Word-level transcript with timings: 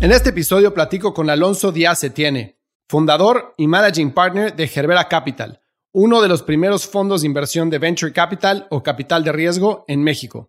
En 0.00 0.12
este 0.12 0.30
episodio 0.30 0.72
platico 0.72 1.12
con 1.12 1.28
Alonso 1.28 1.72
Díaz 1.72 2.02
Etienne, 2.04 2.56
fundador 2.88 3.52
y 3.58 3.66
managing 3.66 4.12
partner 4.12 4.56
de 4.56 4.66
Gerbera 4.66 5.08
Capital, 5.08 5.60
uno 5.92 6.22
de 6.22 6.28
los 6.28 6.42
primeros 6.42 6.86
fondos 6.86 7.20
de 7.20 7.26
inversión 7.26 7.68
de 7.68 7.78
venture 7.78 8.10
capital 8.10 8.66
o 8.70 8.82
capital 8.82 9.24
de 9.24 9.32
riesgo 9.32 9.84
en 9.88 10.02
México. 10.02 10.48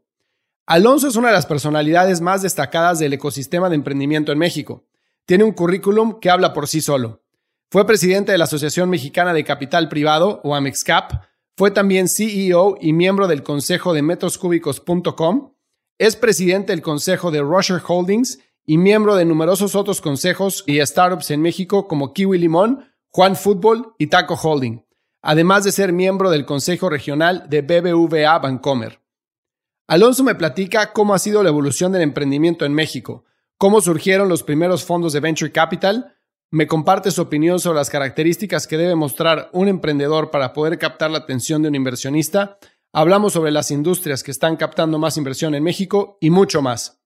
Alonso 0.65 1.09
es 1.09 1.17
una 1.17 1.27
de 1.27 1.33
las 1.33 1.47
personalidades 1.47 2.21
más 2.21 2.41
destacadas 2.41 2.99
del 2.99 3.11
ecosistema 3.11 3.67
de 3.67 3.75
emprendimiento 3.75 4.31
en 4.31 4.37
México. 4.37 4.85
Tiene 5.25 5.43
un 5.43 5.51
currículum 5.51 6.21
que 6.21 6.29
habla 6.29 6.53
por 6.53 6.69
sí 6.69 6.79
solo. 6.79 7.21
Fue 7.69 7.85
presidente 7.85 8.31
de 8.31 8.37
la 8.37 8.45
Asociación 8.45 8.89
Mexicana 8.89 9.33
de 9.33 9.43
Capital 9.43 9.89
Privado 9.89 10.39
o 10.45 10.55
AMEXCAP, 10.55 11.25
fue 11.57 11.71
también 11.71 12.07
CEO 12.07 12.77
y 12.79 12.93
miembro 12.93 13.27
del 13.27 13.43
consejo 13.43 13.93
de 13.93 14.01
metroscúbicos.com, 14.01 15.51
es 15.97 16.15
presidente 16.15 16.71
del 16.71 16.81
consejo 16.81 17.31
de 17.31 17.41
Rusher 17.41 17.81
Holdings 17.85 18.39
y 18.65 18.77
miembro 18.77 19.15
de 19.15 19.25
numerosos 19.25 19.75
otros 19.75 20.01
consejos 20.01 20.63
y 20.67 20.79
startups 20.79 21.31
en 21.31 21.41
México 21.41 21.87
como 21.87 22.13
Kiwi 22.13 22.37
Limón, 22.37 22.85
Juan 23.09 23.35
Fútbol 23.35 23.93
y 23.97 24.07
Taco 24.07 24.35
Holding, 24.35 24.85
además 25.21 25.63
de 25.63 25.71
ser 25.71 25.91
miembro 25.93 26.29
del 26.29 26.45
Consejo 26.45 26.89
Regional 26.89 27.45
de 27.49 27.61
BBVA 27.61 28.39
Bancomer. 28.39 29.01
Alonso 29.87 30.23
me 30.23 30.35
platica 30.35 30.93
cómo 30.93 31.13
ha 31.13 31.19
sido 31.19 31.43
la 31.43 31.49
evolución 31.49 31.91
del 31.91 32.03
emprendimiento 32.03 32.65
en 32.65 32.73
México, 32.73 33.25
cómo 33.57 33.81
surgieron 33.81 34.29
los 34.29 34.43
primeros 34.43 34.85
fondos 34.85 35.11
de 35.11 35.19
Venture 35.19 35.51
Capital, 35.51 36.15
me 36.49 36.67
comparte 36.67 37.11
su 37.11 37.21
opinión 37.21 37.59
sobre 37.59 37.77
las 37.77 37.89
características 37.89 38.67
que 38.67 38.77
debe 38.77 38.95
mostrar 38.95 39.49
un 39.53 39.67
emprendedor 39.67 40.31
para 40.31 40.53
poder 40.53 40.77
captar 40.77 41.11
la 41.11 41.19
atención 41.19 41.61
de 41.61 41.69
un 41.69 41.75
inversionista, 41.75 42.57
hablamos 42.93 43.33
sobre 43.33 43.51
las 43.51 43.71
industrias 43.71 44.23
que 44.23 44.31
están 44.31 44.55
captando 44.57 44.99
más 44.99 45.17
inversión 45.17 45.55
en 45.55 45.63
México 45.63 46.17
y 46.21 46.29
mucho 46.29 46.61
más. 46.61 47.00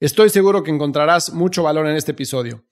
Estoy 0.00 0.30
seguro 0.30 0.62
que 0.62 0.70
encontrarás 0.70 1.34
mucho 1.34 1.62
valor 1.62 1.86
en 1.86 1.94
este 1.94 2.12
episodio. 2.12 2.64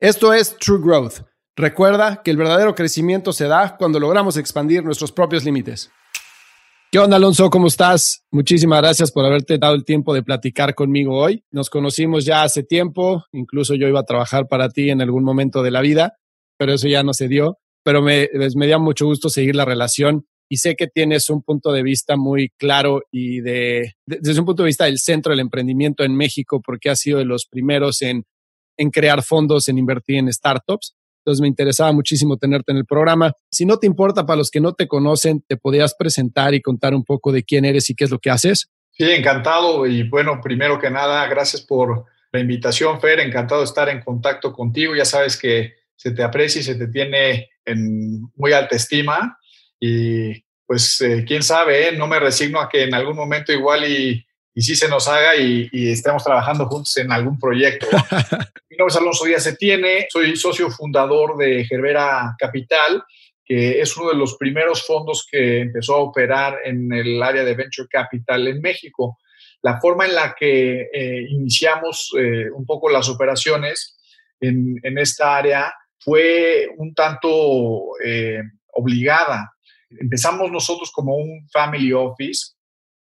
Esto 0.00 0.32
es 0.32 0.56
True 0.58 0.80
Growth. 0.82 1.20
Recuerda 1.54 2.22
que 2.24 2.32
el 2.32 2.36
verdadero 2.36 2.74
crecimiento 2.74 3.32
se 3.32 3.46
da 3.46 3.76
cuando 3.76 4.00
logramos 4.00 4.36
expandir 4.36 4.82
nuestros 4.82 5.12
propios 5.12 5.44
límites. 5.44 5.92
¿Qué 6.90 6.98
onda, 6.98 7.18
Alonso? 7.18 7.48
¿Cómo 7.50 7.68
estás? 7.68 8.24
Muchísimas 8.32 8.80
gracias 8.80 9.12
por 9.12 9.24
haberte 9.24 9.58
dado 9.58 9.76
el 9.76 9.84
tiempo 9.84 10.12
de 10.12 10.24
platicar 10.24 10.74
conmigo 10.74 11.16
hoy. 11.16 11.44
Nos 11.52 11.70
conocimos 11.70 12.24
ya 12.24 12.42
hace 12.42 12.64
tiempo, 12.64 13.26
incluso 13.30 13.76
yo 13.76 13.86
iba 13.86 14.00
a 14.00 14.04
trabajar 14.04 14.48
para 14.48 14.68
ti 14.68 14.90
en 14.90 15.00
algún 15.00 15.22
momento 15.22 15.62
de 15.62 15.70
la 15.70 15.82
vida, 15.82 16.18
pero 16.58 16.72
eso 16.72 16.88
ya 16.88 17.04
no 17.04 17.14
se 17.14 17.28
dio. 17.28 17.60
Pero 17.84 18.02
me, 18.02 18.28
me 18.56 18.66
dio 18.66 18.80
mucho 18.80 19.06
gusto 19.06 19.28
seguir 19.28 19.54
la 19.54 19.64
relación 19.64 20.26
y 20.52 20.58
sé 20.58 20.76
que 20.76 20.86
tienes 20.86 21.30
un 21.30 21.42
punto 21.42 21.72
de 21.72 21.82
vista 21.82 22.18
muy 22.18 22.50
claro 22.58 23.04
y 23.10 23.40
de, 23.40 23.94
desde 24.04 24.38
un 24.38 24.44
punto 24.44 24.62
de 24.62 24.66
vista 24.66 24.84
del 24.84 24.98
centro 24.98 25.30
del 25.30 25.40
emprendimiento 25.40 26.04
en 26.04 26.14
México, 26.14 26.60
porque 26.60 26.90
has 26.90 27.00
sido 27.00 27.20
de 27.20 27.24
los 27.24 27.46
primeros 27.46 28.02
en, 28.02 28.26
en 28.76 28.90
crear 28.90 29.22
fondos, 29.22 29.70
en 29.70 29.78
invertir 29.78 30.16
en 30.16 30.30
startups. 30.30 30.94
Entonces 31.20 31.40
me 31.40 31.48
interesaba 31.48 31.92
muchísimo 31.92 32.36
tenerte 32.36 32.70
en 32.70 32.76
el 32.76 32.84
programa. 32.84 33.32
Si 33.50 33.64
no 33.64 33.78
te 33.78 33.86
importa, 33.86 34.26
para 34.26 34.36
los 34.36 34.50
que 34.50 34.60
no 34.60 34.74
te 34.74 34.88
conocen, 34.88 35.42
¿te 35.48 35.56
podías 35.56 35.94
presentar 35.94 36.52
y 36.52 36.60
contar 36.60 36.94
un 36.94 37.02
poco 37.02 37.32
de 37.32 37.44
quién 37.44 37.64
eres 37.64 37.88
y 37.88 37.94
qué 37.94 38.04
es 38.04 38.10
lo 38.10 38.18
que 38.18 38.28
haces? 38.28 38.68
Sí, 38.90 39.04
encantado. 39.04 39.86
Y 39.86 40.06
bueno, 40.06 40.38
primero 40.42 40.78
que 40.78 40.90
nada, 40.90 41.26
gracias 41.28 41.62
por 41.62 42.04
la 42.30 42.40
invitación, 42.40 43.00
Fer. 43.00 43.20
Encantado 43.20 43.62
de 43.62 43.68
estar 43.68 43.88
en 43.88 44.02
contacto 44.02 44.52
contigo. 44.52 44.94
Ya 44.94 45.06
sabes 45.06 45.38
que 45.38 45.76
se 45.96 46.10
te 46.10 46.22
aprecia 46.22 46.60
y 46.60 46.64
se 46.64 46.74
te 46.74 46.88
tiene 46.88 47.48
en 47.64 48.20
muy 48.36 48.52
alta 48.52 48.76
estima 48.76 49.38
y 49.84 50.44
pues 50.64 51.00
eh, 51.00 51.24
quién 51.26 51.42
sabe, 51.42 51.88
¿eh? 51.88 51.92
no 51.96 52.06
me 52.06 52.20
resigno 52.20 52.60
a 52.60 52.68
que 52.68 52.84
en 52.84 52.94
algún 52.94 53.16
momento 53.16 53.52
igual 53.52 53.84
y, 53.84 54.24
y 54.54 54.62
sí 54.62 54.76
se 54.76 54.88
nos 54.88 55.08
haga 55.08 55.34
y, 55.34 55.68
estemos 55.90 56.22
trabajando 56.22 56.66
juntos 56.66 56.96
en 56.98 57.10
algún 57.10 57.36
proyecto. 57.36 57.88
Mi 58.70 58.76
nombre 58.76 58.92
es 58.92 58.96
Alonso 58.96 59.24
Díaz 59.24 59.44
Etienne, 59.48 60.06
soy 60.08 60.36
socio 60.36 60.70
fundador 60.70 61.36
de 61.36 61.64
Gerbera 61.64 62.36
Capital, 62.38 63.02
que 63.44 63.80
es 63.80 63.96
uno 63.96 64.10
de 64.10 64.16
los 64.16 64.36
primeros 64.36 64.86
fondos 64.86 65.26
que 65.28 65.62
empezó 65.62 65.96
a 65.96 66.02
operar 66.02 66.58
en 66.64 66.92
el 66.92 67.20
área 67.20 67.42
de 67.42 67.54
Venture 67.54 67.88
Capital 67.90 68.46
en 68.46 68.60
México. 68.60 69.18
La 69.62 69.80
forma 69.80 70.06
en 70.06 70.14
la 70.14 70.36
que 70.38 70.90
eh, 70.92 71.26
iniciamos 71.28 72.12
un 72.54 72.64
poco 72.66 72.88
las 72.88 73.08
operaciones 73.08 73.98
en, 74.40 74.76
en, 74.84 74.96
esta 74.98 75.36
área 75.38 75.74
fue 75.98 76.68
un 76.76 76.94
tanto 76.94 77.28
obligada 78.74 79.51
empezamos 80.00 80.50
nosotros 80.50 80.90
como 80.92 81.16
un 81.16 81.48
family 81.50 81.92
office 81.92 82.54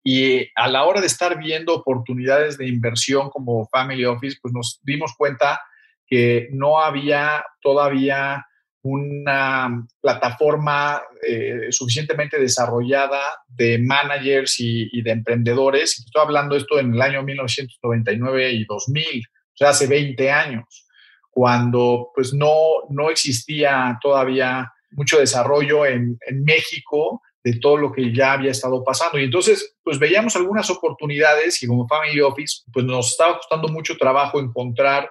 y 0.03 0.47
a 0.55 0.67
la 0.67 0.83
hora 0.83 1.01
de 1.01 1.07
estar 1.07 1.37
viendo 1.37 1.73
oportunidades 1.73 2.57
de 2.57 2.67
inversión 2.67 3.29
como 3.29 3.67
family 3.67 4.05
office, 4.05 4.37
pues 4.39 4.53
nos 4.53 4.79
dimos 4.83 5.13
cuenta 5.17 5.59
que 6.05 6.47
no 6.51 6.79
había 6.79 7.43
todavía 7.59 8.45
una 8.83 9.83
plataforma 9.99 11.01
eh, 11.27 11.71
suficientemente 11.71 12.39
desarrollada 12.39 13.19
de 13.47 13.79
managers 13.79 14.59
y, 14.59 15.01
de 15.01 15.09
emprendedores. 15.09 15.97
Estoy 16.05 16.21
hablando 16.21 16.55
esto 16.55 16.79
en 16.79 16.93
el 16.93 17.01
año 17.01 17.23
1999 17.23 18.51
y 18.51 18.65
2000, 18.65 19.23
o 19.25 19.57
sea, 19.57 19.69
hace 19.69 19.87
20 19.87 20.29
años, 20.29 20.85
cuando 21.31 22.11
pues 22.13 22.31
no, 22.31 22.83
no 22.91 23.09
existía 23.09 23.97
todavía 23.99 24.71
mucho 24.95 25.19
desarrollo 25.19 25.85
en, 25.85 26.17
México 26.43 27.21
de 27.43 27.59
todo 27.59 27.77
lo 27.77 27.91
que 27.91 28.13
ya 28.13 28.33
había 28.33 28.51
estado 28.51 28.83
pasando. 28.83 29.19
Y 29.19 29.25
entonces, 29.25 29.75
pues 29.83 29.99
veíamos 29.99 30.35
algunas 30.35 30.69
oportunidades 30.69 31.61
y 31.61 31.67
como 31.67 31.87
Family 31.87 32.21
Office, 32.21 32.63
pues 32.73 32.85
nos 32.85 33.11
estaba 33.11 33.37
costando 33.37 33.67
mucho 33.67 33.97
trabajo 33.97 34.39
encontrar 34.39 35.09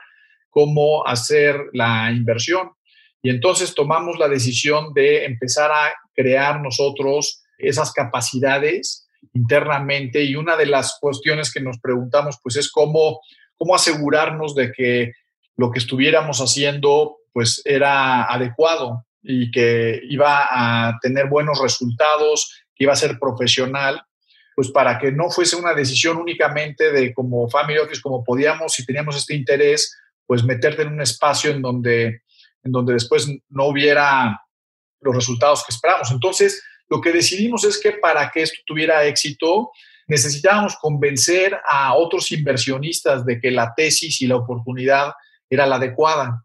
cómo 0.50 1.06
hacer 1.06 1.56
la 1.72 2.10
inversión. 2.10 2.70
Y 3.22 3.30
entonces 3.30 3.74
tomamos 3.74 4.18
la 4.18 4.28
decisión 4.28 4.92
de 4.94 5.24
empezar 5.24 5.70
a 5.70 5.92
crear 6.14 6.60
nosotros 6.60 7.42
esas 7.58 7.92
capacidades 7.92 9.08
internamente 9.32 10.22
y 10.22 10.36
una 10.36 10.56
de 10.56 10.66
las 10.66 10.98
cuestiones 11.00 11.52
que 11.52 11.60
nos 11.60 11.78
preguntamos 11.78 12.38
pues 12.42 12.56
es 12.56 12.70
cómo, 12.70 13.20
cómo 13.56 13.74
asegurarnos 13.74 14.54
de 14.54 14.70
que 14.72 15.12
lo 15.56 15.70
que 15.70 15.78
estuviéramos 15.78 16.40
haciendo 16.40 17.16
pues 17.32 17.62
era 17.64 18.24
adecuado 18.24 19.04
y 19.24 19.50
que 19.50 20.00
iba 20.04 20.46
a 20.50 20.98
tener 21.00 21.28
buenos 21.28 21.60
resultados, 21.60 22.62
que 22.74 22.84
iba 22.84 22.92
a 22.92 22.96
ser 22.96 23.18
profesional, 23.18 24.02
pues 24.54 24.70
para 24.70 24.98
que 24.98 25.10
no 25.10 25.30
fuese 25.30 25.56
una 25.56 25.74
decisión 25.74 26.18
únicamente 26.18 26.92
de 26.92 27.12
como 27.12 27.48
family 27.48 27.78
office, 27.78 28.02
como 28.02 28.22
podíamos, 28.22 28.74
si 28.74 28.84
teníamos 28.84 29.16
este 29.16 29.34
interés, 29.34 29.96
pues 30.26 30.44
meterte 30.44 30.82
en 30.82 30.88
un 30.88 31.00
espacio 31.00 31.50
en 31.50 31.62
donde, 31.62 32.22
en 32.62 32.72
donde 32.72 32.92
después 32.92 33.28
no 33.48 33.64
hubiera 33.66 34.40
los 35.00 35.14
resultados 35.14 35.64
que 35.64 35.74
esperamos. 35.74 36.10
Entonces, 36.10 36.62
lo 36.88 37.00
que 37.00 37.12
decidimos 37.12 37.64
es 37.64 37.80
que 37.80 37.92
para 37.92 38.30
que 38.30 38.42
esto 38.42 38.58
tuviera 38.66 39.04
éxito, 39.04 39.70
necesitábamos 40.06 40.76
convencer 40.76 41.58
a 41.68 41.94
otros 41.94 42.30
inversionistas 42.30 43.24
de 43.24 43.40
que 43.40 43.50
la 43.50 43.74
tesis 43.74 44.20
y 44.20 44.26
la 44.26 44.36
oportunidad 44.36 45.12
era 45.48 45.66
la 45.66 45.76
adecuada. 45.76 46.44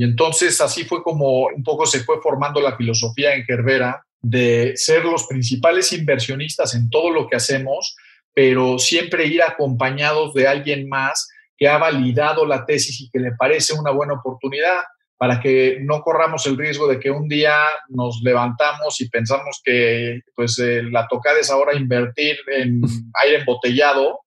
Y 0.00 0.04
entonces 0.04 0.58
así 0.62 0.84
fue 0.84 1.02
como 1.02 1.48
un 1.48 1.62
poco 1.62 1.84
se 1.84 2.00
fue 2.00 2.22
formando 2.22 2.58
la 2.58 2.74
filosofía 2.74 3.34
en 3.34 3.44
Gerbera 3.44 4.02
de 4.22 4.72
ser 4.74 5.04
los 5.04 5.26
principales 5.26 5.92
inversionistas 5.92 6.74
en 6.74 6.88
todo 6.88 7.10
lo 7.10 7.28
que 7.28 7.36
hacemos, 7.36 7.96
pero 8.32 8.78
siempre 8.78 9.26
ir 9.26 9.42
acompañados 9.42 10.32
de 10.32 10.48
alguien 10.48 10.88
más 10.88 11.28
que 11.54 11.68
ha 11.68 11.76
validado 11.76 12.46
la 12.46 12.64
tesis 12.64 12.98
y 12.98 13.10
que 13.10 13.18
le 13.18 13.32
parece 13.32 13.74
una 13.74 13.90
buena 13.90 14.14
oportunidad 14.14 14.84
para 15.18 15.38
que 15.38 15.80
no 15.82 16.00
corramos 16.00 16.46
el 16.46 16.56
riesgo 16.56 16.88
de 16.88 16.98
que 16.98 17.10
un 17.10 17.28
día 17.28 17.58
nos 17.90 18.22
levantamos 18.22 19.02
y 19.02 19.10
pensamos 19.10 19.60
que 19.62 20.22
pues 20.34 20.58
eh, 20.60 20.82
la 20.82 21.06
tocada 21.08 21.40
es 21.40 21.50
ahora 21.50 21.74
invertir 21.74 22.38
en 22.50 22.80
aire 23.22 23.40
embotellado 23.40 24.20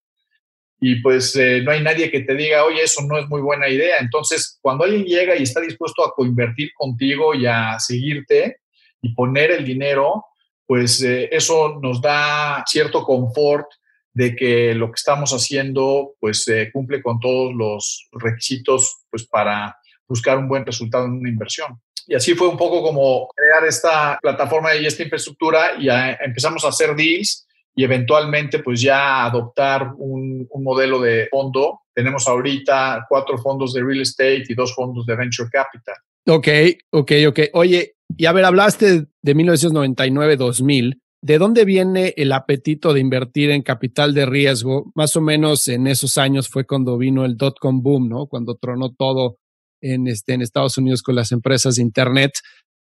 y 0.85 0.95
pues 0.95 1.33
eh, 1.37 1.61
no 1.63 1.71
hay 1.71 1.81
nadie 1.81 2.11
que 2.11 2.23
te 2.23 2.35
diga, 2.35 2.65
oye, 2.65 2.83
eso 2.83 3.01
no 3.07 3.17
es 3.17 3.25
muy 3.29 3.39
buena 3.39 3.69
idea. 3.69 3.95
Entonces, 4.01 4.59
cuando 4.61 4.83
alguien 4.83 5.05
llega 5.05 5.33
y 5.33 5.43
está 5.43 5.61
dispuesto 5.61 6.03
a 6.03 6.13
coinvertir 6.13 6.73
contigo 6.73 7.33
y 7.33 7.45
a 7.45 7.79
seguirte 7.79 8.57
y 9.01 9.13
poner 9.13 9.51
el 9.51 9.63
dinero, 9.63 10.25
pues 10.65 11.01
eh, 11.01 11.29
eso 11.31 11.79
nos 11.81 12.01
da 12.01 12.65
cierto 12.67 13.05
confort 13.05 13.65
de 14.11 14.35
que 14.35 14.75
lo 14.75 14.87
que 14.87 14.97
estamos 14.97 15.31
haciendo 15.31 16.15
pues 16.19 16.45
eh, 16.49 16.69
cumple 16.73 17.01
con 17.01 17.17
todos 17.21 17.55
los 17.55 18.09
requisitos 18.11 19.05
pues 19.09 19.25
para 19.25 19.77
buscar 20.05 20.37
un 20.37 20.49
buen 20.49 20.65
resultado 20.65 21.05
en 21.05 21.13
una 21.13 21.29
inversión. 21.29 21.81
Y 22.07 22.15
así 22.15 22.35
fue 22.35 22.49
un 22.49 22.57
poco 22.57 22.83
como 22.83 23.29
crear 23.33 23.65
esta 23.65 24.19
plataforma 24.21 24.75
y 24.75 24.85
esta 24.85 25.03
infraestructura 25.03 25.75
y 25.79 25.87
empezamos 26.21 26.65
a 26.65 26.67
hacer 26.67 26.93
deals 26.93 27.47
y 27.75 27.83
eventualmente 27.83 28.59
pues 28.59 28.81
ya 28.81 29.25
adoptar 29.25 29.93
un, 29.97 30.47
modelo 30.61 30.99
de 31.01 31.27
fondo. 31.29 31.81
Tenemos 31.93 32.27
ahorita 32.27 33.05
cuatro 33.09 33.37
fondos 33.37 33.73
de 33.73 33.83
real 33.83 34.01
estate 34.01 34.43
y 34.47 34.53
dos 34.53 34.73
fondos 34.75 35.05
de 35.05 35.15
venture 35.15 35.49
capital. 35.51 35.95
Ok, 36.27 36.47
ok, 36.91 37.11
ok. 37.27 37.39
Oye, 37.53 37.95
y 38.15 38.25
a 38.25 38.31
ver, 38.31 38.45
hablaste 38.45 39.05
de 39.21 39.35
1999-2000. 39.35 40.99
¿De 41.21 41.37
dónde 41.37 41.63
viene 41.65 42.13
el 42.17 42.31
apetito 42.33 42.93
de 42.93 42.99
invertir 42.99 43.49
en 43.51 43.61
capital 43.61 44.13
de 44.13 44.25
riesgo? 44.25 44.91
Más 44.93 45.15
o 45.15 45.21
menos 45.21 45.67
en 45.67 45.87
esos 45.87 46.17
años 46.17 46.49
fue 46.49 46.65
cuando 46.65 46.97
vino 46.97 47.23
el 47.23 47.37
dot-com 47.37 47.81
boom, 47.81 48.09
¿no? 48.09 48.27
Cuando 48.27 48.55
tronó 48.55 48.91
todo 48.91 49.37
en, 49.81 50.07
este, 50.07 50.33
en 50.33 50.41
Estados 50.41 50.77
Unidos 50.77 51.01
con 51.01 51.15
las 51.15 51.31
empresas 51.31 51.75
de 51.75 51.81
Internet. 51.81 52.33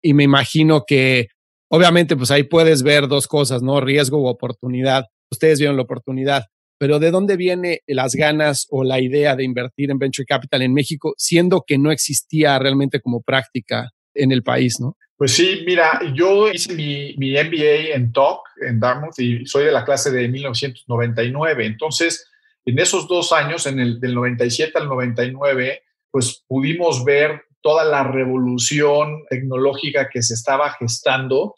Y 0.01 0.13
me 0.13 0.23
imagino 0.23 0.85
que 0.87 1.27
Obviamente, 1.69 2.15
pues 2.15 2.31
ahí 2.31 2.43
puedes 2.43 2.83
ver 2.83 3.07
dos 3.07 3.27
cosas, 3.27 3.61
¿no? 3.61 3.79
Riesgo 3.79 4.21
u 4.21 4.27
oportunidad. 4.27 5.05
Ustedes 5.31 5.59
vieron 5.59 5.77
la 5.77 5.83
oportunidad, 5.83 6.45
pero 6.79 6.97
¿de 6.97 7.11
dónde 7.11 7.37
viene 7.37 7.81
las 7.85 8.15
ganas 8.15 8.65
o 8.71 8.83
la 8.83 8.99
idea 8.99 9.35
de 9.35 9.43
invertir 9.43 9.91
en 9.91 9.99
venture 9.99 10.25
capital 10.25 10.63
en 10.63 10.73
México, 10.73 11.13
siendo 11.17 11.63
que 11.67 11.77
no 11.77 11.91
existía 11.91 12.57
realmente 12.57 12.99
como 12.99 13.21
práctica 13.21 13.91
en 14.15 14.31
el 14.31 14.43
país, 14.43 14.79
¿no? 14.79 14.97
Pues 15.15 15.33
sí, 15.33 15.63
mira, 15.65 15.99
yo 16.15 16.49
hice 16.49 16.73
mi, 16.73 17.13
mi 17.17 17.33
MBA 17.33 17.93
en 17.93 18.11
TOC, 18.13 18.41
en 18.61 18.79
Dartmouth, 18.79 19.19
y 19.19 19.45
soy 19.45 19.65
de 19.65 19.71
la 19.71 19.83
clase 19.83 20.11
de 20.11 20.29
1999. 20.29 21.65
Entonces, 21.65 22.25
en 22.65 22.79
esos 22.79 23.07
dos 23.07 23.33
años, 23.33 23.67
en 23.67 23.79
el 23.79 23.99
del 23.99 24.15
97 24.15 24.71
al 24.77 24.87
99, 24.87 25.83
pues 26.09 26.43
pudimos 26.47 27.03
ver 27.03 27.43
toda 27.61 27.85
la 27.85 28.03
revolución 28.03 29.23
tecnológica 29.29 30.09
que 30.09 30.21
se 30.21 30.33
estaba 30.33 30.71
gestando 30.73 31.55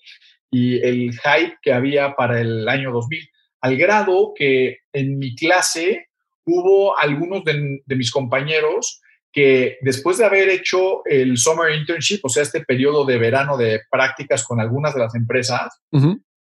y 0.50 0.82
el 0.86 1.12
hype 1.14 1.58
que 1.62 1.74
había 1.74 2.16
para 2.16 2.42
el 2.42 2.68
año 2.68 2.92
2000, 2.92 3.30
al 3.62 3.78
grado 3.78 4.34
que 4.36 4.80
en 4.94 5.18
mi 5.18 5.36
clase 5.36 6.08
hubo 6.46 6.98
algunos 6.98 7.44
de, 7.44 7.82
mis 7.96 8.12
compañeros 8.12 9.02
que 9.32 9.78
después 9.82 10.18
de 10.18 10.26
haber 10.26 10.50
hecho 10.50 11.06
el 11.06 11.38
summer 11.38 11.74
internship, 11.74 12.20
o 12.24 12.30
sea, 12.30 12.44
este 12.44 12.66
periodo 12.66 13.06
de 13.06 13.18
verano 13.18 13.56
de 13.56 13.82
prácticas 13.90 14.44
con 14.44 14.60
algunas 14.60 14.94
de 14.94 15.00
las 15.00 15.16
empresas, 15.16 15.82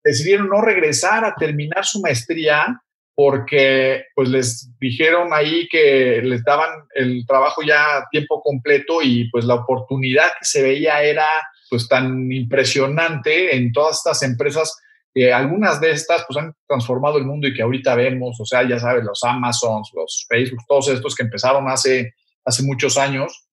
decidieron 0.03 0.49
no 0.49 0.61
regresar 0.61 1.23
a 1.23 1.35
terminar 1.35 1.85
su 1.85 2.01
maestría 2.01 2.81
porque 3.23 4.05
pues 4.15 4.29
les 4.29 4.71
dijeron 4.79 5.29
ahí 5.31 5.67
que 5.69 6.21
les 6.23 6.43
daban 6.43 6.71
el 6.95 7.23
trabajo 7.27 7.61
ya 7.61 7.97
a 7.97 8.07
tiempo 8.09 8.41
completo 8.41 8.99
y 9.03 9.29
pues 9.29 9.45
la 9.45 9.53
oportunidad 9.53 10.25
que 10.39 10.45
se 10.45 10.63
veía 10.63 11.03
era 11.03 11.27
pues 11.69 11.87
tan 11.87 12.31
impresionante 12.31 13.55
en 13.55 13.71
todas 13.73 13.97
estas 13.97 14.23
empresas 14.23 14.75
que 15.13 15.31
algunas 15.31 15.79
de 15.79 15.91
estas 15.91 16.25
pues 16.27 16.43
han 16.43 16.55
transformado 16.67 17.19
el 17.19 17.25
mundo 17.25 17.47
y 17.47 17.53
que 17.53 17.61
ahorita 17.61 17.93
vemos, 17.93 18.39
o 18.39 18.45
sea, 18.45 18.67
ya 18.67 18.79
sabes, 18.79 19.03
los 19.03 19.23
Amazons, 19.23 19.91
los 19.93 20.25
Facebook, 20.27 20.63
todos 20.67 20.87
estos 20.87 21.13
que 21.13 21.21
empezaron 21.21 21.69
hace, 21.69 22.15
hace 22.43 22.63
muchos 22.63 22.97
años, 22.97 23.45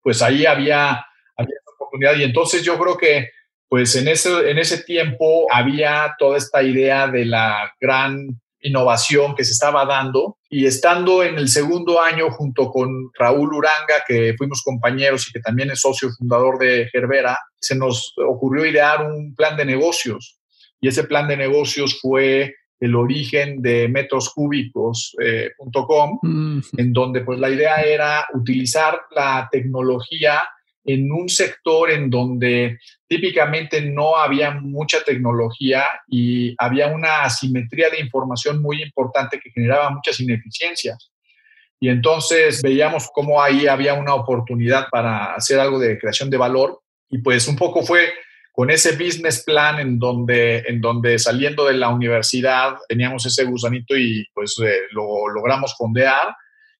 pues 0.00 0.22
ahí 0.22 0.46
había, 0.46 1.04
había 1.36 1.56
oportunidad. 1.74 2.16
Y 2.16 2.22
entonces 2.22 2.62
yo 2.62 2.78
creo 2.78 2.96
que 2.96 3.28
pues 3.68 3.96
en 3.96 4.08
ese, 4.08 4.50
en 4.50 4.56
ese 4.56 4.82
tiempo 4.82 5.46
había 5.52 6.14
toda 6.18 6.38
esta 6.38 6.62
idea 6.62 7.06
de 7.06 7.26
la 7.26 7.70
gran 7.78 8.40
innovación 8.64 9.36
que 9.36 9.44
se 9.44 9.52
estaba 9.52 9.84
dando. 9.84 10.38
Y 10.48 10.66
estando 10.66 11.22
en 11.22 11.38
el 11.38 11.48
segundo 11.48 12.00
año 12.00 12.30
junto 12.30 12.70
con 12.70 13.10
Raúl 13.18 13.52
Uranga, 13.54 14.02
que 14.06 14.34
fuimos 14.36 14.62
compañeros 14.62 15.28
y 15.28 15.32
que 15.32 15.40
también 15.40 15.70
es 15.70 15.80
socio 15.80 16.10
fundador 16.10 16.58
de 16.58 16.88
Gerbera, 16.90 17.38
se 17.60 17.76
nos 17.76 18.12
ocurrió 18.16 18.66
idear 18.66 19.06
un 19.06 19.34
plan 19.34 19.56
de 19.56 19.64
negocios. 19.64 20.38
Y 20.80 20.88
ese 20.88 21.04
plan 21.04 21.28
de 21.28 21.36
negocios 21.36 22.00
fue 22.00 22.52
el 22.80 22.96
origen 22.96 23.62
de 23.62 23.88
metroscúbicos.com, 23.88 26.18
mm. 26.22 26.60
en 26.76 26.92
donde 26.92 27.20
pues 27.22 27.38
la 27.38 27.50
idea 27.50 27.82
era 27.82 28.26
utilizar 28.34 29.00
la 29.14 29.48
tecnología 29.50 30.42
en 30.84 31.10
un 31.10 31.28
sector 31.28 31.90
en 31.90 32.10
donde 32.10 32.78
típicamente 33.08 33.80
no 33.80 34.16
había 34.16 34.50
mucha 34.52 35.02
tecnología 35.02 35.84
y 36.08 36.54
había 36.58 36.88
una 36.88 37.22
asimetría 37.22 37.90
de 37.90 38.00
información 38.00 38.60
muy 38.60 38.82
importante 38.82 39.40
que 39.40 39.50
generaba 39.50 39.90
muchas 39.90 40.20
ineficiencias. 40.20 41.10
Y 41.80 41.88
entonces 41.88 42.62
veíamos 42.62 43.10
cómo 43.12 43.42
ahí 43.42 43.66
había 43.66 43.94
una 43.94 44.14
oportunidad 44.14 44.88
para 44.90 45.34
hacer 45.34 45.58
algo 45.58 45.78
de 45.78 45.98
creación 45.98 46.30
de 46.30 46.36
valor 46.36 46.80
y 47.10 47.18
pues 47.18 47.48
un 47.48 47.56
poco 47.56 47.82
fue 47.82 48.12
con 48.52 48.70
ese 48.70 48.92
business 48.92 49.42
plan 49.44 49.80
en 49.80 49.98
donde, 49.98 50.58
en 50.68 50.80
donde 50.80 51.18
saliendo 51.18 51.66
de 51.66 51.74
la 51.74 51.88
universidad 51.88 52.76
teníamos 52.88 53.26
ese 53.26 53.44
gusanito 53.44 53.96
y 53.96 54.24
pues 54.32 54.54
eh, 54.64 54.82
lo 54.92 55.28
logramos 55.28 55.74
fondear 55.76 56.34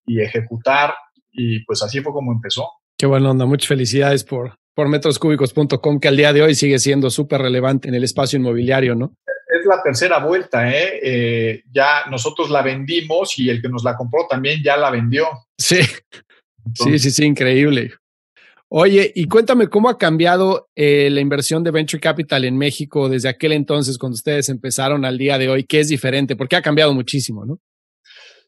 y 0.06 0.20
ejecutar 0.20 0.94
y 1.32 1.64
pues 1.64 1.82
así 1.82 2.00
fue 2.00 2.12
como 2.12 2.32
empezó. 2.32 2.70
Qué 3.04 3.08
buena 3.08 3.32
onda. 3.32 3.44
Muchas 3.44 3.68
felicidades 3.68 4.24
por, 4.24 4.54
por 4.74 4.88
metroscúbicos.com, 4.88 6.00
que 6.00 6.08
al 6.08 6.16
día 6.16 6.32
de 6.32 6.40
hoy 6.40 6.54
sigue 6.54 6.78
siendo 6.78 7.10
súper 7.10 7.42
relevante 7.42 7.86
en 7.86 7.94
el 7.94 8.02
espacio 8.02 8.38
inmobiliario, 8.38 8.94
¿no? 8.94 9.14
Es 9.26 9.66
la 9.66 9.82
tercera 9.82 10.20
vuelta, 10.20 10.70
¿eh? 10.70 11.00
¿eh? 11.02 11.62
Ya 11.70 12.06
nosotros 12.10 12.48
la 12.48 12.62
vendimos 12.62 13.38
y 13.38 13.50
el 13.50 13.60
que 13.60 13.68
nos 13.68 13.84
la 13.84 13.94
compró 13.94 14.26
también 14.26 14.62
ya 14.64 14.78
la 14.78 14.90
vendió. 14.90 15.26
Sí, 15.58 15.80
sí, 16.72 16.98
sí, 16.98 17.10
sí, 17.10 17.26
increíble. 17.26 17.92
Oye, 18.70 19.12
y 19.14 19.28
cuéntame 19.28 19.68
cómo 19.68 19.90
ha 19.90 19.98
cambiado 19.98 20.70
eh, 20.74 21.10
la 21.10 21.20
inversión 21.20 21.62
de 21.62 21.72
Venture 21.72 22.00
Capital 22.00 22.46
en 22.46 22.56
México 22.56 23.10
desde 23.10 23.28
aquel 23.28 23.52
entonces, 23.52 23.98
cuando 23.98 24.14
ustedes 24.14 24.48
empezaron 24.48 25.04
al 25.04 25.18
día 25.18 25.36
de 25.36 25.50
hoy, 25.50 25.64
¿qué 25.64 25.80
es 25.80 25.88
diferente? 25.88 26.36
Porque 26.36 26.56
ha 26.56 26.62
cambiado 26.62 26.94
muchísimo, 26.94 27.44
¿no? 27.44 27.58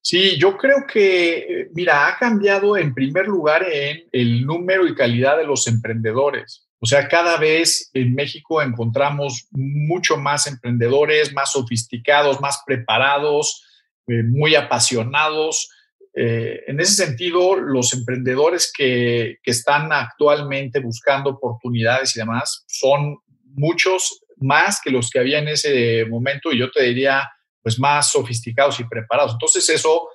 Sí, 0.09 0.39
yo 0.39 0.57
creo 0.57 0.87
que, 0.87 1.67
mira, 1.75 2.07
ha 2.07 2.17
cambiado 2.17 2.77
en 2.77 2.95
primer 2.95 3.27
lugar 3.27 3.67
en 3.69 4.05
el 4.13 4.47
número 4.47 4.87
y 4.87 4.95
calidad 4.95 5.37
de 5.37 5.45
los 5.45 5.67
emprendedores. 5.67 6.65
O 6.79 6.87
sea, 6.87 7.09
cada 7.09 7.39
vez 7.39 7.91
en 7.93 8.15
México 8.15 8.63
encontramos 8.63 9.49
mucho 9.51 10.17
más 10.17 10.47
emprendedores, 10.47 11.33
más 11.33 11.51
sofisticados, 11.51 12.41
más 12.41 12.63
preparados, 12.65 13.65
eh, 14.07 14.23
muy 14.23 14.55
apasionados. 14.55 15.69
Eh, 16.15 16.61
en 16.69 16.79
ese 16.79 17.05
sentido, 17.05 17.57
los 17.57 17.93
emprendedores 17.93 18.73
que, 18.73 19.39
que 19.43 19.51
están 19.51 19.93
actualmente 19.93 20.79
buscando 20.79 21.31
oportunidades 21.31 22.15
y 22.15 22.21
demás 22.21 22.63
son 22.69 23.17
muchos 23.43 24.21
más 24.37 24.81
que 24.81 24.91
los 24.91 25.11
que 25.11 25.19
había 25.19 25.41
en 25.41 25.49
ese 25.49 26.05
momento 26.09 26.53
y 26.53 26.61
yo 26.61 26.71
te 26.71 26.85
diría 26.85 27.29
pues 27.67 27.81
más 27.81 28.13
sofisticados 28.13 28.79
y 28.79 28.85
preparados. 28.85 29.33
Entonces 29.33 29.69
eso 29.71 30.09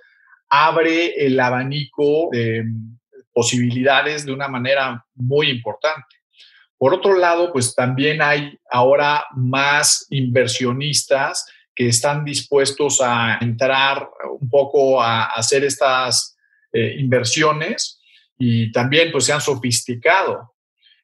abre 0.48 1.26
el 1.26 1.38
abanico 1.38 2.30
de 2.32 2.64
posibilidades 3.34 4.26
de 4.26 4.32
una 4.32 4.48
manera 4.48 5.06
muy 5.16 5.50
importante. 5.50 6.16
Por 6.78 6.94
otro 6.94 7.14
lado, 7.18 7.52
pues 7.52 7.76
también 7.76 8.22
hay 8.22 8.58
ahora 8.70 9.26
más 9.36 10.08
inversionistas 10.12 11.46
que 11.76 11.90
están 11.90 12.24
dispuestos 12.24 13.02
a 13.02 13.40
entrar 13.42 14.10
un 14.40 14.50
poco 14.50 15.02
a 15.02 15.26
hacer 15.26 15.66
estas 15.66 16.38
eh, 16.72 16.96
inversiones 17.00 18.00
y 18.38 18.72
también 18.72 19.12
pues 19.12 19.26
se 19.26 19.34
han 19.34 19.42
sofisticado. 19.42 20.51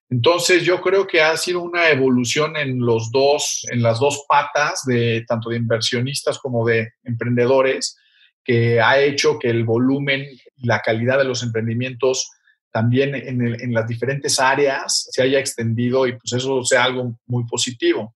Entonces 0.10 0.64
yo 0.64 0.82
creo 0.82 1.06
que 1.06 1.22
ha 1.22 1.36
sido 1.36 1.62
una 1.62 1.90
evolución 1.90 2.56
en 2.56 2.80
los 2.80 3.12
dos, 3.12 3.66
en 3.72 3.82
las 3.82 4.00
dos 4.00 4.26
patas 4.28 4.84
de 4.86 5.26
tanto 5.28 5.50
de 5.50 5.58
inversionistas 5.58 6.40
como 6.40 6.66
de 6.66 6.94
emprendedores, 7.04 7.98
que 8.44 8.80
ha 8.80 9.00
hecho 9.00 9.38
que 9.38 9.50
el 9.50 9.66
volumen 9.66 10.26
y 10.56 10.66
la 10.66 10.82
calidad 10.82 11.18
de 11.18 11.26
los 11.26 11.44
emprendimientos 11.44 12.30
también 12.72 13.16
en, 13.16 13.74
las 13.74 13.88
diferentes 13.88 14.40
áreas 14.40 15.08
se 15.10 15.22
haya 15.24 15.40
extendido 15.40 16.06
y 16.06 16.14
pues 16.14 16.34
eso 16.34 16.64
sea 16.64 16.84
algo 16.84 17.20
muy 17.26 17.44
positivo. 17.46 18.16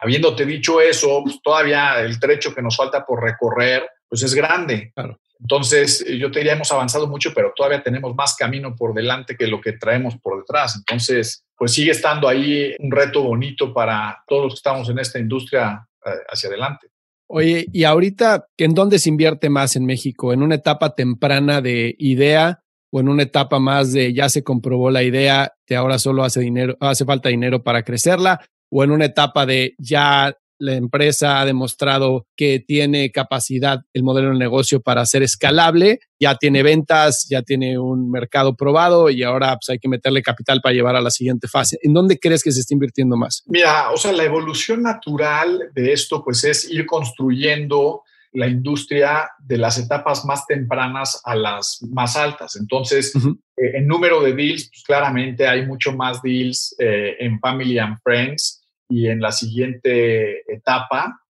Habiéndote 0.00 0.44
dicho 0.44 0.80
eso, 0.80 1.22
pues 1.22 1.40
todavía 1.42 2.00
el 2.00 2.18
trecho 2.18 2.54
que 2.54 2.62
nos 2.62 2.76
falta 2.76 3.06
por 3.06 3.22
recorrer, 3.22 3.88
pues 4.08 4.22
es 4.22 4.34
grande. 4.34 4.92
Claro. 4.94 5.18
Entonces, 5.38 6.04
yo 6.18 6.30
te 6.30 6.40
diría, 6.40 6.54
hemos 6.54 6.72
avanzado 6.72 7.06
mucho, 7.06 7.32
pero 7.34 7.52
todavía 7.54 7.82
tenemos 7.82 8.14
más 8.14 8.34
camino 8.36 8.74
por 8.74 8.94
delante 8.94 9.36
que 9.36 9.46
lo 9.46 9.60
que 9.60 9.72
traemos 9.72 10.16
por 10.16 10.38
detrás. 10.38 10.76
Entonces, 10.76 11.44
pues 11.56 11.72
sigue 11.72 11.90
estando 11.90 12.28
ahí 12.28 12.74
un 12.78 12.90
reto 12.90 13.22
bonito 13.22 13.72
para 13.72 14.22
todos 14.26 14.44
los 14.44 14.52
que 14.54 14.58
estamos 14.58 14.88
en 14.88 14.98
esta 14.98 15.18
industria 15.18 15.86
eh, 16.04 16.10
hacia 16.28 16.48
adelante. 16.48 16.88
Oye, 17.28 17.66
y 17.72 17.84
ahorita, 17.84 18.46
¿en 18.56 18.74
dónde 18.74 18.98
se 18.98 19.08
invierte 19.08 19.50
más 19.50 19.76
en 19.76 19.84
México? 19.84 20.32
¿En 20.32 20.42
una 20.42 20.54
etapa 20.54 20.94
temprana 20.94 21.60
de 21.60 21.94
idea 21.98 22.62
o 22.90 23.00
en 23.00 23.08
una 23.08 23.24
etapa 23.24 23.58
más 23.58 23.92
de 23.92 24.12
ya 24.14 24.28
se 24.28 24.44
comprobó 24.44 24.90
la 24.90 25.02
idea, 25.02 25.52
de 25.66 25.76
ahora 25.76 25.98
solo 25.98 26.22
hace 26.22 26.40
dinero, 26.40 26.76
hace 26.80 27.04
falta 27.04 27.28
dinero 27.28 27.62
para 27.62 27.82
crecerla? 27.82 28.40
¿O 28.70 28.84
en 28.84 28.92
una 28.92 29.06
etapa 29.06 29.44
de 29.44 29.74
ya 29.78 30.36
la 30.58 30.74
empresa 30.74 31.40
ha 31.40 31.44
demostrado 31.44 32.26
que 32.36 32.60
tiene 32.60 33.10
capacidad 33.10 33.80
el 33.92 34.02
modelo 34.02 34.30
de 34.30 34.38
negocio 34.38 34.80
para 34.80 35.04
ser 35.06 35.22
escalable, 35.22 36.00
ya 36.18 36.36
tiene 36.36 36.62
ventas, 36.62 37.26
ya 37.28 37.42
tiene 37.42 37.78
un 37.78 38.10
mercado 38.10 38.56
probado 38.56 39.10
y 39.10 39.22
ahora 39.22 39.56
pues, 39.56 39.68
hay 39.70 39.78
que 39.78 39.88
meterle 39.88 40.22
capital 40.22 40.60
para 40.60 40.74
llevar 40.74 40.96
a 40.96 41.00
la 41.00 41.10
siguiente 41.10 41.48
fase. 41.48 41.78
¿En 41.82 41.92
dónde 41.92 42.18
crees 42.18 42.42
que 42.42 42.52
se 42.52 42.60
está 42.60 42.74
invirtiendo 42.74 43.16
más? 43.16 43.42
Mira, 43.46 43.90
o 43.90 43.96
sea, 43.96 44.12
la 44.12 44.24
evolución 44.24 44.82
natural 44.82 45.70
de 45.74 45.92
esto 45.92 46.22
pues 46.24 46.44
es 46.44 46.70
ir 46.70 46.86
construyendo 46.86 48.02
la 48.32 48.48
industria 48.48 49.30
de 49.38 49.56
las 49.56 49.78
etapas 49.78 50.24
más 50.26 50.46
tempranas 50.46 51.20
a 51.24 51.34
las 51.34 51.78
más 51.90 52.16
altas. 52.16 52.56
Entonces, 52.56 53.14
eh, 53.14 53.78
en 53.78 53.86
número 53.86 54.20
de 54.22 54.34
deals, 54.34 54.68
pues 54.68 54.82
claramente 54.84 55.46
hay 55.46 55.64
mucho 55.66 55.92
más 55.92 56.20
deals 56.20 56.74
eh, 56.78 57.16
en 57.18 57.40
Family 57.40 57.78
and 57.78 57.96
Friends 58.02 58.65
y 58.88 59.08
en 59.08 59.20
la 59.20 59.32
siguiente 59.32 60.42
etapa. 60.52 61.20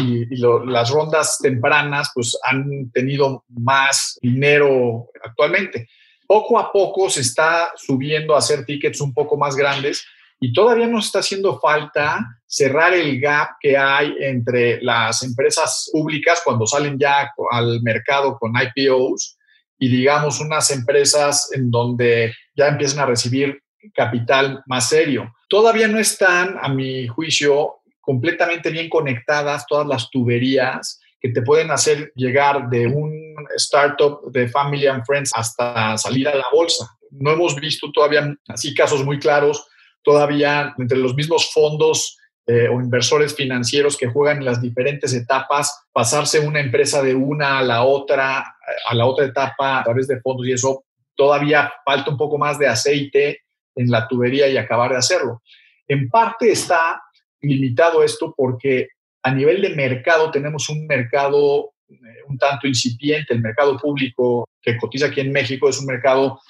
Y, 0.00 0.26
las 0.66 0.90
rondas 0.90 1.38
tempranas 1.40 2.10
pues 2.14 2.38
han 2.44 2.90
tenido 2.92 3.44
más 3.48 4.18
dinero 4.20 5.08
actualmente. 5.22 5.88
Poco 6.26 6.58
a 6.58 6.70
poco 6.70 7.08
se 7.08 7.22
está 7.22 7.72
subiendo 7.76 8.34
a 8.34 8.38
hacer 8.38 8.64
tickets 8.64 9.00
un 9.00 9.14
poco 9.14 9.36
más 9.36 9.56
grandes 9.56 10.04
y 10.40 10.52
todavía 10.52 10.86
nos 10.86 11.06
está 11.06 11.20
haciendo 11.20 11.58
falta 11.58 12.18
cerrar 12.46 12.92
el 12.92 13.18
gap 13.20 13.56
que 13.60 13.76
hay 13.76 14.14
entre 14.20 14.82
las 14.82 15.22
empresas 15.22 15.88
públicas 15.92 16.42
cuando 16.44 16.66
salen 16.66 16.98
ya 16.98 17.30
al 17.50 17.80
mercado 17.82 18.36
con 18.38 18.52
IPOs 18.54 19.38
y 19.78 19.88
digamos 19.88 20.40
unas 20.40 20.70
empresas 20.70 21.50
en 21.52 21.70
donde 21.70 22.34
ya 22.54 22.68
empiezan 22.68 23.00
a 23.00 23.06
recibir 23.06 23.63
capital 23.92 24.62
más 24.66 24.88
serio. 24.88 25.34
Todavía 25.48 25.88
no 25.88 25.98
están, 25.98 26.56
a 26.60 26.68
mi 26.68 27.06
juicio, 27.06 27.80
completamente 28.00 28.70
bien 28.70 28.88
conectadas 28.88 29.66
todas 29.66 29.86
las 29.86 30.10
tuberías 30.10 31.00
que 31.20 31.30
te 31.30 31.42
pueden 31.42 31.70
hacer 31.70 32.12
llegar 32.14 32.68
de 32.68 32.86
un 32.86 33.34
startup 33.56 34.30
de 34.30 34.46
Family 34.48 34.86
and 34.86 35.04
Friends 35.06 35.30
hasta 35.34 35.96
salir 35.96 36.28
a 36.28 36.34
la 36.34 36.44
bolsa. 36.52 36.86
No 37.10 37.32
hemos 37.32 37.56
visto 37.56 37.90
todavía 37.92 38.34
así 38.48 38.74
casos 38.74 39.04
muy 39.04 39.18
claros, 39.18 39.66
todavía 40.02 40.74
entre 40.78 40.98
los 40.98 41.14
mismos 41.14 41.50
fondos 41.52 42.18
eh, 42.46 42.68
o 42.68 42.74
inversores 42.74 43.34
financieros 43.34 43.96
que 43.96 44.08
juegan 44.08 44.38
en 44.38 44.44
las 44.44 44.60
diferentes 44.60 45.14
etapas, 45.14 45.86
pasarse 45.92 46.40
una 46.40 46.60
empresa 46.60 47.02
de 47.02 47.14
una 47.14 47.58
a 47.58 47.62
la 47.62 47.84
otra, 47.84 48.40
a 48.86 48.94
la 48.94 49.06
otra 49.06 49.24
etapa 49.24 49.78
a 49.78 49.84
través 49.84 50.06
de 50.06 50.20
fondos 50.20 50.46
y 50.46 50.52
eso 50.52 50.84
todavía 51.16 51.72
falta 51.86 52.10
un 52.10 52.18
poco 52.18 52.36
más 52.36 52.58
de 52.58 52.66
aceite 52.66 53.43
en 53.74 53.90
la 53.90 54.06
tubería 54.08 54.48
y 54.48 54.56
acabar 54.56 54.92
de 54.92 54.98
hacerlo. 54.98 55.42
En 55.86 56.08
parte 56.08 56.50
está 56.50 57.02
limitado 57.40 58.02
esto 58.02 58.34
porque 58.36 58.88
a 59.22 59.32
nivel 59.32 59.62
de 59.62 59.70
mercado 59.70 60.30
tenemos 60.30 60.68
un 60.68 60.86
mercado 60.86 61.74
eh, 61.88 61.94
un 62.28 62.38
tanto 62.38 62.66
incipiente, 62.66 63.34
el 63.34 63.40
mercado 63.40 63.76
público 63.78 64.48
que 64.60 64.76
cotiza 64.76 65.06
aquí 65.06 65.20
en 65.20 65.32
México 65.32 65.68
es 65.68 65.78
un 65.78 65.86
mercado 65.86 66.40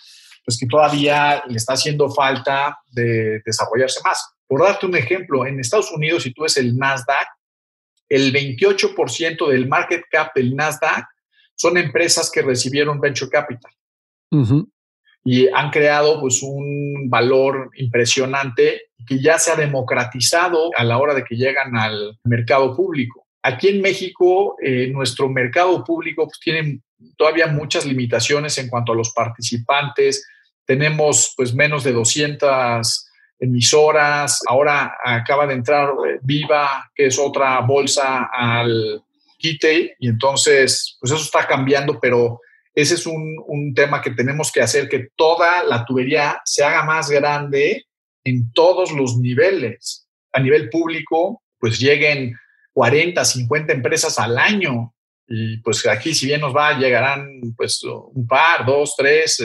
pues 0.45 0.59
que 0.59 0.67
todavía 0.67 1.43
le 1.49 1.57
está 1.57 1.73
haciendo 1.73 2.11
falta 2.11 2.79
de 2.93 3.41
desarrollarse 3.45 4.01
más. 4.05 4.35
Por 4.47 4.63
darte 4.63 4.87
un 4.87 4.95
ejemplo, 4.95 5.47
en 5.47 5.59
Estados 5.59 5.91
Unidos, 5.91 6.23
si 6.23 6.33
tú 6.33 6.43
ves 6.43 6.59
el 6.59 6.77
Nasdaq, 6.77 7.27
el 8.09 8.33
28% 8.33 9.49
del 9.49 9.67
market 9.67 10.03
cap 10.11 10.35
del 10.35 10.55
Nasdaq 10.55 11.07
son 11.57 11.79
empresas 11.79 12.31
que 12.31 12.43
recibieron 12.43 13.01
venture 13.01 13.31
capital 13.31 13.73
y 15.25 15.49
han 15.49 15.71
creado 15.71 16.21
pues 16.21 16.43
un 16.43 17.09
valor 17.09 17.71
impresionante 17.77 18.83
que 19.07 19.21
ya 19.21 19.39
se 19.39 19.51
ha 19.51 19.57
democratizado 19.57 20.71
a 20.77 20.85
la 20.85 20.99
hora 20.99 21.15
de 21.15 21.25
que 21.25 21.37
llegan 21.37 21.77
al 21.77 22.19
mercado 22.25 22.77
público. 22.77 23.27
Aquí 23.43 23.69
en 23.69 23.81
México, 23.81 24.57
eh, 24.63 24.89
nuestro 24.93 25.29
mercado 25.29 25.83
público 25.83 26.25
pues, 26.25 26.39
tiene 26.41 26.81
todavía 27.17 27.47
muchas 27.47 27.87
limitaciones 27.87 28.57
en 28.59 28.69
cuanto 28.69 28.93
a 28.93 28.97
los 28.97 29.13
participantes. 29.13 30.27
Tenemos 30.65 31.33
pues 31.37 31.55
menos 31.55 31.85
de 31.85 31.93
200 31.93 33.11
emisoras. 33.39 34.41
Ahora 34.47 34.97
acaba 35.03 35.47
de 35.47 35.55
entrar 35.55 35.91
eh, 35.91 36.19
Viva, 36.23 36.91
que 36.95 37.07
es 37.07 37.19
otra 37.19 37.61
bolsa 37.61 38.31
al 38.33 39.03
quite, 39.39 39.97
y 39.99 40.09
entonces 40.09 40.97
pues 41.01 41.13
eso 41.13 41.23
está 41.23 41.47
cambiando, 41.47 41.99
pero 42.01 42.41
ese 42.75 42.95
es 42.95 43.07
un, 43.07 43.73
tema 43.75 44.03
que 44.03 44.11
tenemos 44.11 44.51
que 44.51 44.61
hacer, 44.61 44.89
que 44.89 45.09
toda 45.17 45.63
la 45.65 45.85
tubería 45.85 46.41
se 46.45 46.65
haga 46.65 46.85
más 46.85 47.09
grande 47.09 47.85
en 48.25 48.53
todos 48.53 48.93
los 48.93 49.17
niveles. 49.17 50.09
A 50.33 50.41
nivel 50.41 50.69
público, 50.71 51.43
pues 51.59 51.79
lleguen 51.79 52.37
40, 52.73 53.25
50 53.25 53.73
empresas 53.73 54.19
al 54.19 54.39
año. 54.39 54.93
Y 55.29 55.59
pues 55.59 55.87
aquí, 55.87 56.15
si 56.15 56.27
bien 56.27 56.41
nos 56.41 56.55
va, 56.55 56.77
llegarán 56.79 57.41
pues 57.57 57.83
un 57.85 58.27
par, 58.27 58.67
dos, 58.67 58.95
tres. 58.97 59.41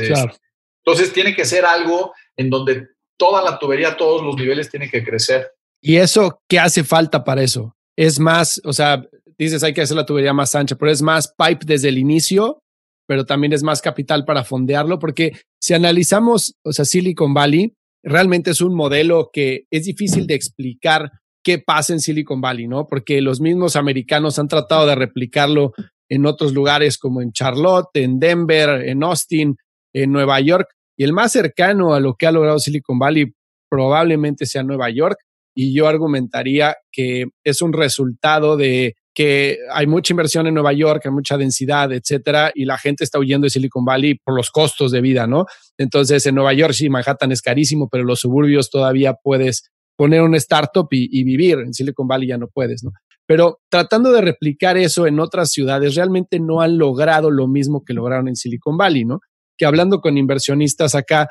Entonces 0.83 1.13
tiene 1.13 1.35
que 1.35 1.45
ser 1.45 1.65
algo 1.65 2.13
en 2.35 2.49
donde 2.49 2.87
toda 3.17 3.43
la 3.43 3.59
tubería, 3.59 3.95
todos 3.95 4.23
los 4.23 4.35
niveles 4.35 4.69
tienen 4.69 4.89
que 4.89 5.03
crecer. 5.03 5.51
¿Y 5.81 5.97
eso 5.97 6.41
qué 6.47 6.59
hace 6.59 6.83
falta 6.83 7.23
para 7.23 7.43
eso? 7.43 7.75
Es 7.95 8.19
más, 8.19 8.59
o 8.63 8.73
sea, 8.73 9.05
dices 9.37 9.63
hay 9.63 9.73
que 9.73 9.81
hacer 9.81 9.95
la 9.95 10.05
tubería 10.05 10.33
más 10.33 10.55
ancha, 10.55 10.75
pero 10.75 10.91
es 10.91 11.01
más 11.01 11.33
pipe 11.37 11.65
desde 11.65 11.89
el 11.89 11.97
inicio 11.97 12.63
pero 13.09 13.25
también 13.25 13.53
es 13.53 13.63
más 13.63 13.81
capital 13.81 14.23
para 14.23 14.43
fondearlo, 14.43 14.99
porque 14.99 15.31
si 15.59 15.73
analizamos, 15.73 16.55
o 16.63 16.71
sea, 16.71 16.85
Silicon 16.85 17.33
Valley, 17.33 17.73
realmente 18.03 18.51
es 18.51 18.61
un 18.61 18.75
modelo 18.75 19.31
que 19.33 19.65
es 19.71 19.85
difícil 19.85 20.27
de 20.27 20.35
explicar 20.35 21.09
qué 21.43 21.57
pasa 21.57 21.93
en 21.93 22.01
Silicon 22.01 22.39
Valley, 22.39 22.67
¿no? 22.67 22.85
Porque 22.85 23.19
los 23.21 23.41
mismos 23.41 23.75
americanos 23.75 24.37
han 24.37 24.47
tratado 24.47 24.85
de 24.85 24.93
replicarlo 24.93 25.73
en 26.07 26.27
otros 26.27 26.53
lugares 26.53 26.99
como 26.99 27.23
en 27.23 27.31
Charlotte, 27.31 27.89
en 27.95 28.19
Denver, 28.19 28.87
en 28.87 29.01
Austin, 29.03 29.57
en 29.91 30.11
Nueva 30.11 30.39
York, 30.39 30.67
y 30.95 31.03
el 31.03 31.11
más 31.11 31.31
cercano 31.31 31.95
a 31.95 31.99
lo 31.99 32.13
que 32.13 32.27
ha 32.27 32.31
logrado 32.31 32.59
Silicon 32.59 32.99
Valley 32.99 33.33
probablemente 33.71 34.45
sea 34.45 34.61
Nueva 34.61 34.91
York, 34.91 35.17
y 35.55 35.73
yo 35.73 35.87
argumentaría 35.87 36.75
que 36.91 37.25
es 37.43 37.63
un 37.63 37.73
resultado 37.73 38.55
de 38.55 38.97
que 39.19 39.57
hay 39.73 39.85
mucha 39.85 40.13
inversión 40.13 40.47
en 40.47 40.53
Nueva 40.53 40.71
York, 40.71 41.01
hay 41.03 41.11
mucha 41.11 41.37
densidad, 41.37 41.91
etcétera, 41.91 42.53
y 42.55 42.63
la 42.63 42.77
gente 42.77 43.03
está 43.03 43.19
huyendo 43.19 43.43
de 43.43 43.49
Silicon 43.49 43.83
Valley 43.83 44.15
por 44.15 44.33
los 44.33 44.49
costos 44.49 44.93
de 44.93 45.01
vida, 45.01 45.27
¿no? 45.27 45.45
Entonces, 45.77 46.25
en 46.25 46.35
Nueva 46.35 46.53
York 46.53 46.71
sí, 46.71 46.89
Manhattan 46.89 47.33
es 47.33 47.41
carísimo, 47.41 47.89
pero 47.89 48.03
en 48.03 48.07
los 48.07 48.21
suburbios 48.21 48.69
todavía 48.69 49.15
puedes 49.21 49.71
poner 49.97 50.21
un 50.21 50.35
startup 50.35 50.87
y, 50.91 51.09
y 51.11 51.25
vivir. 51.25 51.57
En 51.59 51.73
Silicon 51.73 52.07
Valley 52.07 52.29
ya 52.29 52.37
no 52.37 52.47
puedes, 52.47 52.81
¿no? 52.81 52.91
Pero 53.27 53.59
tratando 53.69 54.13
de 54.13 54.21
replicar 54.21 54.77
eso 54.77 55.05
en 55.05 55.19
otras 55.19 55.51
ciudades, 55.51 55.95
realmente 55.95 56.39
no 56.39 56.61
han 56.61 56.77
logrado 56.77 57.29
lo 57.29 57.45
mismo 57.49 57.83
que 57.83 57.93
lograron 57.93 58.29
en 58.29 58.37
Silicon 58.37 58.77
Valley, 58.77 59.03
¿no? 59.03 59.19
Que 59.57 59.65
hablando 59.65 59.99
con 59.99 60.17
inversionistas 60.17 60.95
acá, 60.95 61.27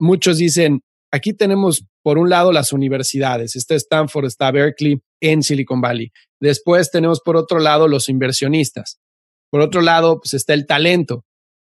muchos 0.00 0.38
dicen, 0.38 0.80
aquí 1.12 1.34
tenemos 1.34 1.84
por 2.02 2.16
un 2.16 2.30
lado 2.30 2.50
las 2.50 2.72
universidades, 2.72 3.56
está 3.56 3.74
Stanford, 3.74 4.24
está 4.24 4.50
Berkeley 4.50 5.02
en 5.20 5.42
Silicon 5.42 5.82
Valley. 5.82 6.10
Después 6.40 6.90
tenemos 6.90 7.20
por 7.20 7.36
otro 7.36 7.58
lado 7.58 7.88
los 7.88 8.08
inversionistas. 8.08 8.98
Por 9.50 9.60
otro 9.60 9.80
lado, 9.80 10.20
pues 10.20 10.34
está 10.34 10.54
el 10.54 10.66
talento. 10.66 11.24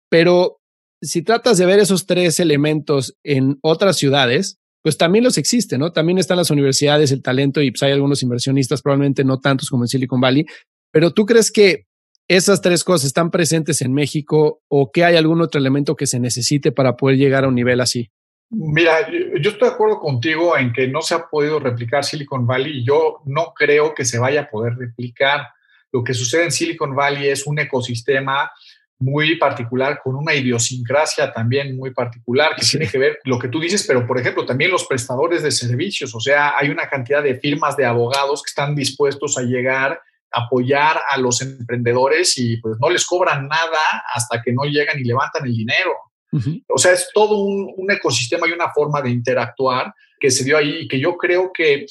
Pero 0.10 0.60
si 1.02 1.22
tratas 1.22 1.58
de 1.58 1.66
ver 1.66 1.80
esos 1.80 2.06
tres 2.06 2.40
elementos 2.40 3.16
en 3.24 3.58
otras 3.62 3.98
ciudades, 3.98 4.58
pues 4.82 4.98
también 4.98 5.24
los 5.24 5.38
existen, 5.38 5.80
¿no? 5.80 5.92
También 5.92 6.18
están 6.18 6.38
las 6.38 6.52
universidades, 6.52 7.12
el 7.12 7.22
talento 7.22 7.62
y 7.62 7.72
pues 7.72 7.84
hay 7.84 7.92
algunos 7.92 8.24
inversionistas, 8.24 8.82
probablemente 8.82 9.24
no 9.24 9.40
tantos 9.40 9.70
como 9.70 9.84
en 9.84 9.88
Silicon 9.90 10.22
Valley. 10.22 10.46
Pero 10.92 11.12
tú 11.12 11.26
crees 11.26 11.52
que 11.52 11.86
esas 12.28 12.62
tres 12.62 12.84
cosas 12.84 13.08
están 13.08 13.32
presentes 13.32 13.82
en 13.82 13.94
México 13.94 14.62
o 14.68 14.92
que 14.92 15.04
hay 15.04 15.16
algún 15.16 15.42
otro 15.42 15.60
elemento 15.60 15.96
que 15.96 16.08
se 16.08 16.20
necesite 16.20 16.72
para 16.72 16.96
poder 16.96 17.18
llegar 17.18 17.44
a 17.44 17.48
un 17.48 17.56
nivel 17.56 17.82
así? 17.82 18.12
Mira, 18.52 19.08
yo 19.12 19.52
estoy 19.52 19.70
de 19.70 19.76
acuerdo 19.76 20.00
contigo 20.00 20.58
en 20.58 20.74
que 20.74 20.88
no 20.88 21.02
se 21.02 21.14
ha 21.14 21.28
podido 21.28 21.60
replicar 21.60 22.04
Silicon 22.04 22.48
Valley 22.48 22.80
y 22.80 22.86
yo 22.86 23.22
no 23.26 23.54
creo 23.56 23.94
que 23.94 24.06
se 24.06 24.18
vaya 24.18 24.42
a 24.42 24.50
poder 24.50 24.76
replicar. 24.76 25.50
Lo 25.92 26.04
que 26.04 26.16
sucede 26.16 26.46
en 26.46 26.52
Silicon 26.52 26.96
Valley 26.96 27.28
es 27.28 27.46
un 27.46 27.60
ecosistema 27.60 28.52
muy 29.00 29.38
particular, 29.38 30.02
con 30.04 30.16
una 30.16 30.34
idiosincrasia 30.34 31.32
también 31.32 31.78
muy 31.78 31.92
particular, 31.92 32.56
que 32.56 32.66
tiene 32.66 32.88
que 32.88 32.98
ver 32.98 33.20
lo 33.24 33.40
que 33.40 33.48
tú 33.48 33.60
dices, 33.60 33.86
pero 33.88 34.06
por 34.06 34.20
ejemplo 34.20 34.46
también 34.46 34.72
los 34.72 34.86
prestadores 34.86 35.42
de 35.42 35.52
servicios, 35.52 36.14
o 36.14 36.20
sea, 36.20 36.58
hay 36.58 36.70
una 36.70 36.90
cantidad 36.90 37.24
de 37.24 37.36
firmas 37.36 37.78
de 37.78 37.86
abogados 37.86 38.44
que 38.44 38.50
están 38.50 38.76
dispuestos 38.76 39.38
a 39.38 39.44
llegar, 39.44 40.02
apoyar 40.32 41.00
a 41.10 41.18
los 41.18 41.42
emprendedores 41.42 42.38
y 42.38 42.58
pues 42.58 42.78
no 42.80 42.90
les 42.90 43.06
cobran 43.06 43.48
nada 43.48 43.80
hasta 44.14 44.42
que 44.42 44.52
no 44.52 44.64
llegan 44.64 45.00
y 45.00 45.06
levantan 45.06 45.46
el 45.46 45.56
dinero. 45.56 45.94
O 46.68 46.78
sea, 46.78 46.94
es 46.94 47.10
todo 47.14 47.44
un, 47.44 47.92
ecosistema 47.92 48.48
y 48.48 48.52
una 48.52 48.72
forma 48.72 49.02
de 49.02 49.10
interactuar 49.10 49.94
que 50.20 50.30
se 50.30 50.44
dio 50.44 50.58
ahí 50.58 50.82
y 50.82 50.88
que 50.88 51.00
yo 51.00 51.18
creo 51.18 51.52
que 51.54 51.86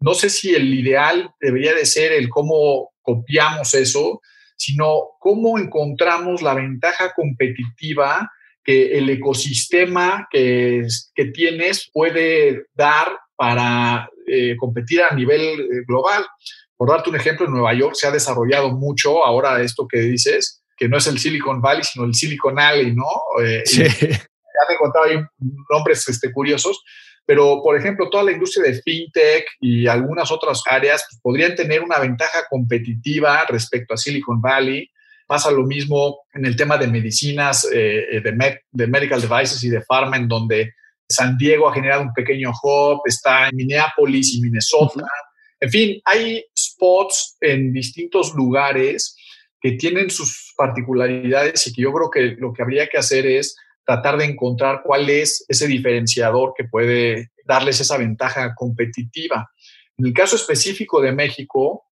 no 0.00 0.14
sé 0.14 0.30
si 0.30 0.54
el 0.54 0.72
ideal 0.72 1.30
debería 1.40 1.74
de 1.74 1.84
ser 1.84 2.12
el 2.12 2.28
cómo 2.28 2.92
copiamos 3.02 3.74
eso, 3.74 4.20
sino 4.56 5.10
cómo 5.18 5.58
encontramos 5.58 6.42
la 6.42 6.54
ventaja 6.54 7.12
competitiva 7.14 8.30
que 8.62 8.98
el 8.98 9.08
ecosistema 9.10 10.28
que, 10.30 10.86
que 11.14 11.24
tienes 11.26 11.90
puede 11.92 12.66
dar 12.74 13.18
para 13.36 14.08
eh, 14.26 14.54
competir 14.56 15.02
a 15.02 15.14
nivel 15.14 15.40
eh, 15.40 15.66
global. 15.88 16.26
Por 16.76 16.90
darte 16.90 17.10
un 17.10 17.16
ejemplo, 17.16 17.46
en 17.46 17.52
Nueva 17.52 17.74
York 17.74 17.94
se 17.94 18.06
ha 18.06 18.10
desarrollado 18.10 18.70
mucho 18.70 19.24
ahora 19.24 19.62
esto 19.62 19.88
que 19.88 20.00
dices, 20.00 20.59
que 20.80 20.88
no 20.88 20.96
es 20.96 21.06
el 21.06 21.18
Silicon 21.18 21.60
Valley, 21.60 21.84
sino 21.84 22.06
el 22.06 22.14
Silicon 22.14 22.58
Alley, 22.58 22.94
¿no? 22.94 23.04
Eh, 23.44 23.62
sí. 23.66 23.82
Ya 23.82 24.76
contado 24.78 25.04
ahí 25.04 25.16
nombres 25.70 26.08
este, 26.08 26.32
curiosos, 26.32 26.82
pero 27.26 27.60
por 27.62 27.76
ejemplo, 27.76 28.08
toda 28.08 28.24
la 28.24 28.32
industria 28.32 28.64
de 28.64 28.80
fintech 28.80 29.44
y 29.60 29.86
algunas 29.86 30.30
otras 30.30 30.62
áreas 30.68 31.04
pues, 31.08 31.20
podrían 31.22 31.54
tener 31.54 31.82
una 31.82 31.98
ventaja 31.98 32.46
competitiva 32.48 33.44
respecto 33.46 33.92
a 33.92 33.98
Silicon 33.98 34.40
Valley. 34.40 34.88
Pasa 35.26 35.50
lo 35.50 35.64
mismo 35.64 36.20
en 36.32 36.46
el 36.46 36.56
tema 36.56 36.78
de 36.78 36.88
medicinas, 36.88 37.68
de, 37.70 38.22
de 38.72 38.86
medical 38.86 39.20
devices 39.20 39.62
y 39.62 39.68
de 39.68 39.82
pharma, 39.82 40.16
en 40.16 40.28
donde 40.28 40.72
San 41.08 41.36
Diego 41.36 41.68
ha 41.68 41.74
generado 41.74 42.02
un 42.02 42.12
pequeño 42.14 42.52
hub, 42.62 43.02
está 43.04 43.48
en 43.48 43.56
Minneapolis 43.56 44.34
y 44.34 44.40
Minnesota. 44.40 45.06
En 45.60 45.70
fin, 45.70 46.00
hay 46.04 46.42
spots 46.58 47.36
en 47.40 47.72
distintos 47.72 48.34
lugares 48.34 49.14
que 49.60 49.72
tienen 49.72 50.10
sus 50.10 50.54
particularidades 50.56 51.66
y 51.66 51.72
que 51.72 51.82
yo 51.82 51.92
creo 51.92 52.10
que 52.10 52.36
lo 52.38 52.52
que 52.52 52.62
habría 52.62 52.88
que 52.88 52.98
hacer 52.98 53.26
es 53.26 53.56
tratar 53.84 54.16
de 54.16 54.24
encontrar 54.24 54.82
cuál 54.84 55.10
es 55.10 55.44
ese 55.48 55.66
diferenciador 55.66 56.54
que 56.56 56.64
puede 56.64 57.32
darles 57.44 57.80
esa 57.80 57.98
ventaja 57.98 58.54
competitiva. 58.54 59.50
En 59.98 60.06
el 60.06 60.12
caso 60.12 60.36
específico 60.36 61.00
de 61.00 61.12
México, 61.12 61.84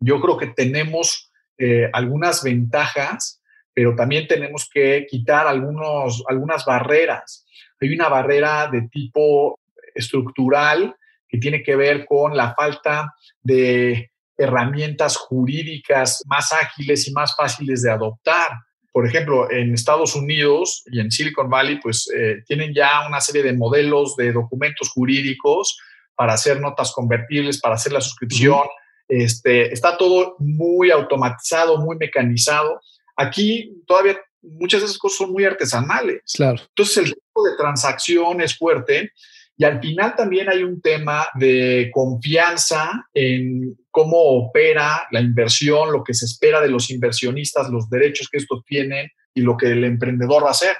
yo 0.00 0.20
creo 0.20 0.36
que 0.36 0.48
tenemos 0.48 1.30
eh, 1.58 1.88
algunas 1.92 2.42
ventajas, 2.42 3.40
pero 3.72 3.94
también 3.94 4.26
tenemos 4.26 4.68
que 4.72 5.06
quitar 5.08 5.46
algunos, 5.46 6.24
algunas 6.28 6.64
barreras. 6.64 7.46
Hay 7.80 7.94
una 7.94 8.08
barrera 8.08 8.68
de 8.72 8.88
tipo 8.88 9.60
estructural 9.94 10.96
que 11.28 11.38
tiene 11.38 11.62
que 11.62 11.76
ver 11.76 12.06
con 12.06 12.36
la 12.36 12.54
falta 12.54 13.14
de 13.42 14.10
herramientas 14.36 15.16
jurídicas 15.16 16.22
más 16.26 16.52
ágiles 16.52 17.06
y 17.08 17.12
más 17.12 17.34
fáciles 17.36 17.82
de 17.82 17.90
adoptar. 17.90 18.48
Por 18.92 19.06
ejemplo, 19.06 19.50
en 19.50 19.74
Estados 19.74 20.14
Unidos 20.14 20.84
y 20.86 21.00
en 21.00 21.10
Silicon 21.10 21.50
Valley, 21.50 21.80
pues 21.80 22.08
eh, 22.16 22.42
tienen 22.46 22.72
ya 22.74 23.06
una 23.06 23.20
serie 23.20 23.42
de 23.42 23.52
modelos 23.52 24.16
de 24.16 24.32
documentos 24.32 24.90
jurídicos 24.90 25.76
para 26.14 26.34
hacer 26.34 26.60
notas 26.60 26.92
convertibles, 26.92 27.60
para 27.60 27.74
hacer 27.74 27.92
la 27.92 28.00
suscripción. 28.00 28.62
este, 29.08 29.72
está 29.72 29.98
todo 29.98 30.36
muy 30.38 30.90
automatizado, 30.90 31.78
muy 31.78 31.96
mecanizado. 31.96 32.80
Aquí 33.16 33.82
todavía 33.86 34.18
muchas 34.42 34.80
de 34.80 34.86
esas 34.86 34.98
cosas 34.98 35.18
son 35.18 35.32
muy 35.32 35.44
artesanales. 35.44 36.22
Claro. 36.34 36.62
Entonces 36.68 36.96
el 36.98 37.14
tipo 37.14 37.44
de 37.44 37.56
transacción 37.56 38.40
es 38.40 38.56
fuerte 38.56 39.10
y 39.56 39.64
al 39.64 39.80
final 39.80 40.16
también 40.16 40.48
hay 40.48 40.64
un 40.64 40.80
tema 40.80 41.28
de 41.34 41.90
confianza 41.92 43.06
en 43.14 43.76
cómo 43.90 44.16
opera 44.16 45.06
la 45.12 45.20
inversión, 45.20 45.92
lo 45.92 46.02
que 46.02 46.14
se 46.14 46.24
espera 46.24 46.60
de 46.60 46.68
los 46.68 46.90
inversionistas, 46.90 47.70
los 47.70 47.88
derechos 47.88 48.28
que 48.28 48.38
estos 48.38 48.64
tienen 48.64 49.08
y 49.32 49.42
lo 49.42 49.56
que 49.56 49.66
el 49.66 49.84
emprendedor 49.84 50.42
va 50.42 50.48
a 50.48 50.52
hacer. 50.52 50.76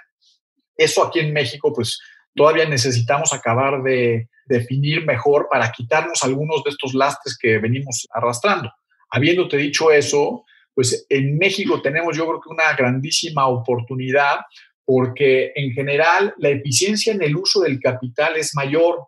Eso 0.77 1.05
aquí 1.05 1.21
en 1.21 1.33
México, 1.33 1.73
pues 1.73 2.01
todavía 2.35 2.69
necesitamos 2.69 3.33
acabar 3.33 3.81
de 3.83 4.29
definir 4.47 5.07
mejor 5.07 5.47
para 5.49 5.71
quitarnos 5.71 6.25
algunos 6.25 6.65
de 6.65 6.71
estos 6.71 6.95
lastres 6.95 7.39
que 7.39 7.59
venimos 7.59 8.09
arrastrando. 8.13 8.73
Habiéndote 9.11 9.57
dicho 9.57 9.93
eso, 9.93 10.45
pues 10.75 11.07
en 11.09 11.39
México 11.39 11.81
tenemos 11.81 12.17
yo 12.17 12.27
creo 12.27 12.41
que 12.41 12.49
una 12.49 12.75
grandísima 12.75 13.47
oportunidad 13.47 14.41
porque 14.85 15.53
en 15.55 15.73
general 15.73 16.35
la 16.39 16.51
eficiencia 16.51 17.13
en 17.13 17.23
el 17.23 17.37
uso 17.37 17.61
del 17.61 17.81
capital 17.81 18.37
es 18.37 18.55
mayor. 18.55 18.99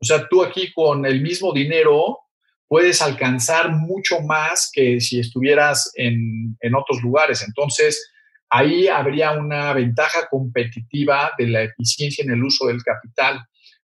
O 0.00 0.04
sea, 0.04 0.26
tú 0.28 0.42
aquí 0.42 0.72
con 0.72 1.06
el 1.06 1.22
mismo 1.22 1.52
dinero 1.52 2.18
puedes 2.68 3.02
alcanzar 3.02 3.70
mucho 3.70 4.20
más 4.20 4.70
que 4.72 5.00
si 5.00 5.20
estuvieras 5.20 5.92
en, 5.94 6.56
en 6.60 6.74
otros 6.74 7.02
lugares. 7.02 7.44
Entonces, 7.46 8.10
ahí 8.52 8.86
habría 8.86 9.32
una 9.32 9.72
ventaja 9.72 10.28
competitiva 10.30 11.32
de 11.38 11.46
la 11.48 11.62
eficiencia 11.62 12.22
en 12.24 12.32
el 12.32 12.44
uso 12.44 12.66
del 12.66 12.82
capital. 12.82 13.40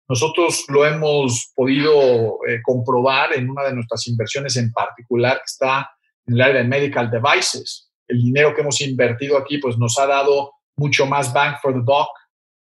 Nosotros 0.08 0.64
lo 0.68 0.86
hemos 0.86 1.52
podido 1.54 2.38
eh, 2.46 2.60
comprobar 2.62 3.34
en 3.34 3.48
una 3.48 3.64
de 3.64 3.74
nuestras 3.74 4.06
inversiones 4.06 4.56
en 4.56 4.72
particular, 4.72 5.38
que 5.38 5.46
está 5.46 5.90
en 6.26 6.34
el 6.34 6.40
área 6.40 6.62
de 6.62 6.68
medical 6.68 7.10
devices. 7.10 7.90
El 8.08 8.22
dinero 8.22 8.54
que 8.54 8.62
hemos 8.62 8.80
invertido 8.80 9.38
aquí 9.38 9.58
pues 9.58 9.78
nos 9.78 9.98
ha 9.98 10.06
dado 10.06 10.52
mucho 10.76 11.06
más 11.06 11.32
bang 11.32 11.56
for 11.60 11.72
the 11.72 11.80
buck, 11.80 12.08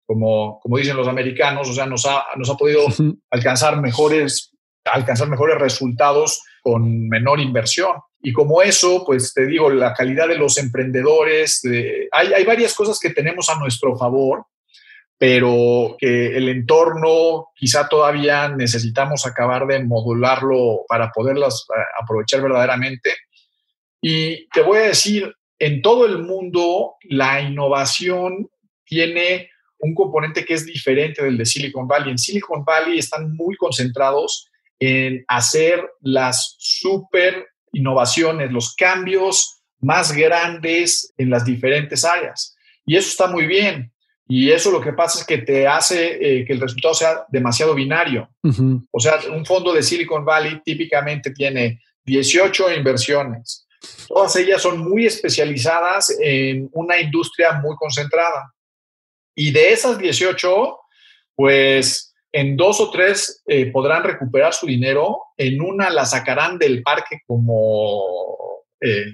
como, 0.06 0.60
como 0.62 0.78
dicen 0.78 0.98
los 0.98 1.08
americanos, 1.08 1.70
o 1.70 1.74
sea, 1.74 1.86
nos 1.86 2.06
ha, 2.06 2.24
nos 2.36 2.50
ha 2.50 2.56
podido 2.56 2.86
alcanzar 3.32 3.82
mejores, 3.82 4.52
alcanzar 4.86 5.28
mejores 5.28 5.58
resultados 5.58 6.44
con 6.62 7.08
menor 7.08 7.39
inversión. 7.39 7.96
Y 8.22 8.34
como 8.34 8.62
eso, 8.62 9.04
pues 9.06 9.34
te 9.34 9.46
digo, 9.46 9.70
la 9.70 9.94
calidad 9.94 10.28
de 10.28 10.38
los 10.38 10.58
emprendedores, 10.58 11.62
hay, 12.12 12.34
hay 12.34 12.44
varias 12.44 12.74
cosas 12.74 13.00
que 13.00 13.12
tenemos 13.12 13.50
a 13.50 13.60
nuestro 13.60 13.96
favor, 13.96 14.46
pero 15.18 15.96
que 15.98 16.36
el 16.36 16.50
entorno 16.50 17.50
quizá 17.56 17.88
todavía 17.88 18.50
necesitamos 18.50 19.26
acabar 19.26 19.65
de 19.65 19.84
modularlo 19.84 20.86
para 20.88 21.12
poderlas 21.12 21.65
eh, 21.70 21.82
aprovechar 22.02 22.41
verdaderamente. 22.41 23.15
Y 24.02 24.48
te 24.50 24.62
voy 24.62 24.80
a 24.80 24.88
decir, 24.88 25.34
en 25.60 25.82
todo 25.82 26.06
el 26.06 26.20
mundo 26.20 26.96
la 27.04 27.41
innovación 27.41 28.50
tiene 28.86 29.50
un 29.80 29.94
componente 29.94 30.46
que 30.46 30.54
es 30.54 30.65
diferente 30.65 31.24
del 31.24 31.38
de 31.38 31.46
Silicon 31.46 31.88
Valley. 31.88 32.12
En 32.12 32.18
Silicon 32.18 32.63
Valley 32.63 33.00
están 33.00 33.36
muy 33.36 33.56
concentrados 33.56 34.50
en 34.80 35.24
hacer 35.28 35.84
las 36.02 36.56
super 36.60 37.48
innovaciones, 37.72 38.52
los 38.52 38.76
cambios 38.76 39.62
más 39.80 40.12
grandes 40.13 41.13
en 41.18 41.30
las 41.30 41.46
diferentes 41.46 42.04
áreas. 42.04 42.56
Y 42.86 42.96
eso 42.96 43.10
está 43.10 43.28
muy 43.28 43.46
bien. 43.46 43.91
Y 44.28 44.50
eso 44.50 44.72
lo 44.72 44.82
que 44.82 44.94
pasa 44.94 45.20
es 45.20 45.26
que 45.26 45.38
te 45.38 45.68
hace 45.68 46.39
eh, 46.39 46.46
que 46.46 46.54
el 46.54 46.62
resultado 46.62 46.96
sea 46.96 47.26
demasiado 47.30 47.76
binario. 47.76 48.28
O 48.91 49.00
sea, 49.00 49.20
un 49.32 49.46
fondo 49.46 49.72
de 49.72 49.84
Silicon 49.84 50.26
Valley 50.26 50.62
típicamente 50.63 51.32
tiene 51.32 51.80
18 52.06 52.74
inversiones, 52.74 53.64
Todas 54.08 54.36
ellas 54.36 54.62
son 54.62 54.80
muy 54.80 55.06
especializadas 55.06 56.15
en 56.19 56.69
una 56.74 57.00
industria 57.00 57.54
muy 57.54 57.76
concentrada. 57.76 58.54
Y 59.36 59.52
de 59.52 59.74
esas 59.74 59.98
18, 59.98 60.78
pues 61.36 62.13
en 62.32 62.56
dos 62.58 62.80
o 62.80 62.91
tres 62.91 63.41
eh, 63.48 63.67
podrán 63.71 64.04
recuperar 64.04 64.54
su 64.54 64.65
dinero, 64.65 65.19
en 65.38 65.62
una 65.62 65.89
la 65.89 66.06
sacarán 66.06 66.58
del 66.58 66.84
parque 66.84 67.21
como 67.26 68.65
eh, 68.82 69.06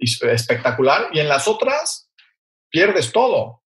espectacular 0.00 1.08
y 1.12 1.20
en 1.20 1.28
las 1.28 1.46
otras 1.46 2.10
pierdes 2.68 3.12
todo. 3.12 3.62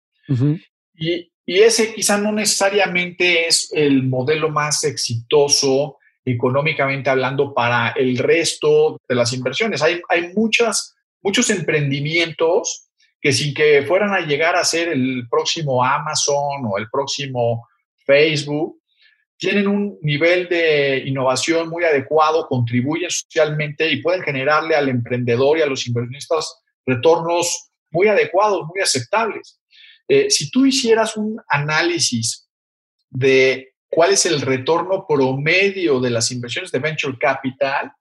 y, 0.95 1.33
y, 1.45 1.61
ese 1.61 1.95
quizá 1.95 2.19
no 2.19 2.33
necesariamente 2.33 3.47
es 3.47 3.71
el 3.73 4.05
modelo 4.05 4.51
más 4.51 4.85
exitoso 4.85 5.99
económicamente 6.25 7.11
hablando 7.11 7.53
para 7.53 7.91
el 7.91 8.19
resto 8.19 9.01
de 9.09 9.15
las 9.15 9.33
inversiones. 9.33 9.83
Hay, 9.83 10.01
hay 10.09 10.33
muchas, 10.35 10.95
muchos 11.21 11.51
emprendimientos 11.51 12.89
que 13.21 13.33
sin 13.33 13.55
que 13.55 13.83
fueran 13.83 14.13
a 14.13 14.21
llegar 14.21 14.57
a 14.57 14.65
ser 14.65 14.89
el 14.89 15.29
próximo 15.31 15.85
Amazon 15.85 16.67
o 16.67 16.77
el 16.77 16.91
próximo 16.91 17.69
Facebook, 18.05 18.81
tienen 19.39 19.67
un 19.67 19.99
nivel 20.03 20.49
de 20.49 21.03
innovación 21.07 21.69
muy 21.69 21.85
adecuado, 21.85 22.47
contribuyen 22.47 23.11
socialmente 23.11 23.89
y 23.91 24.03
pueden 24.03 24.23
generarle 24.23 24.77
al 24.77 24.89
emprendedor 24.89 25.59
y 25.59 25.63
a 25.63 25.67
los 25.67 25.87
inversionistas 25.87 26.63
retornos 26.87 27.71
muy 27.91 28.09
adecuados, 28.09 28.67
muy 28.73 28.81
aceptables. 28.81 29.61
Eh, 30.09 30.31
si 30.31 30.51
tú 30.51 30.67
hicieras 30.67 31.17
un 31.17 31.41
análisis 31.49 32.49
de 33.11 33.72
cuál 33.93 34.13
es 34.13 34.25
el 34.25 34.41
retorno 34.41 35.05
promedio 35.07 36.01
de 36.01 36.09
las 36.09 36.33
inversiones 36.33 36.73
de 36.73 36.79
venture 36.79 37.19
capital, 37.19 37.93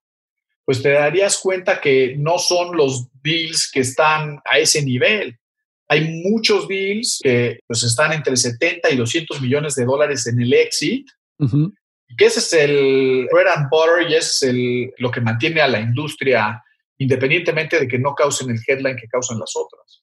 pues 0.64 0.82
te 0.82 0.92
darías 0.92 1.38
cuenta 1.38 1.82
que 1.82 2.16
no 2.18 2.40
son 2.40 2.78
los 2.78 3.10
deals 3.22 3.70
que 3.70 3.82
están 3.82 4.40
a 4.50 4.58
ese 4.58 4.82
nivel. 4.84 5.38
Hay 5.90 6.24
muchos 6.24 6.70
deals 6.70 7.20
que 7.22 7.60
pues, 7.68 7.84
están 7.84 8.14
entre 8.14 8.38
70 8.38 8.90
y 8.90 8.96
200 8.96 9.42
millones 9.42 9.76
de 9.76 9.84
dólares 9.84 10.26
en 10.28 10.42
el 10.42 10.54
exit, 10.54 11.10
que 12.18 12.26
ese 12.26 12.40
es 12.40 12.54
el 12.54 13.28
bread 13.30 13.48
and 13.54 13.70
butter 13.70 14.10
y 14.10 14.16
ese 14.16 14.30
es 14.30 14.44
el, 14.44 14.94
lo 14.98 15.12
que 15.12 15.20
mantiene 15.20 15.60
a 15.60 15.68
la 15.68 15.82
industria 15.82 16.64
independientemente 17.00 17.80
de 17.80 17.88
que 17.88 18.00
no 18.00 18.16
causen 18.16 18.50
el 18.52 18.60
headline 18.66 18.96
que 18.96 19.08
causan 19.08 19.40
las 19.40 19.52
otras. 19.56 20.01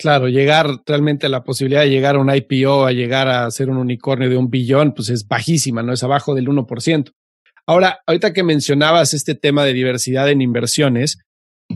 Claro, 0.00 0.28
llegar 0.28 0.80
realmente 0.86 1.26
a 1.26 1.28
la 1.28 1.44
posibilidad 1.44 1.82
de 1.82 1.90
llegar 1.90 2.16
a 2.16 2.20
un 2.20 2.34
IPO, 2.34 2.86
a 2.86 2.92
llegar 2.92 3.28
a 3.28 3.50
ser 3.50 3.68
un 3.68 3.76
unicornio 3.76 4.30
de 4.30 4.38
un 4.38 4.48
billón, 4.48 4.94
pues 4.94 5.10
es 5.10 5.28
bajísima, 5.28 5.82
¿no? 5.82 5.92
Es 5.92 6.02
abajo 6.02 6.34
del 6.34 6.48
1%. 6.48 7.12
Ahora, 7.66 8.00
ahorita 8.06 8.32
que 8.32 8.42
mencionabas 8.42 9.12
este 9.12 9.34
tema 9.34 9.62
de 9.62 9.74
diversidad 9.74 10.30
en 10.30 10.40
inversiones, 10.40 11.18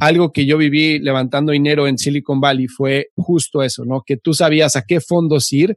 algo 0.00 0.32
que 0.32 0.46
yo 0.46 0.56
viví 0.56 1.00
levantando 1.00 1.52
dinero 1.52 1.86
en 1.86 1.98
Silicon 1.98 2.40
Valley 2.40 2.66
fue 2.66 3.08
justo 3.14 3.62
eso, 3.62 3.84
¿no? 3.84 4.02
Que 4.06 4.16
tú 4.16 4.32
sabías 4.32 4.74
a 4.74 4.84
qué 4.88 5.02
fondos 5.02 5.52
ir 5.52 5.76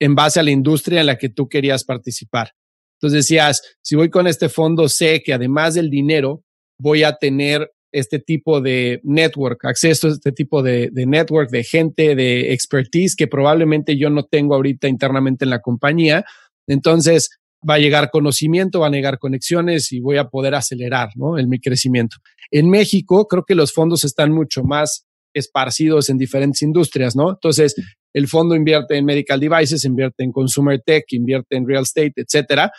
en 0.00 0.14
base 0.14 0.40
a 0.40 0.42
la 0.42 0.52
industria 0.52 1.00
en 1.00 1.06
la 1.06 1.18
que 1.18 1.28
tú 1.28 1.50
querías 1.50 1.84
participar. 1.84 2.52
Entonces 2.98 3.26
decías, 3.26 3.60
si 3.82 3.94
voy 3.94 4.08
con 4.08 4.26
este 4.26 4.48
fondo, 4.48 4.88
sé 4.88 5.22
que 5.22 5.34
además 5.34 5.74
del 5.74 5.90
dinero, 5.90 6.44
voy 6.78 7.02
a 7.02 7.12
tener 7.16 7.73
este 7.94 8.18
tipo 8.18 8.60
de 8.60 9.00
network, 9.04 9.64
acceso 9.64 10.08
a 10.08 10.10
este 10.10 10.32
tipo 10.32 10.64
de, 10.64 10.90
network, 10.92 11.48
de 11.50 11.62
gente, 11.62 12.16
de 12.16 12.52
expertise 12.52 13.14
que 13.14 13.28
probablemente 13.28 13.96
yo 13.96 14.10
no 14.10 14.24
tengo 14.24 14.56
ahorita 14.56 14.88
internamente 14.88 15.44
en 15.44 15.50
la 15.50 15.60
compañía. 15.60 16.24
Entonces 16.66 17.30
va 17.68 17.74
a 17.74 17.78
llegar 17.78 18.10
conocimiento, 18.10 18.80
va 18.80 18.88
a 18.88 18.90
llegar 18.90 19.20
conexiones 19.20 19.92
y 19.92 20.00
voy 20.00 20.16
a 20.16 20.24
poder 20.24 20.56
acelerar 20.56 21.10
¿no? 21.14 21.38
en 21.38 21.48
mi 21.48 21.60
crecimiento. 21.60 22.16
En 22.50 22.68
México 22.68 23.28
creo 23.28 23.44
que 23.44 23.54
los 23.54 23.72
fondos 23.72 24.02
están 24.02 24.32
mucho 24.32 24.64
más 24.64 25.06
esparcidos 25.32 26.10
en 26.10 26.18
diferentes 26.18 26.62
industrias, 26.62 27.14
¿no? 27.14 27.30
Entonces, 27.30 27.74
el 28.12 28.26
fondo 28.26 28.56
invierte 28.56 28.96
en 28.96 29.04
medical 29.04 29.38
devices, 29.38 29.84
invierte 29.84 30.24
en 30.24 30.32
consumer 30.32 30.80
tech, 30.84 31.04
invierte 31.10 31.56
en 31.56 31.66
real 31.66 31.84
estate, 31.84 32.14
etcétera. 32.16 32.72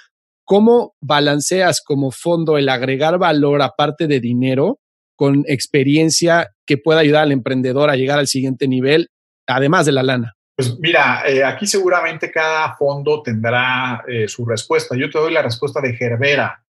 ¿Cómo 0.45 0.93
balanceas 1.01 1.81
como 1.81 2.11
fondo 2.11 2.57
el 2.57 2.69
agregar 2.69 3.17
valor 3.17 3.61
aparte 3.61 4.07
de 4.07 4.19
dinero 4.19 4.79
con 5.15 5.43
experiencia 5.47 6.51
que 6.65 6.77
pueda 6.77 6.99
ayudar 6.99 7.23
al 7.23 7.31
emprendedor 7.31 7.89
a 7.89 7.95
llegar 7.95 8.19
al 8.19 8.27
siguiente 8.27 8.67
nivel, 8.67 9.09
además 9.47 9.85
de 9.85 9.91
la 9.91 10.03
lana? 10.03 10.35
Pues 10.55 10.79
mira, 10.79 11.23
eh, 11.27 11.43
aquí 11.43 11.67
seguramente 11.67 12.31
cada 12.31 12.75
fondo 12.77 13.21
tendrá 13.21 14.03
eh, 14.07 14.27
su 14.27 14.45
respuesta. 14.45 14.95
Yo 14.95 15.09
te 15.09 15.19
doy 15.19 15.33
la 15.33 15.41
respuesta 15.41 15.81
de 15.81 15.93
Gerbera, 15.93 16.63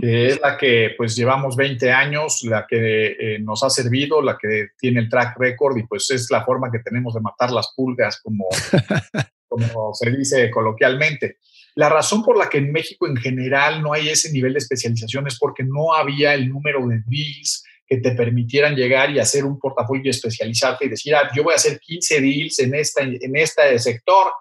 que 0.00 0.26
es 0.26 0.40
la 0.40 0.58
que 0.58 0.90
pues 0.96 1.16
llevamos 1.16 1.56
20 1.56 1.90
años, 1.90 2.42
la 2.44 2.66
que 2.68 3.06
eh, 3.18 3.38
nos 3.38 3.62
ha 3.62 3.70
servido, 3.70 4.20
la 4.20 4.36
que 4.36 4.68
tiene 4.78 5.00
el 5.00 5.08
track 5.08 5.38
record 5.38 5.78
y 5.78 5.86
pues 5.86 6.10
es 6.10 6.30
la 6.30 6.44
forma 6.44 6.70
que 6.70 6.80
tenemos 6.80 7.14
de 7.14 7.20
matar 7.20 7.50
las 7.50 7.72
pulgas, 7.74 8.20
como, 8.22 8.46
como 9.48 9.94
se 9.94 10.10
dice 10.10 10.50
coloquialmente. 10.50 11.38
La 11.76 11.88
razón 11.88 12.22
por 12.22 12.36
la 12.36 12.48
que 12.50 12.58
en 12.58 12.72
México 12.72 13.06
en 13.06 13.16
general 13.16 13.80
no 13.80 13.94
hay 13.94 14.10
ese 14.10 14.30
nivel 14.32 14.52
de 14.52 14.58
especialización 14.58 15.26
es 15.28 15.38
porque 15.38 15.62
no 15.64 15.94
había 15.94 16.34
el 16.34 16.48
número 16.48 16.86
de 16.86 17.02
deals 17.06 17.64
que 17.90 17.96
te 17.96 18.12
permitieran 18.12 18.76
llegar 18.76 19.10
y 19.10 19.18
hacer 19.18 19.44
un 19.44 19.58
portafolio 19.58 20.12
especializarte 20.12 20.84
y 20.84 20.90
decir, 20.90 21.12
ah, 21.12 21.28
yo 21.34 21.42
voy 21.42 21.54
a 21.54 21.56
hacer 21.56 21.80
15 21.80 22.20
deals 22.20 22.60
en, 22.60 22.76
esta, 22.76 23.02
en 23.02 23.36
este 23.36 23.76
sector. 23.80 24.32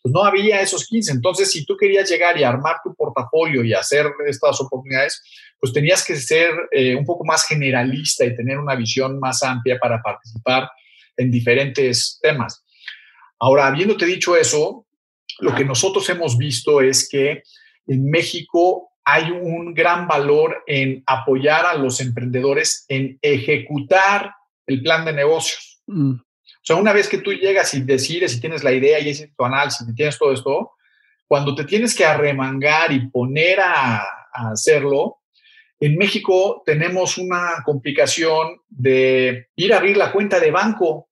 Pues 0.00 0.14
no 0.14 0.22
había 0.22 0.60
esos 0.60 0.86
15. 0.86 1.10
Entonces, 1.10 1.50
si 1.50 1.64
tú 1.64 1.76
querías 1.76 2.08
llegar 2.08 2.38
y 2.38 2.44
armar 2.44 2.76
tu 2.84 2.94
portafolio 2.94 3.64
y 3.64 3.74
hacer 3.74 4.06
estas 4.28 4.60
oportunidades, 4.60 5.20
pues 5.58 5.72
tenías 5.72 6.04
que 6.04 6.14
ser 6.14 6.52
eh, 6.70 6.94
un 6.94 7.04
poco 7.04 7.24
más 7.24 7.44
generalista 7.44 8.24
y 8.24 8.36
tener 8.36 8.60
una 8.60 8.76
visión 8.76 9.18
más 9.18 9.42
amplia 9.42 9.78
para 9.80 10.00
participar 10.00 10.70
en 11.16 11.28
diferentes 11.32 12.20
temas. 12.22 12.64
Ahora, 13.40 13.66
habiéndote 13.66 14.06
dicho 14.06 14.36
eso, 14.36 14.86
lo 15.40 15.52
que 15.56 15.64
nosotros 15.64 16.08
hemos 16.08 16.38
visto 16.38 16.80
es 16.80 17.08
que 17.08 17.42
en 17.88 18.08
México 18.08 18.91
hay 19.04 19.30
un 19.30 19.74
gran 19.74 20.06
valor 20.06 20.62
en 20.66 21.02
apoyar 21.06 21.66
a 21.66 21.74
los 21.74 22.00
emprendedores 22.00 22.84
en 22.88 23.18
ejecutar 23.20 24.34
el 24.66 24.82
plan 24.82 25.04
de 25.04 25.12
negocios. 25.12 25.82
Mm. 25.86 26.12
O 26.14 26.64
sea, 26.64 26.76
una 26.76 26.92
vez 26.92 27.08
que 27.08 27.18
tú 27.18 27.32
llegas 27.32 27.74
y 27.74 27.80
decides 27.80 28.36
y 28.36 28.40
tienes 28.40 28.62
la 28.62 28.72
idea 28.72 29.00
y 29.00 29.08
es 29.08 29.28
tu 29.36 29.44
análisis 29.44 29.88
y 29.88 29.94
tienes 29.94 30.16
todo 30.16 30.32
esto, 30.32 30.72
cuando 31.26 31.54
te 31.54 31.64
tienes 31.64 31.94
que 31.94 32.04
arremangar 32.04 32.92
y 32.92 33.08
poner 33.08 33.60
a, 33.60 33.96
a 33.96 34.50
hacerlo, 34.52 35.18
en 35.80 35.96
México 35.96 36.62
tenemos 36.64 37.18
una 37.18 37.62
complicación 37.64 38.60
de 38.68 39.48
ir 39.56 39.74
a 39.74 39.78
abrir 39.78 39.96
la 39.96 40.12
cuenta 40.12 40.38
de 40.38 40.52
banco. 40.52 41.08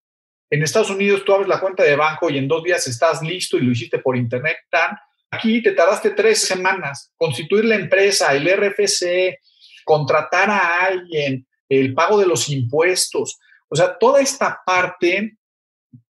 En 0.48 0.62
Estados 0.62 0.90
Unidos 0.90 1.24
tú 1.24 1.32
abres 1.32 1.48
la 1.48 1.58
cuenta 1.58 1.82
de 1.82 1.96
banco 1.96 2.30
y 2.30 2.38
en 2.38 2.46
dos 2.46 2.62
días 2.62 2.86
estás 2.86 3.20
listo 3.20 3.56
y 3.56 3.62
lo 3.62 3.72
hiciste 3.72 3.98
por 3.98 4.16
internet. 4.16 4.58
Tan, 4.70 4.96
Aquí 5.30 5.62
te 5.62 5.72
tardaste 5.72 6.10
tres 6.10 6.42
semanas, 6.42 7.12
constituir 7.16 7.64
la 7.64 7.76
empresa, 7.76 8.34
el 8.34 8.48
RFC, 8.48 9.38
contratar 9.84 10.50
a 10.50 10.84
alguien, 10.86 11.46
el 11.68 11.94
pago 11.94 12.18
de 12.18 12.26
los 12.26 12.48
impuestos. 12.48 13.38
O 13.68 13.76
sea, 13.76 13.96
toda 13.96 14.20
esta 14.20 14.60
parte 14.66 15.36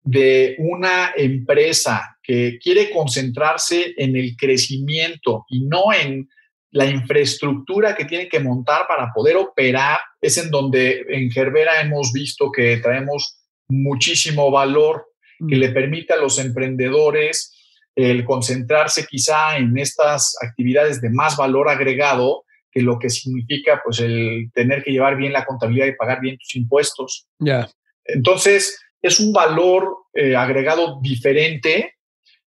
de 0.04 0.56
una 0.60 1.14
empresa 1.18 2.18
que 2.22 2.60
quiere 2.62 2.92
concentrarse 2.92 3.94
en 3.98 4.16
el 4.16 4.36
crecimiento 4.38 5.46
y 5.50 5.66
no 5.66 5.92
en 5.92 6.30
la 6.72 6.86
infraestructura 6.86 7.96
que 7.96 8.06
tiene 8.06 8.30
que 8.30 8.40
montar 8.40 8.88
para 8.88 9.12
poder 9.14 9.36
operar, 9.36 10.00
es 10.22 10.38
en 10.38 10.52
donde 10.52 11.06
en 11.10 11.32
Gerbera 11.32 11.82
hemos 11.82 12.14
visto 12.14 12.52
que 12.52 12.78
traemos 12.78 13.40
muchísimo 13.68 14.52
valor 14.52 15.08
que 15.40 15.56
mm. 15.56 15.60
le 15.60 15.70
permite 15.70 16.14
a 16.14 16.18
los 16.18 16.40
emprendedores 16.40 17.57
el 17.98 18.24
concentrarse 18.26 19.08
quizá 19.08 19.58
en 19.58 19.76
estas 19.76 20.38
actividades 20.40 21.02
de 21.02 21.10
más 21.10 21.36
valor 21.36 21.68
agregado 21.68 22.44
que 22.72 22.84
lo 22.84 23.00
que 23.00 23.10
significa 23.10 23.82
pues 23.84 24.00
el 24.00 24.52
tener 24.54 24.84
que 24.84 24.92
llevar 24.92 25.18
bien 25.18 25.34
la 25.34 25.46
contabilidad 25.46 25.88
y 25.88 25.96
pagar 25.96 26.22
bien 26.22 26.38
tus 26.38 26.56
impuestos. 26.56 27.28
Ya. 27.40 27.68
Entonces, 28.06 28.80
es 29.02 29.20
un 29.20 29.34
valor 29.34 29.98
eh, 30.14 30.36
agregado 30.36 31.00
diferente 31.02 31.96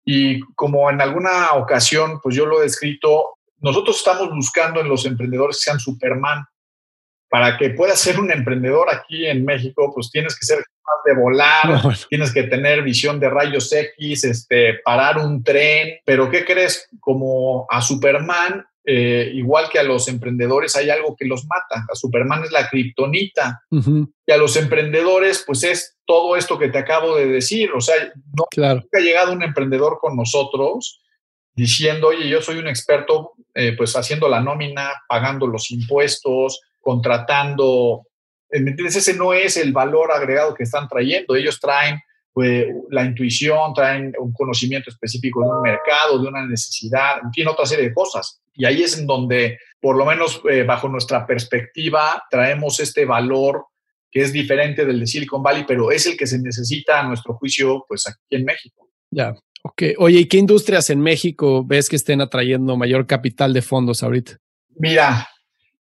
y 0.06 0.40
como 0.54 0.88
en 0.92 1.02
alguna 1.02 1.54
ocasión, 1.54 2.20
pues 2.22 2.36
yo 2.36 2.46
lo 2.46 2.60
he 2.60 2.66
descrito, 2.66 3.38
nosotros 3.58 3.98
estamos 3.98 4.30
buscando 4.30 4.82
en 4.82 4.88
los 4.88 5.04
emprendedores 5.06 5.58
que 5.58 5.64
sean 5.64 5.80
Superman. 5.80 6.46
Para 7.28 7.58
que 7.58 7.72
puedas 7.72 8.00
ser 8.00 8.20
un 8.20 8.32
emprendedor 8.32 8.88
aquí 8.92 9.26
en 9.26 9.46
México, 9.46 9.92
pues 9.94 10.10
tienes 10.12 10.38
que 10.38 10.46
ser 10.46 10.64
de 11.06 11.14
volar, 11.14 11.82
tienes 12.10 12.34
que 12.34 12.44
tener 12.44 12.84
visión 12.84 13.20
de 13.20 13.30
rayos 13.30 13.72
X, 13.72 14.24
este, 14.24 14.80
parar 14.84 15.18
un 15.18 15.44
tren, 15.44 16.00
pero 16.06 16.30
¿qué 16.30 16.46
crees? 16.46 16.90
Como 17.00 17.66
a 17.70 17.82
Superman, 17.82 18.66
eh, 18.86 19.32
igual 19.36 19.70
que 19.70 19.78
a 19.78 19.84
los 19.84 20.08
emprendedores, 20.08 20.76
hay 20.76 20.90
algo 20.90 21.16
que 21.16 21.26
los 21.26 21.46
mata. 21.46 21.86
A 21.92 21.96
Superman 21.96 22.44
es 22.44 22.52
la 22.52 22.68
kriptonita. 22.68 23.62
Y 23.72 24.32
a 24.32 24.38
los 24.38 24.56
emprendedores, 24.56 25.44
pues 25.46 25.64
es 25.64 25.98
todo 26.06 26.36
esto 26.36 26.58
que 26.58 26.70
te 26.70 26.80
acabo 26.80 27.16
de 27.16 27.28
decir. 27.28 27.72
O 27.76 27.82
sea, 27.82 27.96
no 28.36 28.46
ha 28.58 29.00
llegado 29.00 29.34
un 29.34 29.44
emprendedor 29.44 30.00
con 30.02 30.16
nosotros 30.16 31.04
diciendo, 31.54 32.08
oye, 32.08 32.28
yo 32.28 32.42
soy 32.42 32.58
un 32.58 32.68
experto, 32.68 33.34
eh, 33.54 33.76
pues 33.78 33.96
haciendo 33.96 34.28
la 34.28 34.42
nómina, 34.42 34.92
pagando 35.08 35.46
los 35.46 35.70
impuestos, 35.70 36.62
contratando 36.80 38.08
¿Entiendes? 38.52 38.96
Ese 38.96 39.14
no 39.14 39.34
es 39.34 39.58
el 39.58 39.72
valor 39.72 40.12
agregado 40.12 40.54
que 40.54 40.64
están 40.64 40.88
trayendo. 40.88 41.36
Ellos 41.36 41.60
traen 41.60 42.00
pues, 42.34 42.66
la 42.90 43.06
intuición, 43.06 43.74
traen 43.74 44.14
un 44.20 44.34
conocimiento 44.34 44.90
específico 44.90 45.42
de 45.42 45.50
un 45.50 45.62
mercado, 45.62 46.22
de 46.22 46.28
una 46.28 46.46
necesidad, 46.46 47.18
en 47.24 47.32
fin, 47.32 47.48
otra 47.48 47.66
serie 47.66 47.90
de 47.90 47.94
cosas. 47.94 48.42
Y 48.54 48.66
ahí 48.66 48.82
es 48.82 48.98
en 48.98 49.08
donde, 49.08 49.60
por 49.80 49.96
lo 49.96 50.06
menos 50.06 50.42
eh, 50.50 50.64
bajo 50.64 50.90
nuestra 50.90 51.26
perspectiva, 51.26 52.24
traemos 52.30 52.80
este 52.80 53.06
valor 53.06 53.66
que 54.12 54.22
es 54.22 54.34
diferente 54.34 54.86
del 54.86 55.00
de 55.00 55.08
Silicon 55.08 55.44
Valley, 55.44 55.66
pero 55.68 55.92
es 55.92 56.06
el 56.08 56.18
que 56.18 56.28
se 56.28 56.40
necesita 56.40 57.00
a 57.00 57.04
nuestro 57.04 57.36
juicio, 57.36 57.86
pues 57.88 58.08
aquí 58.08 58.20
en 58.32 58.46
México. 58.46 58.90
Ya, 59.12 59.36
ok. 59.64 59.84
Oye, 59.98 60.20
¿y 60.20 60.26
qué 60.26 60.38
industrias 60.38 60.90
en 60.90 61.00
México 61.00 61.64
ves 61.64 61.90
que 61.90 61.96
estén 61.96 62.22
atrayendo 62.22 62.76
mayor 62.76 63.06
capital 63.06 63.54
de 63.54 63.62
fondos 63.62 64.02
ahorita? 64.04 64.38
Mira, 64.76 65.28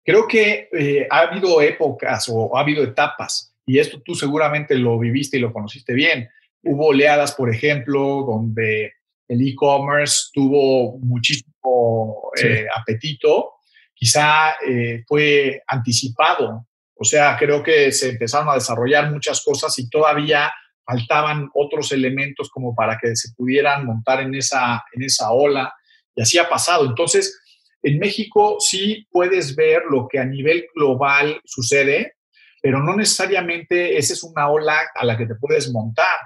Creo 0.06 0.28
que 0.28 0.68
eh, 0.72 1.08
ha 1.10 1.22
habido 1.22 1.60
épocas 1.60 2.28
o 2.28 2.56
ha 2.56 2.60
habido 2.60 2.84
etapas, 2.84 3.52
y 3.66 3.80
esto 3.80 4.00
tú 4.04 4.14
seguramente 4.14 4.76
lo 4.76 4.96
viviste 5.00 5.36
y 5.36 5.40
lo 5.40 5.52
conociste 5.52 5.92
bien. 5.94 6.28
Hubo 6.62 6.86
oleadas, 6.86 7.32
por 7.32 7.52
ejemplo, 7.52 8.24
donde 8.24 8.92
el 9.26 9.48
e-commerce 9.48 10.28
tuvo 10.32 10.96
muchísimo 10.98 12.30
eh, 12.40 12.66
apetito, 12.72 13.54
quizá 13.92 14.52
eh, 14.64 15.02
fue 15.08 15.60
anticipado. 15.66 16.68
O 16.94 17.04
sea, 17.04 17.36
creo 17.36 17.60
que 17.60 17.90
se 17.90 18.10
empezaron 18.10 18.48
a 18.48 18.54
desarrollar 18.54 19.10
muchas 19.10 19.42
cosas 19.42 19.76
y 19.80 19.90
todavía 19.90 20.52
faltaban 20.84 21.50
otros 21.52 21.90
elementos 21.90 22.48
como 22.48 22.76
para 22.76 22.96
que 22.96 23.16
se 23.16 23.32
pudieran 23.36 23.84
montar 23.84 24.20
en 24.20 24.36
esa, 24.36 24.84
en 24.92 25.02
esa 25.02 25.32
ola. 25.32 25.74
Y 26.14 26.22
así 26.22 26.38
ha 26.38 26.48
pasado. 26.48 26.86
Entonces, 26.86 27.40
en 27.82 27.98
México 27.98 28.56
sí 28.58 29.06
puedes 29.10 29.54
ver 29.54 29.82
lo 29.90 30.08
que 30.08 30.18
a 30.18 30.24
nivel 30.24 30.66
global 30.74 31.40
sucede, 31.44 32.14
pero 32.60 32.82
no 32.82 32.96
necesariamente 32.96 33.96
esa 33.96 34.14
es 34.14 34.22
una 34.24 34.48
ola 34.48 34.80
a 34.94 35.04
la 35.04 35.16
que 35.16 35.26
te 35.26 35.36
puedes 35.36 35.70
montar. 35.70 36.18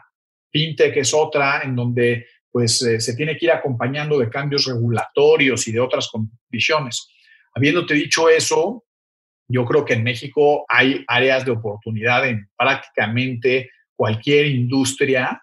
FinTech 0.50 0.96
es 0.96 1.12
otra 1.12 1.60
en 1.62 1.76
donde 1.76 2.26
pues 2.50 2.82
eh, 2.82 3.00
se 3.00 3.14
tiene 3.14 3.36
que 3.36 3.46
ir 3.46 3.52
acompañando 3.52 4.18
de 4.18 4.28
cambios 4.28 4.64
regulatorios 4.64 5.68
y 5.68 5.72
de 5.72 5.80
otras 5.80 6.08
condiciones. 6.08 7.08
Habiéndote 7.54 7.94
dicho 7.94 8.28
eso, 8.28 8.84
yo 9.48 9.64
creo 9.64 9.84
que 9.84 9.94
en 9.94 10.04
México 10.04 10.64
hay 10.68 11.04
áreas 11.06 11.44
de 11.44 11.52
oportunidad 11.52 12.26
en 12.26 12.48
prácticamente 12.56 13.70
cualquier 13.94 14.46
industria 14.46 15.42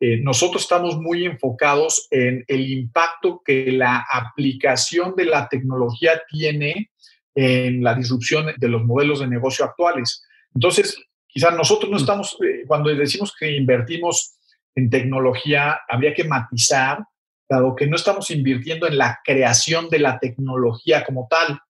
eh, 0.00 0.20
nosotros 0.22 0.62
estamos 0.62 0.96
muy 0.98 1.26
enfocados 1.26 2.06
en 2.10 2.44
el 2.46 2.70
impacto 2.70 3.42
que 3.44 3.72
la 3.72 4.06
aplicación 4.10 5.14
de 5.16 5.24
la 5.24 5.48
tecnología 5.48 6.22
tiene 6.28 6.90
en 7.34 7.82
la 7.82 7.94
disrupción 7.94 8.46
de 8.56 8.68
los 8.68 8.84
modelos 8.84 9.20
de 9.20 9.26
negocio 9.26 9.64
actuales. 9.64 10.24
Entonces, 10.54 10.96
quizás 11.26 11.54
nosotros 11.54 11.90
no 11.90 11.96
mm. 11.96 12.00
estamos, 12.00 12.36
eh, 12.44 12.64
cuando 12.66 12.94
decimos 12.94 13.34
que 13.38 13.56
invertimos 13.56 14.36
en 14.76 14.88
tecnología, 14.88 15.80
habría 15.88 16.14
que 16.14 16.24
matizar, 16.24 17.00
dado 17.48 17.74
que 17.74 17.86
no 17.86 17.96
estamos 17.96 18.30
invirtiendo 18.30 18.86
en 18.86 18.98
la 18.98 19.18
creación 19.24 19.88
de 19.88 19.98
la 19.98 20.18
tecnología 20.18 21.04
como 21.04 21.26
tal, 21.28 21.60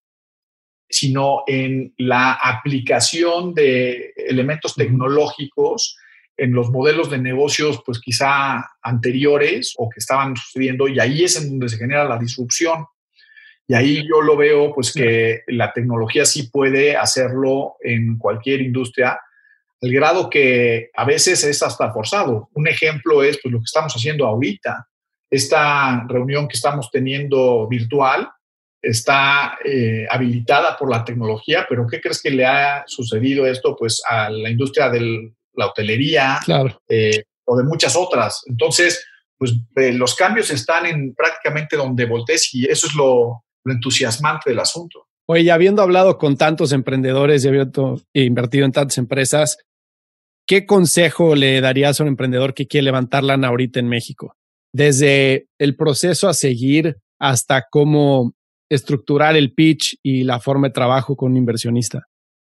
sino 0.91 1.45
en 1.47 1.95
la 1.97 2.33
aplicación 2.33 3.55
de 3.55 4.13
elementos 4.17 4.75
tecnológicos 4.75 5.97
en 6.39 6.53
los 6.53 6.71
modelos 6.71 7.11
de 7.11 7.19
negocios, 7.19 7.83
pues 7.85 8.01
quizá 8.01 8.65
anteriores 8.81 9.75
o 9.77 9.89
que 9.89 9.99
estaban 9.99 10.37
sucediendo, 10.37 10.87
y 10.89 11.01
ahí 11.01 11.25
es 11.25 11.37
en 11.37 11.51
donde 11.51 11.69
se 11.69 11.77
genera 11.77 12.05
la 12.05 12.17
disrupción. 12.17 12.87
Y 13.67 13.75
ahí 13.75 14.09
yo 14.09 14.23
lo 14.23 14.37
veo, 14.37 14.73
pues 14.73 14.93
que 14.95 15.43
la 15.49 15.73
tecnología 15.73 16.25
sí 16.25 16.49
puede 16.49 16.97
hacerlo 16.97 17.77
en 17.83 18.17
cualquier 18.17 18.63
industria, 18.63 19.21
al 19.83 19.93
grado 19.93 20.31
que 20.31 20.91
a 20.95 21.05
veces 21.05 21.45
es 21.45 21.63
hasta 21.63 21.93
forzado. 21.93 22.49
Un 22.55 22.69
ejemplo 22.69 23.23
es 23.23 23.39
pues, 23.43 23.53
lo 23.53 23.59
que 23.59 23.65
estamos 23.67 23.93
haciendo 23.93 24.27
ahorita. 24.27 24.87
Esta 25.31 26.07
reunión 26.09 26.49
que 26.49 26.57
estamos 26.57 26.89
teniendo 26.91 27.69
virtual 27.69 28.31
está 28.81 29.59
eh, 29.65 30.07
habilitada 30.09 30.77
por 30.77 30.91
la 30.91 31.05
tecnología, 31.05 31.67
pero 31.69 31.87
¿qué 31.87 32.01
crees 32.01 32.23
que 32.23 32.31
le 32.31 32.47
ha 32.47 32.85
sucedido 32.87 33.45
esto 33.45 33.77
pues, 33.77 34.01
a 34.09 34.31
la 34.31 34.51
industria 34.51 34.89
de 34.89 35.33
la 35.59 35.67
hotelería 35.67 36.41
eh, 36.89 37.25
o 37.45 37.57
de 37.57 37.65
muchas 37.65 37.97
otras? 37.97 38.43
Entonces, 38.47 39.05
pues 39.37 39.53
eh, 39.77 39.93
los 39.93 40.15
cambios 40.15 40.51
están 40.51 40.87
en 40.87 41.15
prácticamente 41.15 41.77
donde 41.77 42.07
voltees 42.07 42.55
y 42.55 42.67
eso 42.67 42.87
es 42.87 42.95
lo, 42.95 43.45
lo 43.65 43.73
entusiasmante 43.73 44.51
del 44.51 44.61
asunto. 44.61 45.07
Oye, 45.27 45.43
y 45.43 45.51
habiendo 45.51 45.83
hablado 45.83 46.17
con 46.17 46.37
tantos 46.37 46.73
emprendedores 46.73 47.45
y 47.45 47.49
habiendo 47.49 48.01
invertido 48.15 48.65
en 48.65 48.73
tantas 48.73 48.97
empresas, 48.97 49.59
¿qué 50.47 50.65
consejo 50.65 51.35
le 51.35 51.61
darías 51.61 52.01
a 52.01 52.05
un 52.05 52.09
emprendedor 52.09 52.55
que 52.55 52.67
quiere 52.67 52.87
levantar 52.87 53.23
lana 53.23 53.49
ahorita 53.49 53.79
en 53.79 53.89
México? 53.89 54.35
Desde 54.73 55.49
el 55.59 55.77
proceso 55.77 56.29
a 56.29 56.35
seguir 56.35 56.97
hasta 57.19 57.67
cómo 57.71 58.33
estructurar 58.71 59.37
el 59.37 59.53
pitch 59.53 59.99
y 60.03 60.25
la 60.25 60.41
forma 60.41 60.69
de 60.69 60.75
trabajo 60.75 61.17
con 61.17 61.33
un 61.33 61.39
inversionista. 61.39 62.07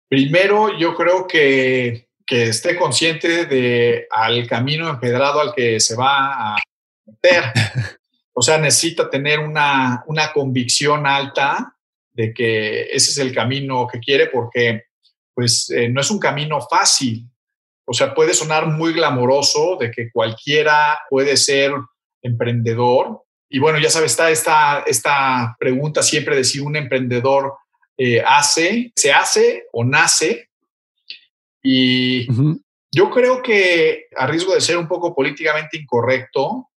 Primero, 0.09 0.79
yo 0.79 0.95
creo 0.95 1.27
que, 1.27 2.09
que 2.31 2.45
esté 2.45 2.77
consciente 2.77 3.47
de 3.47 4.07
al 4.09 4.47
camino 4.47 4.89
empedrado 4.89 5.41
al 5.41 5.53
que 5.53 5.81
se 5.81 5.97
va 5.97 6.55
a 6.55 6.57
meter. 7.05 7.45
O 8.33 8.43
sea, 8.43 8.57
necesita 8.57 9.11
tener 9.11 9.41
una, 9.41 10.03
una 10.07 10.33
convicción 10.33 11.05
alta 11.05 11.77
de 12.13 12.33
que 12.33 12.85
ese 12.85 13.11
es 13.11 13.19
el 13.19 13.35
camino 13.35 13.87
que 13.87 13.99
quiere 13.99 14.29
porque 14.29 14.85
pues 15.35 15.69
eh, 15.69 15.91
no 15.91 16.01
es 16.01 16.11
un 16.11 16.19
camino 16.19 16.61
fácil. 16.63 17.27
O 17.85 17.93
sea, 17.93 18.15
puede 18.15 18.33
sonar 18.33 18.67
muy 18.69 18.95
glamoroso 18.95 19.77
de 19.79 19.91
que 19.91 20.11
cualquiera 20.11 21.01
puede 21.11 21.37
ser 21.37 21.73
emprendedor. 22.23 23.25
Y 23.51 23.59
bueno, 23.59 23.79
ya 23.79 23.91
sabes, 23.91 24.13
está 24.13 24.31
esta, 24.31 24.85
esta 24.87 25.57
pregunta 25.59 26.03
siempre 26.03 26.37
de 26.37 26.45
si 26.45 26.61
un 26.61 26.77
emprendedor 26.77 27.55
eh, 27.99 28.23
hace, 28.25 28.93
se 28.95 29.13
hace 29.13 29.65
o 29.73 29.85
nace. 29.85 30.50
Y 31.63 32.27
yo 32.93 33.11
creo 33.11 33.43
que 33.43 34.07
a 34.17 34.27
riesgo 34.27 34.55
de 34.55 34.61
ser 34.61 34.77
un 34.77 34.89
poco 34.89 35.15
políticamente 35.15 35.77
incorrecto, 35.77 36.71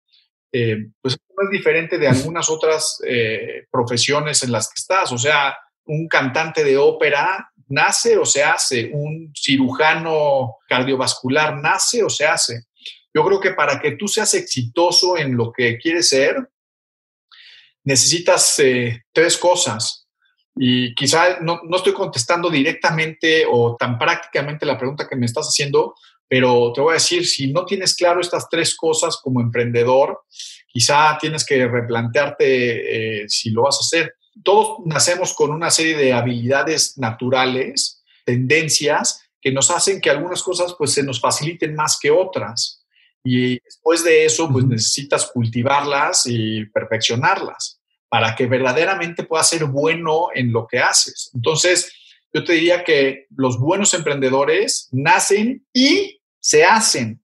eh, 0.51 0.87
pues 1.01 1.17
no 1.37 1.43
es 1.45 1.49
diferente 1.49 1.97
de 1.97 2.07
algunas 2.07 2.49
otras 2.49 3.01
eh, 3.05 3.65
profesiones 3.71 4.43
en 4.43 4.51
las 4.51 4.67
que 4.67 4.79
estás. 4.79 5.11
O 5.11 5.17
sea, 5.17 5.55
un 5.85 6.07
cantante 6.07 6.63
de 6.63 6.77
ópera 6.77 7.49
nace 7.67 8.17
o 8.17 8.25
se 8.25 8.43
hace, 8.43 8.91
un 8.93 9.31
cirujano 9.33 10.57
cardiovascular 10.67 11.57
nace 11.57 12.03
o 12.03 12.09
se 12.09 12.25
hace. 12.25 12.65
Yo 13.13 13.25
creo 13.25 13.39
que 13.39 13.51
para 13.51 13.79
que 13.79 13.91
tú 13.91 14.07
seas 14.07 14.33
exitoso 14.33 15.17
en 15.17 15.35
lo 15.35 15.51
que 15.51 15.77
quieres 15.77 16.09
ser, 16.09 16.49
necesitas 17.83 18.59
eh, 18.59 19.03
tres 19.11 19.37
cosas. 19.37 20.00
Y 20.55 20.93
quizá 20.95 21.39
no, 21.39 21.61
no, 21.63 21.77
estoy 21.77 21.93
contestando 21.93 22.49
directamente 22.49 23.45
o 23.49 23.75
tan 23.77 23.97
prácticamente 23.97 24.65
la 24.65 24.77
pregunta 24.77 25.07
que 25.07 25.15
me 25.15 25.25
estás 25.25 25.47
haciendo, 25.47 25.95
pero 26.27 26.71
te 26.73 26.81
voy 26.81 26.91
a 26.91 26.93
decir, 26.95 27.25
si 27.25 27.51
no 27.51 27.65
tienes 27.65 27.95
claro 27.95 28.21
estas 28.21 28.49
tres 28.49 28.75
cosas 28.75 29.17
como 29.21 29.41
emprendedor, 29.41 30.21
quizá 30.67 31.17
tienes 31.19 31.45
que 31.45 31.67
replantearte 31.67 33.23
eh, 33.23 33.29
si 33.29 33.51
lo 33.51 33.63
vas 33.63 33.77
a 33.77 33.85
hacer. 33.85 34.15
Todos 34.43 34.77
nacemos 34.85 35.33
con 35.33 35.51
una 35.51 35.69
serie 35.69 35.95
de 35.95 36.13
habilidades 36.13 36.97
naturales, 36.97 38.03
tendencias, 38.25 39.21
que 39.41 39.51
nos 39.51 39.71
hacen 39.71 39.99
que 39.99 40.09
algunas 40.09 40.43
cosas 40.43 40.75
pues 40.77 40.93
se 40.93 41.03
nos 41.03 41.19
faciliten 41.19 41.75
más 41.75 41.97
que 41.99 42.11
otras. 42.11 42.85
Y 43.23 43.59
después 43.59 44.03
de 44.03 44.25
eso, 44.25 44.49
pues 44.51 44.65
necesitas 44.65 45.29
cultivarlas 45.31 46.25
y 46.25 46.65
perfeccionarlas 46.65 47.80
para 48.11 48.35
que 48.35 48.45
verdaderamente 48.45 49.23
puedas 49.23 49.47
ser 49.47 49.63
bueno 49.63 50.27
en 50.35 50.51
lo 50.51 50.67
que 50.67 50.79
haces. 50.79 51.31
Entonces, 51.33 51.93
yo 52.33 52.43
te 52.43 52.51
diría 52.51 52.83
que 52.83 53.27
los 53.37 53.57
buenos 53.57 53.93
emprendedores 53.93 54.89
nacen 54.91 55.65
y 55.73 56.19
se 56.37 56.65
hacen. 56.65 57.23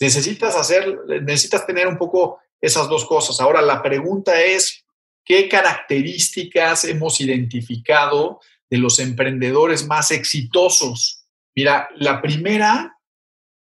Necesitas 0.00 0.56
hacer, 0.56 0.96
necesitas 1.20 1.66
tener 1.66 1.86
un 1.86 1.98
poco 1.98 2.38
esas 2.62 2.88
dos 2.88 3.04
cosas. 3.04 3.40
Ahora, 3.40 3.60
la 3.60 3.82
pregunta 3.82 4.42
es, 4.42 4.86
¿qué 5.22 5.50
características 5.50 6.84
hemos 6.84 7.20
identificado 7.20 8.40
de 8.70 8.78
los 8.78 8.98
emprendedores 9.00 9.86
más 9.86 10.10
exitosos? 10.10 11.26
Mira, 11.54 11.90
la 11.96 12.22
primera 12.22 12.96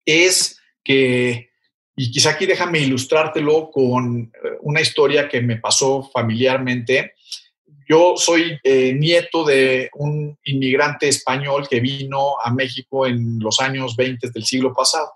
es 0.07 0.61
que, 0.85 1.48
y 2.01 2.13
quizá 2.13 2.31
aquí 2.31 2.47
déjame 2.47 2.79
ilustrártelo 2.79 3.73
con 3.73 4.31
eh, 4.33 4.51
una 4.61 4.81
historia 4.81 5.29
que 5.29 5.43
me 5.43 5.57
pasó 5.57 6.09
familiarmente. 6.13 7.15
Yo 7.89 8.15
soy 8.17 8.57
eh, 8.63 8.93
nieto 8.93 9.45
de 9.45 9.91
un 9.95 10.39
inmigrante 10.45 11.09
español 11.09 11.67
que 11.69 11.81
vino 11.81 12.41
a 12.41 12.55
México 12.55 13.05
en 13.05 13.41
los 13.41 13.59
años 13.59 13.97
20 13.97 14.31
del 14.31 14.45
siglo 14.45 14.73
pasado. 14.73 15.11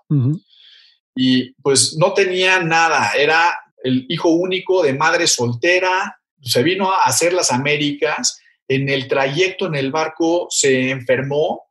Y 1.15 1.53
pues 1.61 1.95
no 1.97 2.13
tenía 2.13 2.59
nada, 2.59 3.11
era 3.17 3.57
el 3.81 4.05
hijo 4.09 4.29
único 4.29 4.83
de 4.83 4.93
madre 4.93 5.27
soltera, 5.27 6.19
se 6.41 6.63
vino 6.63 6.91
a 6.91 7.03
hacer 7.03 7.31
las 7.31 7.53
Américas, 7.53 8.41
en 8.67 8.89
el 8.89 9.07
trayecto 9.07 9.67
en 9.67 9.75
el 9.75 9.89
barco 9.89 10.47
se 10.49 10.89
enfermó, 10.89 11.63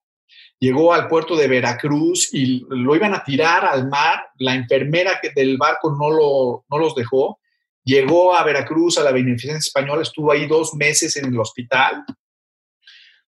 llegó 0.63 0.95
al 0.95 1.09
puerto 1.09 1.35
de 1.35 1.49
Veracruz 1.49 2.33
y 2.33 2.65
lo 2.69 2.95
iban 2.95 3.15
a 3.15 3.25
tirar 3.25 3.65
al 3.65 3.89
mar, 3.89 4.29
la 4.39 4.55
enfermera 4.55 5.21
del 5.35 5.59
barco 5.59 5.91
no, 5.99 6.09
lo, 6.09 6.65
no 6.71 6.79
los 6.79 6.95
dejó 6.95 7.41
Llegó 7.85 8.35
a 8.35 8.45
Veracruz, 8.45 8.99
a 8.99 9.03
la 9.03 9.11
Beneficencia 9.11 9.59
Española, 9.59 10.03
estuvo 10.03 10.31
ahí 10.31 10.47
dos 10.47 10.75
meses 10.75 11.17
en 11.17 11.27
el 11.27 11.41
hospital. 11.41 12.05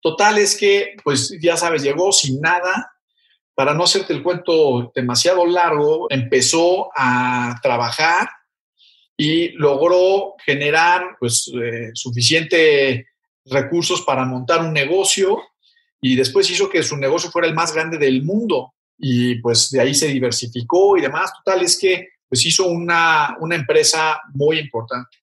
Total 0.01 0.37
es 0.39 0.57
que, 0.57 0.95
pues 1.03 1.33
ya 1.41 1.55
sabes, 1.55 1.83
llegó 1.83 2.11
sin 2.11 2.41
nada. 2.41 2.91
Para 3.55 3.73
no 3.73 3.83
hacerte 3.85 4.11
el 4.11 4.23
cuento 4.23 4.91
demasiado 4.93 5.45
largo, 5.45 6.07
empezó 6.09 6.89
a 6.95 7.59
trabajar 7.61 8.29
y 9.15 9.49
logró 9.51 10.33
generar 10.45 11.15
pues 11.19 11.49
eh, 11.53 11.91
suficiente 11.93 13.07
recursos 13.45 14.01
para 14.01 14.25
montar 14.25 14.61
un 14.61 14.73
negocio 14.73 15.41
y 16.01 16.15
después 16.15 16.49
hizo 16.49 16.69
que 16.69 16.83
su 16.83 16.97
negocio 16.97 17.29
fuera 17.29 17.47
el 17.47 17.53
más 17.53 17.73
grande 17.73 17.97
del 17.97 18.23
mundo 18.23 18.73
y 18.97 19.35
pues 19.35 19.69
de 19.69 19.81
ahí 19.81 19.93
se 19.93 20.07
diversificó 20.07 20.97
y 20.97 21.01
demás. 21.01 21.31
Total 21.43 21.63
es 21.63 21.77
que 21.77 22.09
pues 22.27 22.45
hizo 22.45 22.67
una, 22.67 23.37
una 23.39 23.55
empresa 23.55 24.19
muy 24.33 24.57
importante. 24.57 25.17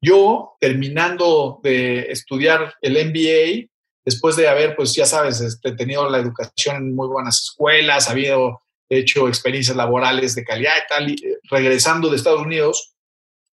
Yo, 0.00 0.56
terminando 0.58 1.60
de 1.62 2.10
estudiar 2.10 2.74
el 2.82 2.94
MBA, 2.94 3.68
después 4.04 4.34
de 4.36 4.48
haber, 4.48 4.74
pues 4.74 4.94
ya 4.94 5.06
sabes, 5.06 5.40
este, 5.40 5.72
tenido 5.72 6.10
la 6.10 6.18
educación 6.18 6.76
en 6.76 6.94
muy 6.94 7.06
buenas 7.06 7.42
escuelas, 7.44 8.10
habido 8.10 8.60
hecho 8.88 9.28
experiencias 9.28 9.76
laborales 9.76 10.34
de 10.34 10.44
calidad 10.44 10.72
y 10.76 10.88
tal, 10.88 11.10
eh, 11.10 11.38
regresando 11.48 12.10
de 12.10 12.16
Estados 12.16 12.42
Unidos, 12.42 12.94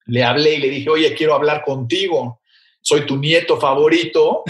le 0.06 0.24
hablé 0.24 0.56
y 0.56 0.60
le 0.60 0.70
dije, 0.70 0.90
oye, 0.90 1.14
quiero 1.14 1.36
hablar 1.36 1.64
contigo, 1.64 2.39
soy 2.82 3.06
tu 3.06 3.18
nieto 3.18 3.60
favorito, 3.60 4.44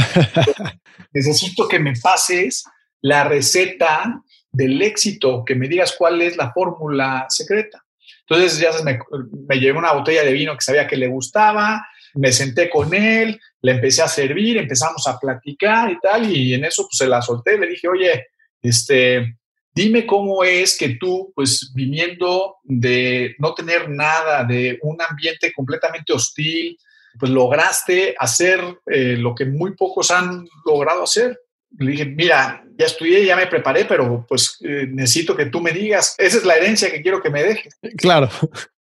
necesito 1.14 1.68
que 1.68 1.80
me 1.80 1.94
pases 2.02 2.64
la 3.02 3.24
receta 3.24 4.22
del 4.52 4.82
éxito, 4.82 5.44
que 5.46 5.56
me 5.56 5.68
digas 5.68 5.96
cuál 5.98 6.22
es 6.22 6.38
la 6.38 6.52
fórmula 6.52 7.26
secreta. 7.30 7.84
Entonces 8.28 8.60
ya 8.60 8.72
me, 8.84 9.00
me 9.48 9.60
llevé 9.60 9.78
una 9.78 9.94
botella 9.94 10.24
de 10.24 10.34
vino 10.34 10.54
que 10.54 10.62
sabía 10.62 10.88
que 10.88 10.98
le 10.98 11.08
gustaba, 11.08 11.86
me 12.14 12.32
senté 12.32 12.70
con 12.70 12.94
él, 12.94 13.40
le 13.62 13.72
empecé 13.74 14.02
a 14.02 14.08
servir, 14.08 14.58
empezamos 14.58 15.08
a 15.08 15.18
platicar 15.18 15.92
y 15.92 16.00
tal, 16.00 16.32
y 16.32 16.54
en 16.54 16.66
eso 16.66 16.84
pues 16.84 16.98
se 16.98 17.08
la 17.08 17.22
solté, 17.22 17.58
le 17.58 17.68
dije, 17.68 17.88
oye, 17.88 18.28
este, 18.62 19.38
dime 19.74 20.06
cómo 20.06 20.44
es 20.44 20.78
que 20.78 20.98
tú, 21.00 21.32
pues 21.36 21.72
viniendo 21.74 22.58
de 22.64 23.36
no 23.40 23.54
tener 23.54 23.90
nada, 23.90 24.44
de 24.44 24.80
un 24.82 24.98
ambiente 25.02 25.54
completamente 25.54 26.14
hostil, 26.14 26.78
pues 27.18 27.32
lograste 27.32 28.16
hacer 28.18 28.62
eh, 28.88 29.16
lo 29.18 29.34
que 29.34 29.46
muy 29.46 29.76
pocos 29.76 30.12
han 30.12 30.48
logrado 30.66 31.04
hacer, 31.04 31.40
le 31.78 31.92
dije, 31.92 32.06
mira, 32.06 32.64
ya 32.78 32.86
estudié, 32.86 33.26
ya 33.26 33.36
me 33.36 33.48
preparé, 33.48 33.86
pero 33.86 34.26
pues 34.28 34.58
eh, 34.64 34.88
necesito 34.90 35.36
que 35.36 35.46
tú 35.46 35.62
me 35.62 35.72
digas, 35.72 36.16
esa 36.18 36.38
es 36.38 36.46
la 36.46 36.56
herencia 36.56 36.92
que 36.92 37.02
quiero 37.02 37.22
que 37.22 37.30
me 37.30 37.44
dejes. 37.44 37.78
Claro. 37.98 38.30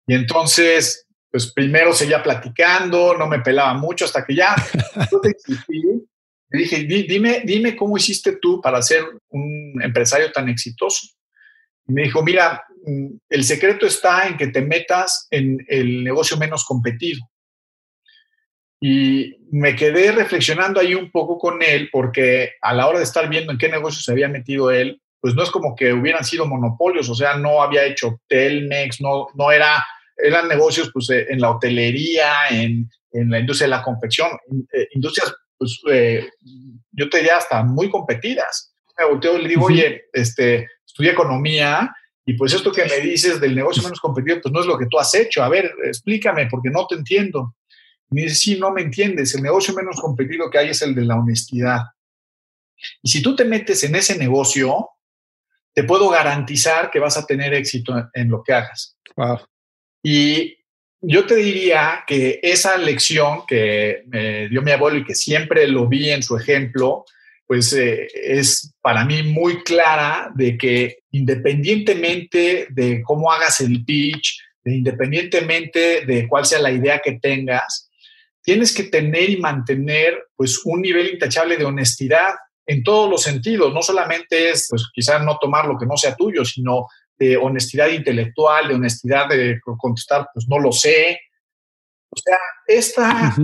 Y 0.06 0.14
entonces, 0.14 1.06
pues 1.30 1.52
primero 1.52 1.92
seguía 1.92 2.22
platicando, 2.22 3.16
no 3.16 3.26
me 3.26 3.40
pelaba 3.40 3.74
mucho 3.74 4.04
hasta 4.04 4.24
que 4.24 4.34
ya 4.34 4.54
yo 5.10 5.20
te 5.22 5.34
le 6.54 6.60
dije, 6.60 6.84
dime, 6.84 7.42
dime 7.44 7.74
cómo 7.74 7.96
hiciste 7.96 8.36
tú 8.40 8.60
para 8.60 8.80
ser 8.80 9.02
un 9.30 9.82
empresario 9.82 10.30
tan 10.30 10.48
exitoso. 10.48 11.08
Y 11.88 11.92
me 11.92 12.02
dijo, 12.02 12.22
mira, 12.22 12.62
mm, 12.86 13.16
el 13.28 13.42
secreto 13.42 13.86
está 13.86 14.28
en 14.28 14.36
que 14.36 14.46
te 14.46 14.62
metas 14.62 15.26
en 15.32 15.58
el 15.68 16.04
negocio 16.04 16.36
menos 16.36 16.64
competido. 16.64 17.20
Y 18.86 19.38
me 19.50 19.74
quedé 19.74 20.12
reflexionando 20.12 20.78
ahí 20.78 20.94
un 20.94 21.10
poco 21.10 21.38
con 21.38 21.62
él, 21.62 21.88
porque 21.90 22.50
a 22.60 22.74
la 22.74 22.86
hora 22.86 22.98
de 22.98 23.04
estar 23.04 23.30
viendo 23.30 23.50
en 23.50 23.56
qué 23.56 23.70
negocio 23.70 24.02
se 24.02 24.12
había 24.12 24.28
metido 24.28 24.70
él, 24.70 25.00
pues 25.22 25.34
no 25.34 25.42
es 25.42 25.50
como 25.50 25.74
que 25.74 25.94
hubieran 25.94 26.22
sido 26.22 26.44
monopolios, 26.44 27.08
o 27.08 27.14
sea, 27.14 27.38
no 27.38 27.62
había 27.62 27.86
hecho 27.86 28.20
Telmex, 28.28 29.00
no, 29.00 29.28
no 29.36 29.50
era, 29.50 29.82
eran 30.18 30.48
negocios 30.48 30.90
pues 30.92 31.08
eh, 31.08 31.24
en 31.30 31.40
la 31.40 31.52
hotelería, 31.52 32.48
en, 32.50 32.90
en 33.12 33.30
la 33.30 33.38
industria 33.38 33.68
de 33.68 33.70
la 33.70 33.82
confección, 33.82 34.28
eh, 34.74 34.86
industrias, 34.92 35.34
pues 35.56 35.80
eh, 35.90 36.28
yo 36.92 37.08
te 37.08 37.20
diría 37.20 37.38
hasta 37.38 37.64
muy 37.64 37.88
competidas. 37.88 38.74
Me 38.98 39.06
volteo 39.06 39.38
y 39.38 39.44
le 39.44 39.48
digo, 39.48 39.64
oye, 39.64 40.02
este, 40.12 40.68
estudié 40.86 41.12
economía 41.12 41.90
y 42.26 42.34
pues 42.34 42.52
esto 42.52 42.70
que 42.70 42.84
me 42.84 43.00
dices 43.00 43.40
del 43.40 43.54
negocio 43.54 43.82
menos 43.82 43.98
competitivo, 43.98 44.42
pues 44.42 44.52
no 44.52 44.60
es 44.60 44.66
lo 44.66 44.76
que 44.76 44.88
tú 44.90 44.98
has 44.98 45.14
hecho. 45.14 45.42
A 45.42 45.48
ver, 45.48 45.72
explícame, 45.86 46.48
porque 46.50 46.68
no 46.68 46.86
te 46.86 46.96
entiendo 46.96 47.54
me 48.10 48.22
dice, 48.22 48.34
sí, 48.34 48.58
no 48.58 48.70
me 48.70 48.82
entiendes, 48.82 49.34
el 49.34 49.42
negocio 49.42 49.74
menos 49.74 50.00
competido 50.00 50.50
que 50.50 50.58
hay 50.58 50.68
es 50.70 50.82
el 50.82 50.94
de 50.94 51.04
la 51.04 51.16
honestidad. 51.16 51.80
Y 53.02 53.10
si 53.10 53.22
tú 53.22 53.34
te 53.34 53.44
metes 53.44 53.82
en 53.84 53.96
ese 53.96 54.18
negocio, 54.18 54.90
te 55.72 55.84
puedo 55.84 56.08
garantizar 56.08 56.90
que 56.90 57.00
vas 57.00 57.16
a 57.16 57.26
tener 57.26 57.54
éxito 57.54 58.10
en 58.12 58.28
lo 58.30 58.42
que 58.42 58.52
hagas. 58.52 58.96
Y 60.02 60.58
yo 61.00 61.26
te 61.26 61.36
diría 61.36 62.04
que 62.06 62.40
esa 62.42 62.76
lección 62.78 63.40
que 63.46 64.04
me 64.06 64.48
dio 64.48 64.62
mi 64.62 64.70
abuelo 64.70 64.98
y 64.98 65.04
que 65.04 65.14
siempre 65.14 65.66
lo 65.66 65.88
vi 65.88 66.10
en 66.10 66.22
su 66.22 66.36
ejemplo, 66.36 67.04
pues 67.46 67.72
eh, 67.72 68.06
es 68.14 68.72
para 68.80 69.04
mí 69.04 69.22
muy 69.22 69.62
clara 69.62 70.30
de 70.34 70.56
que 70.56 70.98
independientemente 71.10 72.68
de 72.70 73.02
cómo 73.02 73.30
hagas 73.30 73.60
el 73.60 73.84
pitch, 73.84 74.40
de 74.64 74.76
independientemente 74.76 76.06
de 76.06 76.26
cuál 76.26 76.46
sea 76.46 76.60
la 76.60 76.72
idea 76.72 77.00
que 77.04 77.18
tengas, 77.20 77.90
tienes 78.44 78.74
que 78.74 78.84
tener 78.84 79.30
y 79.30 79.38
mantener 79.38 80.28
pues 80.36 80.60
un 80.64 80.82
nivel 80.82 81.08
intachable 81.14 81.56
de 81.56 81.64
honestidad 81.64 82.34
en 82.66 82.82
todos 82.82 83.10
los 83.10 83.22
sentidos. 83.22 83.72
No 83.72 83.82
solamente 83.82 84.50
es, 84.50 84.66
pues 84.68 84.84
quizás 84.92 85.24
no 85.24 85.38
tomar 85.40 85.66
lo 85.66 85.78
que 85.78 85.86
no 85.86 85.96
sea 85.96 86.14
tuyo, 86.14 86.44
sino 86.44 86.86
de 87.18 87.36
honestidad 87.36 87.88
intelectual, 87.88 88.68
de 88.68 88.74
honestidad 88.74 89.28
de 89.28 89.58
contestar, 89.78 90.28
pues 90.32 90.46
no 90.48 90.58
lo 90.58 90.72
sé. 90.72 91.18
O 92.10 92.16
sea, 92.16 92.38
esta, 92.66 93.34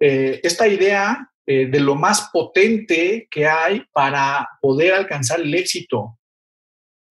eh, 0.00 0.40
esta 0.42 0.66
idea 0.66 1.30
eh, 1.46 1.66
de 1.66 1.80
lo 1.80 1.94
más 1.94 2.28
potente 2.32 3.28
que 3.30 3.46
hay 3.46 3.84
para 3.92 4.48
poder 4.60 4.92
alcanzar 4.92 5.40
el 5.40 5.54
éxito, 5.54 6.18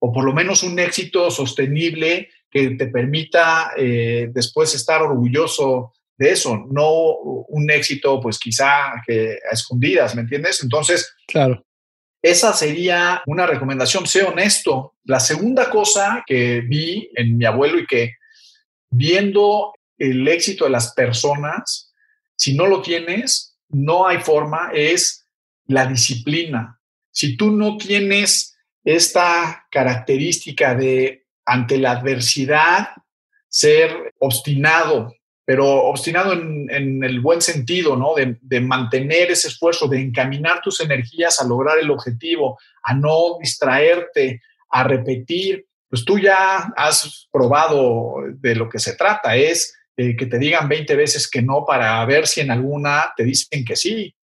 o 0.00 0.12
por 0.12 0.24
lo 0.24 0.32
menos 0.32 0.64
un 0.64 0.78
éxito 0.78 1.30
sostenible 1.30 2.30
que 2.50 2.70
te 2.70 2.86
permita 2.88 3.72
eh, 3.76 4.28
después 4.32 4.74
estar 4.74 5.02
orgulloso 5.02 5.92
de 6.18 6.32
eso, 6.32 6.66
no 6.70 7.14
un 7.48 7.70
éxito, 7.70 8.20
pues 8.20 8.38
quizá 8.38 9.00
que 9.06 9.38
a 9.50 9.54
escondidas, 9.54 10.14
¿me 10.14 10.22
entiendes? 10.22 10.62
Entonces, 10.62 11.14
claro. 11.26 11.64
Esa 12.20 12.52
sería 12.52 13.22
una 13.26 13.46
recomendación, 13.46 14.06
sé 14.06 14.24
honesto. 14.24 14.96
La 15.04 15.20
segunda 15.20 15.70
cosa 15.70 16.24
que 16.26 16.62
vi 16.62 17.10
en 17.14 17.38
mi 17.38 17.44
abuelo 17.44 17.78
y 17.78 17.86
que 17.86 18.14
viendo 18.90 19.72
el 19.96 20.26
éxito 20.26 20.64
de 20.64 20.70
las 20.70 20.94
personas, 20.94 21.94
si 22.36 22.54
no 22.54 22.66
lo 22.66 22.82
tienes, 22.82 23.56
no 23.68 24.06
hay 24.06 24.18
forma, 24.18 24.70
es 24.74 25.26
la 25.66 25.86
disciplina. 25.86 26.80
Si 27.12 27.36
tú 27.36 27.52
no 27.52 27.76
tienes 27.76 28.56
esta 28.84 29.66
característica 29.70 30.74
de 30.74 31.26
ante 31.44 31.78
la 31.78 31.92
adversidad 31.92 32.88
ser 33.48 34.14
obstinado, 34.18 35.14
pero 35.48 35.66
obstinado 35.84 36.34
en, 36.34 37.02
el 37.02 37.20
buen 37.20 37.40
sentido, 37.40 37.96
¿no? 37.96 38.12
De, 38.14 38.60
mantener 38.60 39.30
ese 39.30 39.48
esfuerzo, 39.48 39.88
de 39.88 39.98
encaminar 39.98 40.60
tus 40.60 40.78
energías 40.80 41.40
a 41.40 41.46
lograr 41.48 41.78
el 41.78 41.90
objetivo, 41.90 42.58
a 42.82 42.92
no 42.92 43.38
distraerte, 43.40 44.42
a 44.68 44.84
repetir, 44.84 45.64
pues 45.88 46.04
tú 46.04 46.18
ya 46.18 46.70
has 46.76 47.28
probado 47.32 48.16
de 48.30 48.56
lo 48.56 48.68
que 48.68 48.78
se 48.78 48.94
trata, 48.94 49.36
es 49.36 49.74
eh, 49.96 50.14
que 50.18 50.26
te 50.26 50.38
digan 50.38 50.68
20 50.68 50.94
veces 50.96 51.26
que 51.30 51.40
no 51.40 51.64
para 51.66 52.04
ver 52.04 52.26
si 52.26 52.42
en 52.42 52.50
alguna 52.50 53.14
te 53.16 53.24
dicen 53.24 53.64
que 53.64 53.74
sí. 53.74 54.14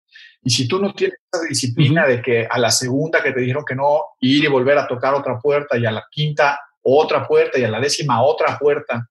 Y 0.43 0.51
si 0.51 0.69
tú 0.69 0.79
no 0.79 0.93
tienes 0.93 1.17
esa 1.33 1.43
disciplina 1.49 2.07
de 2.07 2.21
que 2.21 2.47
a 2.47 2.59
la 2.59 2.71
segunda 2.71 3.23
que 3.23 3.33
te 3.33 3.41
dijeron 3.41 3.65
que 3.67 3.75
no, 3.75 3.99
ir 4.21 4.45
y 4.45 4.49
volver 4.49 4.77
a 4.77 4.87
tocar 4.87 5.15
otra 5.15 5.39
puerta 5.39 5.79
y 5.79 5.87
a 5.87 5.91
la 5.91 6.05
quinta 6.11 6.61
otra 6.83 7.27
puerta 7.27 7.59
y 7.59 7.65
a 7.65 7.71
la 7.71 7.81
décima 7.81 8.23
otra 8.23 8.59
puerta, 8.59 9.09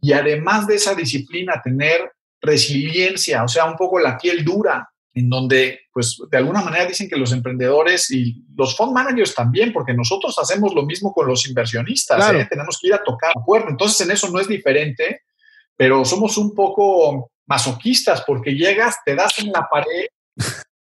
y 0.00 0.12
además 0.12 0.66
de 0.66 0.76
esa 0.76 0.94
disciplina 0.94 1.60
tener 1.62 2.12
resiliencia, 2.40 3.44
o 3.44 3.48
sea, 3.48 3.64
un 3.64 3.76
poco 3.76 3.98
la 3.98 4.18
piel 4.18 4.44
dura, 4.44 4.88
en 5.14 5.30
donde, 5.30 5.80
pues, 5.92 6.18
de 6.30 6.36
alguna 6.36 6.60
manera 6.60 6.84
dicen 6.84 7.08
que 7.08 7.16
los 7.16 7.32
emprendedores 7.32 8.10
y 8.10 8.44
los 8.54 8.76
fund 8.76 8.92
managers 8.92 9.34
también, 9.34 9.72
porque 9.72 9.94
nosotros 9.94 10.38
hacemos 10.38 10.74
lo 10.74 10.84
mismo 10.84 11.12
con 11.12 11.26
los 11.26 11.48
inversionistas, 11.48 12.34
¿eh? 12.34 12.46
tenemos 12.50 12.78
que 12.80 12.88
ir 12.88 12.94
a 12.94 13.02
tocar 13.02 13.32
la 13.34 13.42
puerta. 13.42 13.70
Entonces, 13.70 14.06
en 14.06 14.12
eso 14.12 14.30
no 14.30 14.38
es 14.38 14.46
diferente, 14.46 15.22
pero 15.74 16.04
somos 16.04 16.36
un 16.36 16.54
poco 16.54 17.30
masoquistas, 17.46 18.22
porque 18.26 18.54
llegas, 18.54 18.96
te 19.06 19.14
das 19.14 19.38
en 19.38 19.52
la 19.52 19.66
pared 19.70 20.06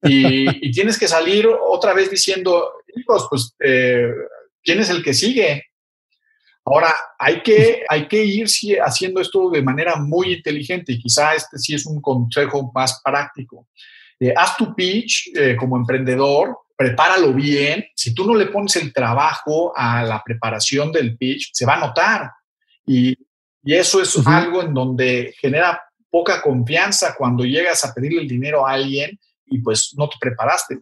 y, 0.02 0.66
y 0.66 0.72
tienes 0.72 0.98
que 0.98 1.08
salir 1.08 1.46
otra 1.46 1.92
vez 1.92 2.10
diciendo, 2.10 2.72
hijos, 2.96 3.26
pues, 3.28 3.54
eh, 3.60 4.08
¿quién 4.62 4.80
es 4.80 4.88
el 4.88 5.02
que 5.02 5.12
sigue? 5.12 5.64
Ahora, 6.64 6.94
hay 7.18 7.42
que, 7.42 7.82
hay 7.88 8.06
que 8.06 8.24
ir 8.24 8.46
haciendo 8.84 9.20
esto 9.20 9.50
de 9.50 9.62
manera 9.62 9.96
muy 9.96 10.34
inteligente 10.34 10.92
y 10.92 10.98
quizá 10.98 11.34
este 11.34 11.58
sí 11.58 11.74
es 11.74 11.86
un 11.86 12.00
consejo 12.00 12.70
más 12.72 13.00
práctico. 13.02 13.68
Eh, 14.20 14.32
haz 14.36 14.56
tu 14.56 14.72
pitch 14.72 15.32
eh, 15.34 15.56
como 15.56 15.76
emprendedor, 15.76 16.56
prepáralo 16.76 17.32
bien. 17.32 17.84
Si 17.96 18.14
tú 18.14 18.24
no 18.24 18.34
le 18.34 18.46
pones 18.46 18.76
el 18.76 18.92
trabajo 18.92 19.72
a 19.76 20.04
la 20.04 20.22
preparación 20.24 20.92
del 20.92 21.16
pitch, 21.16 21.50
se 21.52 21.66
va 21.66 21.74
a 21.74 21.80
notar. 21.80 22.30
Y, 22.86 23.16
eso 23.64 24.02
es 24.02 24.18
algo 24.26 24.60
en 24.60 24.74
donde 24.74 25.36
genera 25.40 25.80
poca 26.10 26.42
confianza 26.42 27.14
cuando 27.16 27.44
llegas 27.44 27.84
a 27.84 27.94
pedirle 27.94 28.22
el 28.22 28.26
dinero 28.26 28.66
a 28.66 28.72
alguien 28.72 29.16
y 29.46 29.60
pues 29.60 29.94
no 29.96 30.08
te 30.08 30.16
preparaste. 30.20 30.80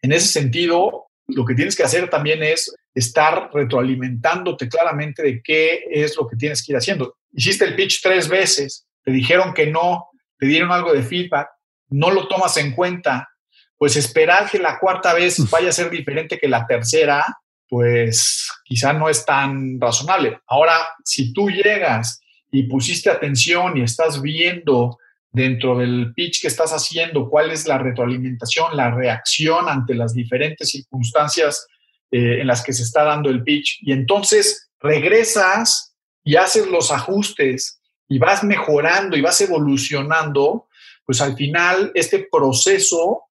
En 0.00 0.12
ese 0.12 0.28
sentido, 0.28 1.06
lo 1.26 1.44
que 1.44 1.54
tienes 1.56 1.74
que 1.74 1.82
hacer 1.82 2.08
también 2.08 2.40
es 2.44 2.72
estar 2.96 3.50
retroalimentándote 3.52 4.68
claramente 4.68 5.22
de 5.22 5.42
qué 5.42 5.84
es 5.90 6.16
lo 6.16 6.26
que 6.26 6.36
tienes 6.36 6.64
que 6.64 6.72
ir 6.72 6.78
haciendo. 6.78 7.16
Hiciste 7.30 7.66
el 7.66 7.76
pitch 7.76 8.00
tres 8.02 8.26
veces, 8.26 8.86
te 9.04 9.12
dijeron 9.12 9.52
que 9.52 9.66
no, 9.66 10.08
te 10.38 10.46
dieron 10.46 10.72
algo 10.72 10.94
de 10.94 11.02
feedback, 11.02 11.48
no 11.90 12.10
lo 12.10 12.26
tomas 12.26 12.56
en 12.56 12.72
cuenta, 12.72 13.28
pues 13.76 13.96
esperar 13.96 14.50
que 14.50 14.58
la 14.58 14.78
cuarta 14.78 15.12
vez 15.12 15.38
vaya 15.50 15.68
a 15.68 15.72
ser 15.72 15.90
diferente 15.90 16.38
que 16.38 16.48
la 16.48 16.66
tercera, 16.66 17.22
pues 17.68 18.50
quizá 18.64 18.94
no 18.94 19.10
es 19.10 19.26
tan 19.26 19.78
razonable. 19.78 20.38
Ahora, 20.46 20.78
si 21.04 21.34
tú 21.34 21.50
llegas 21.50 22.18
y 22.50 22.62
pusiste 22.62 23.10
atención 23.10 23.76
y 23.76 23.82
estás 23.82 24.22
viendo 24.22 24.96
dentro 25.30 25.76
del 25.76 26.14
pitch 26.14 26.40
que 26.40 26.48
estás 26.48 26.72
haciendo, 26.72 27.28
cuál 27.28 27.50
es 27.50 27.68
la 27.68 27.76
retroalimentación, 27.76 28.74
la 28.74 28.90
reacción 28.90 29.68
ante 29.68 29.94
las 29.94 30.14
diferentes 30.14 30.70
circunstancias 30.70 31.66
eh, 32.10 32.40
en 32.40 32.46
las 32.46 32.62
que 32.62 32.72
se 32.72 32.82
está 32.82 33.04
dando 33.04 33.30
el 33.30 33.42
pitch. 33.42 33.78
Y 33.82 33.92
entonces 33.92 34.70
regresas 34.80 35.96
y 36.22 36.36
haces 36.36 36.66
los 36.68 36.90
ajustes 36.92 37.80
y 38.08 38.18
vas 38.18 38.44
mejorando 38.44 39.16
y 39.16 39.20
vas 39.20 39.40
evolucionando, 39.40 40.68
pues 41.04 41.20
al 41.20 41.36
final 41.36 41.90
este 41.94 42.28
proceso 42.30 43.22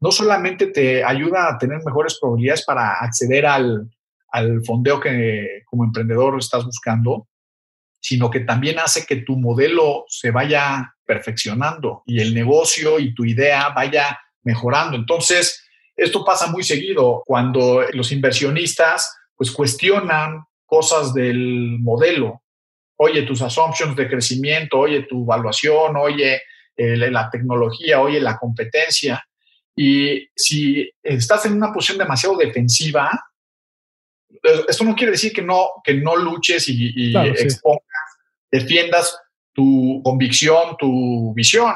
no 0.00 0.10
solamente 0.10 0.66
te 0.66 1.04
ayuda 1.04 1.48
a 1.48 1.58
tener 1.58 1.78
mejores 1.84 2.18
probabilidades 2.20 2.64
para 2.64 2.98
acceder 3.00 3.46
al, 3.46 3.88
al 4.28 4.64
fondeo 4.64 5.00
que 5.00 5.62
como 5.66 5.84
emprendedor 5.84 6.38
estás 6.38 6.64
buscando, 6.64 7.28
sino 8.00 8.30
que 8.30 8.40
también 8.40 8.78
hace 8.78 9.06
que 9.06 9.16
tu 9.16 9.36
modelo 9.36 10.04
se 10.08 10.30
vaya 10.30 10.94
perfeccionando 11.06 12.02
y 12.04 12.20
el 12.20 12.34
negocio 12.34 12.98
y 12.98 13.14
tu 13.14 13.24
idea 13.24 13.70
vaya 13.70 14.18
mejorando. 14.42 14.96
Entonces, 14.96 15.63
esto 15.96 16.24
pasa 16.24 16.48
muy 16.48 16.62
seguido 16.62 17.22
cuando 17.24 17.82
los 17.92 18.10
inversionistas 18.12 19.16
pues 19.36 19.50
cuestionan 19.50 20.44
cosas 20.66 21.14
del 21.14 21.78
modelo. 21.80 22.42
Oye, 22.96 23.22
tus 23.22 23.42
assumptions 23.42 23.96
de 23.96 24.08
crecimiento, 24.08 24.78
oye, 24.78 25.02
tu 25.02 25.24
evaluación, 25.24 25.96
oye, 25.96 26.40
la 26.76 27.30
tecnología, 27.30 28.00
oye, 28.00 28.20
la 28.20 28.38
competencia. 28.38 29.24
Y 29.76 30.28
si 30.34 30.88
estás 31.02 31.46
en 31.46 31.54
una 31.54 31.72
posición 31.72 31.98
demasiado 31.98 32.36
defensiva, 32.36 33.10
esto 34.68 34.84
no 34.84 34.94
quiere 34.94 35.12
decir 35.12 35.32
que 35.32 35.42
no, 35.42 35.68
que 35.82 35.94
no 35.94 36.16
luches 36.16 36.68
y, 36.68 37.16
expongas, 37.16 37.82
defiendas 38.50 39.18
tu 39.52 40.00
convicción, 40.04 40.76
tu 40.78 41.32
visión, 41.34 41.74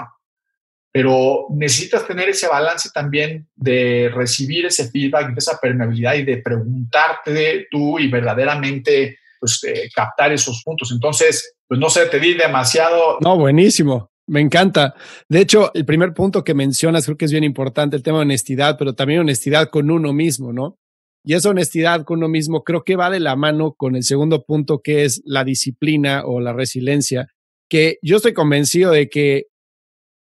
pero 0.92 1.46
necesitas 1.50 2.06
tener 2.06 2.28
ese 2.28 2.48
balance 2.48 2.90
también 2.92 3.46
de 3.54 4.10
recibir 4.14 4.66
ese 4.66 4.90
feedback, 4.90 5.32
de 5.32 5.38
esa 5.38 5.58
permeabilidad 5.60 6.14
y 6.14 6.24
de 6.24 6.38
preguntarte 6.38 7.66
tú 7.70 7.98
y 7.98 8.08
verdaderamente 8.08 9.18
pues, 9.38 9.62
eh, 9.64 9.88
captar 9.94 10.32
esos 10.32 10.62
puntos. 10.64 10.90
Entonces, 10.92 11.56
pues 11.66 11.78
no 11.78 11.90
sé, 11.90 12.06
te 12.06 12.18
di 12.18 12.34
demasiado. 12.34 13.18
No, 13.20 13.36
buenísimo. 13.36 14.10
Me 14.26 14.40
encanta. 14.40 14.94
De 15.28 15.40
hecho, 15.40 15.70
el 15.74 15.86
primer 15.86 16.12
punto 16.12 16.44
que 16.44 16.54
mencionas 16.54 17.04
creo 17.06 17.16
que 17.16 17.24
es 17.24 17.32
bien 17.32 17.44
importante, 17.44 17.96
el 17.96 18.02
tema 18.02 18.18
de 18.18 18.22
honestidad, 18.22 18.76
pero 18.78 18.94
también 18.94 19.20
honestidad 19.20 19.70
con 19.70 19.90
uno 19.90 20.12
mismo, 20.12 20.52
¿no? 20.52 20.78
Y 21.24 21.34
esa 21.34 21.50
honestidad 21.50 22.04
con 22.04 22.18
uno 22.18 22.28
mismo 22.28 22.62
creo 22.62 22.84
que 22.84 22.96
va 22.96 23.10
de 23.10 23.20
la 23.20 23.36
mano 23.36 23.72
con 23.72 23.96
el 23.96 24.04
segundo 24.04 24.44
punto 24.44 24.80
que 24.80 25.04
es 25.04 25.22
la 25.24 25.44
disciplina 25.44 26.22
o 26.24 26.40
la 26.40 26.52
resiliencia, 26.52 27.28
que 27.68 27.98
yo 28.02 28.16
estoy 28.16 28.34
convencido 28.34 28.92
de 28.92 29.08
que 29.08 29.46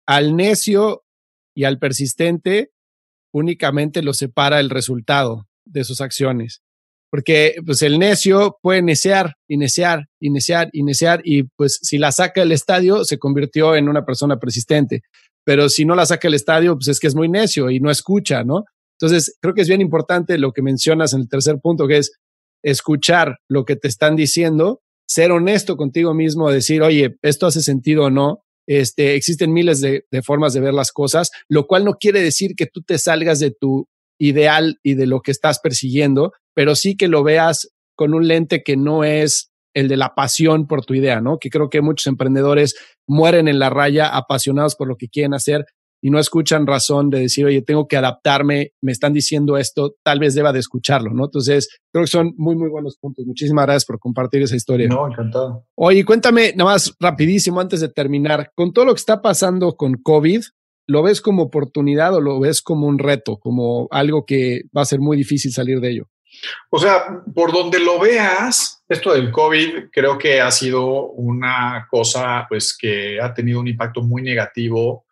al 0.07 0.37
necio 0.37 1.05
y 1.55 1.65
al 1.65 1.79
persistente 1.79 2.71
únicamente 3.33 4.03
lo 4.03 4.15
separa 4.15 4.61
el 4.61 4.71
resultado 4.71 5.47
de 5.65 5.85
sus 5.85 6.01
acciones. 6.01 6.63
Porque 7.11 7.55
pues 7.65 7.83
el 7.83 7.99
necio 7.99 8.59
puede 8.63 8.83
necear 8.83 9.35
y 9.49 9.57
necear 9.57 10.07
y 10.21 10.31
necear 10.31 10.69
y 10.73 10.83
necear 10.83 11.21
y 11.25 11.45
pues 11.57 11.79
si 11.83 11.99
la 11.99 12.13
saca 12.13 12.41
del 12.41 12.53
estadio 12.53 13.05
se 13.05 13.19
convirtió 13.19 13.75
en 13.77 13.89
una 13.89 14.05
persona 14.05 14.39
persistente. 14.39 15.03
Pero 15.45 15.69
si 15.69 15.85
no 15.85 15.95
la 15.95 16.07
saca 16.07 16.29
del 16.29 16.35
estadio, 16.35 16.75
pues 16.75 16.89
es 16.89 16.99
que 16.99 17.07
es 17.07 17.15
muy 17.15 17.29
necio 17.29 17.71
y 17.71 17.79
no 17.79 17.91
escucha, 17.91 18.43
¿no? 18.43 18.65
Entonces, 18.99 19.37
creo 19.41 19.55
que 19.55 19.61
es 19.61 19.69
bien 19.69 19.81
importante 19.81 20.39
lo 20.39 20.53
que 20.53 20.63
mencionas 20.63 21.13
en 21.13 21.21
el 21.21 21.29
tercer 21.29 21.61
punto, 21.61 21.87
que 21.87 21.99
es 21.99 22.13
escuchar 22.65 23.39
lo 23.49 23.65
que 23.65 23.77
te 23.77 23.89
están 23.89 24.17
diciendo, 24.17 24.81
ser 25.07 25.31
honesto 25.31 25.77
contigo 25.77 26.15
mismo, 26.15 26.51
decir, 26.51 26.83
oye, 26.83 27.17
esto 27.23 27.47
hace 27.47 27.61
sentido 27.61 28.05
o 28.05 28.11
no. 28.11 28.43
Este, 28.67 29.15
existen 29.15 29.53
miles 29.53 29.81
de, 29.81 30.05
de 30.11 30.23
formas 30.23 30.53
de 30.53 30.61
ver 30.61 30.75
las 30.75 30.93
cosas, 30.93 31.31
lo 31.49 31.67
cual 31.67 31.85
no 31.85 31.95
quiere 31.95 32.21
decir 32.21 32.55
que 32.57 32.67
tú 32.67 32.83
te 32.83 32.99
salgas 32.99 33.39
de 33.41 33.51
tu 33.51 33.89
ideal 34.19 34.79
y 34.83 34.95
de 34.95 35.07
lo 35.07 35.21
que 35.21 35.31
estás 35.31 35.61
persiguiendo, 35.61 36.33
pero 36.55 36.75
sí 36.75 36.97
que 36.97 37.09
lo 37.09 37.23
veas 37.23 37.71
con 37.97 38.15
un 38.15 38.29
lente 38.29 38.63
que 38.63 38.77
no 38.77 39.05
es 39.05 39.51
el 39.75 39.89
de 39.89 39.97
la 39.99 40.15
pasión 40.15 40.67
por 40.67 40.87
tu 40.87 40.95
idea, 40.95 41.21
¿no? 41.21 41.39
Que 41.39 41.51
creo 41.51 41.69
que 41.69 41.83
muchos 41.83 42.07
emprendedores 42.07 42.77
mueren 43.07 43.47
en 43.47 43.59
la 43.59 43.69
raya 43.69 44.09
apasionados 44.09 44.75
por 44.75 44.89
lo 44.89 44.97
que 44.97 45.09
quieren 45.09 45.35
hacer, 45.35 45.67
y 46.07 46.11
no 46.11 46.21
escuchan 46.21 46.69
razón 46.69 47.11
de 47.11 47.19
decir, 47.19 47.45
oye, 47.47 47.63
tengo 47.63 47.89
que 47.89 47.97
adaptarme, 47.97 48.71
me 48.81 48.93
están 48.93 49.13
diciendo 49.13 49.57
esto, 49.57 49.97
tal 50.05 50.21
vez 50.21 50.37
deba 50.37 50.53
de 50.53 50.61
escucharlo, 50.61 51.13
¿no? 51.13 51.25
Entonces, 51.25 51.81
creo 51.91 52.05
que 52.05 52.11
son 52.11 52.33
muy, 52.37 52.55
muy 52.55 52.69
buenos 52.69 52.97
puntos. 52.97 53.27
Muchísimas 53.27 53.67
gracias 53.67 53.87
por 53.87 53.99
compartir 53.99 54.41
esa 54.41 54.55
historia. 54.55 54.87
No, 54.87 55.09
encantado. 55.09 55.65
Oye, 55.75 56.05
cuéntame 56.05 56.53
nada 56.55 56.71
más 56.71 56.95
rapidísimo 57.01 57.59
antes 57.59 57.81
de 57.81 57.89
terminar, 57.89 58.53
con 58.55 58.73
todo 58.73 58.85
lo 58.85 58.95
que 58.95 59.01
está 59.01 59.21
pasando 59.21 59.75
con 59.75 59.95
COVID, 59.95 60.45
¿lo 60.87 61.03
ves 61.03 61.21
como 61.21 61.43
oportunidad 61.43 62.15
o 62.15 62.21
lo 62.21 62.39
ves 62.39 62.63
como 62.63 62.87
un 62.87 63.01
reto, 63.01 63.39
como 63.39 63.89
algo 63.91 64.25
que 64.25 64.63
va 64.77 64.83
a 64.83 64.85
ser 64.85 65.01
muy 65.01 65.17
difícil 65.17 65.51
salir 65.51 65.81
de 65.81 65.91
ello? 65.91 66.09
O 66.71 66.79
sea, 66.79 67.21
por 67.35 67.53
donde 67.53 67.81
lo 67.81 67.99
veas, 67.99 68.85
esto 68.89 69.13
del 69.13 69.33
COVID 69.33 69.91
creo 69.91 70.19
que 70.19 70.41
ha 70.41 70.53
sido 70.53 71.09
una 71.11 71.89
cosa 71.91 72.47
pues 72.49 72.79
que 72.79 73.21
ha 73.21 73.35
tenido 73.35 73.59
un 73.59 73.67
impacto 73.67 74.03
muy 74.03 74.23
negativo 74.23 75.06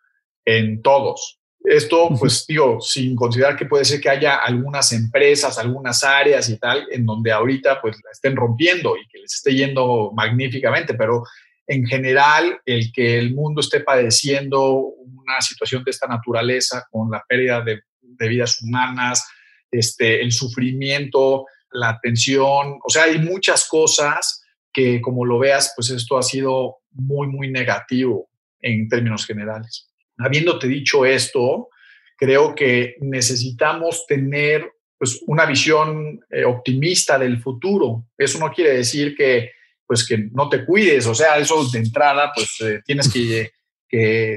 en 0.45 0.81
todos. 0.81 1.39
Esto, 1.67 2.09
pues 2.19 2.45
digo, 2.47 2.79
sin 2.79 3.15
considerar 3.15 3.55
que 3.55 3.65
puede 3.65 3.85
ser 3.85 3.99
que 3.99 4.09
haya 4.09 4.35
algunas 4.35 4.91
empresas, 4.93 5.57
algunas 5.57 6.03
áreas 6.03 6.47
y 6.49 6.57
tal, 6.57 6.85
en 6.91 7.05
donde 7.05 7.31
ahorita 7.31 7.81
pues 7.81 7.97
la 8.03 8.11
estén 8.11 8.35
rompiendo 8.35 8.95
y 8.95 9.07
que 9.07 9.17
les 9.17 9.33
esté 9.33 9.55
yendo 9.55 10.11
magníficamente, 10.13 10.93
pero 10.93 11.23
en 11.65 11.85
general 11.87 12.59
el 12.65 12.91
que 12.93 13.17
el 13.17 13.33
mundo 13.33 13.61
esté 13.61 13.79
padeciendo 13.79 14.75
una 14.75 15.41
situación 15.41 15.83
de 15.83 15.89
esta 15.89 16.05
naturaleza 16.07 16.85
con 16.91 17.09
la 17.09 17.23
pérdida 17.27 17.61
de, 17.61 17.81
vidas 18.29 18.61
humanas, 18.61 19.27
este, 19.71 20.21
el 20.21 20.31
sufrimiento, 20.31 21.47
la 21.71 21.99
tensión, 21.99 22.79
o 22.83 22.89
sea, 22.89 23.03
hay 23.03 23.17
muchas 23.17 23.67
cosas 23.67 24.43
que 24.71 25.01
como 25.01 25.25
lo 25.25 25.39
veas, 25.39 25.73
pues 25.75 25.89
esto 25.89 26.17
ha 26.17 26.23
sido 26.23 26.77
muy, 26.91 27.27
muy 27.27 27.49
negativo 27.51 28.29
en 28.61 28.87
términos 28.87 29.25
generales 29.25 29.89
habiéndote 30.17 30.67
dicho 30.67 31.05
esto, 31.05 31.69
creo 32.17 32.55
que 32.55 32.95
necesitamos 33.01 34.05
tener 34.07 34.71
pues, 34.97 35.21
una 35.27 35.45
visión 35.45 36.19
eh, 36.29 36.45
optimista 36.45 37.19
del 37.19 37.41
futuro. 37.41 38.05
Eso 38.17 38.39
no 38.39 38.51
quiere 38.51 38.77
decir 38.77 39.15
que, 39.15 39.51
pues, 39.85 40.07
que 40.07 40.29
no 40.31 40.49
te 40.49 40.65
cuides, 40.65 41.05
o 41.07 41.15
sea, 41.15 41.37
eso 41.37 41.67
de 41.69 41.79
entrada, 41.79 42.31
pues 42.33 42.55
eh, 42.61 42.81
tienes 42.85 43.11
que, 43.11 43.51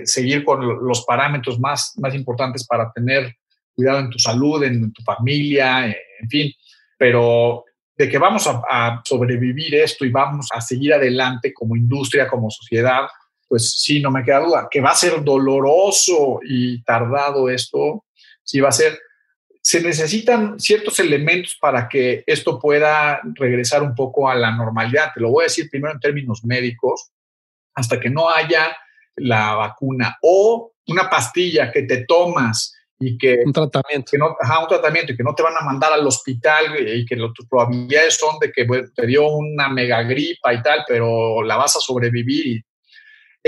seguir 0.04 0.44
con 0.44 0.86
los 0.86 1.04
parámetros 1.04 1.58
más, 1.58 1.94
más 1.96 2.14
importantes 2.14 2.64
para 2.64 2.92
tener 2.92 3.34
cuidado 3.74 3.98
en 3.98 4.10
tu 4.10 4.16
salud, 4.16 4.62
en, 4.62 4.92
tu 4.92 5.02
familia, 5.02 5.84
en 5.86 6.28
fin. 6.30 6.52
Pero 6.96 7.64
de 7.96 8.08
que 8.08 8.18
vamos 8.18 8.46
a 8.46 9.02
sobrevivir 9.04 9.74
esto 9.74 10.04
y 10.04 10.12
vamos 10.12 10.46
a 10.52 10.60
seguir 10.60 10.94
adelante 10.94 11.52
como 11.52 11.74
industria, 11.74 12.28
como 12.28 12.48
sociedad, 12.50 13.08
pues 13.48 13.80
sí, 13.80 14.00
no 14.00 14.10
me 14.10 14.22
queda 14.22 14.40
duda, 14.40 14.68
que 14.70 14.80
va 14.80 14.90
a 14.90 14.94
ser 14.94 15.24
doloroso 15.24 16.40
y 16.44 16.82
tardado 16.82 17.48
esto, 17.48 18.04
sí 18.44 18.60
va 18.60 18.68
a 18.68 18.72
ser. 18.72 18.98
Se 19.60 19.82
necesitan 19.82 20.60
ciertos 20.60 20.98
elementos 20.98 21.56
para 21.60 21.88
que 21.88 22.22
esto 22.26 22.58
pueda 22.58 23.20
regresar 23.34 23.82
un 23.82 23.94
poco 23.94 24.28
a 24.28 24.34
la 24.34 24.54
normalidad. 24.54 25.12
Te 25.14 25.20
lo 25.20 25.30
voy 25.30 25.42
a 25.42 25.44
decir 25.44 25.68
primero 25.70 25.94
en 25.94 26.00
términos 26.00 26.44
médicos, 26.44 27.10
hasta 27.74 27.98
que 27.98 28.10
no 28.10 28.28
haya 28.28 28.76
la 29.16 29.54
vacuna 29.54 30.16
o 30.22 30.72
una 30.86 31.10
pastilla 31.10 31.70
que 31.72 31.82
te 31.82 32.04
tomas 32.04 32.74
y 33.00 33.16
que 33.16 33.42
un 33.44 33.52
tratamiento 33.52 34.10
que 34.10 34.18
no, 34.18 34.36
ajá, 34.40 34.60
un 34.60 34.68
tratamiento 34.68 35.12
y 35.12 35.16
que 35.16 35.22
no 35.22 35.34
te 35.34 35.42
van 35.42 35.54
a 35.58 35.64
mandar 35.64 35.92
al 35.92 36.06
hospital 36.06 36.76
y 36.80 37.04
que 37.04 37.16
tus 37.16 37.46
probabilidades 37.48 38.16
son 38.16 38.38
de 38.40 38.50
que 38.50 38.66
te 38.94 39.06
dio 39.06 39.28
una 39.28 39.68
mega 39.68 40.02
gripa 40.02 40.52
y 40.52 40.62
tal, 40.62 40.84
pero 40.86 41.42
la 41.42 41.56
vas 41.56 41.76
a 41.76 41.80
sobrevivir 41.80 42.46
y 42.46 42.64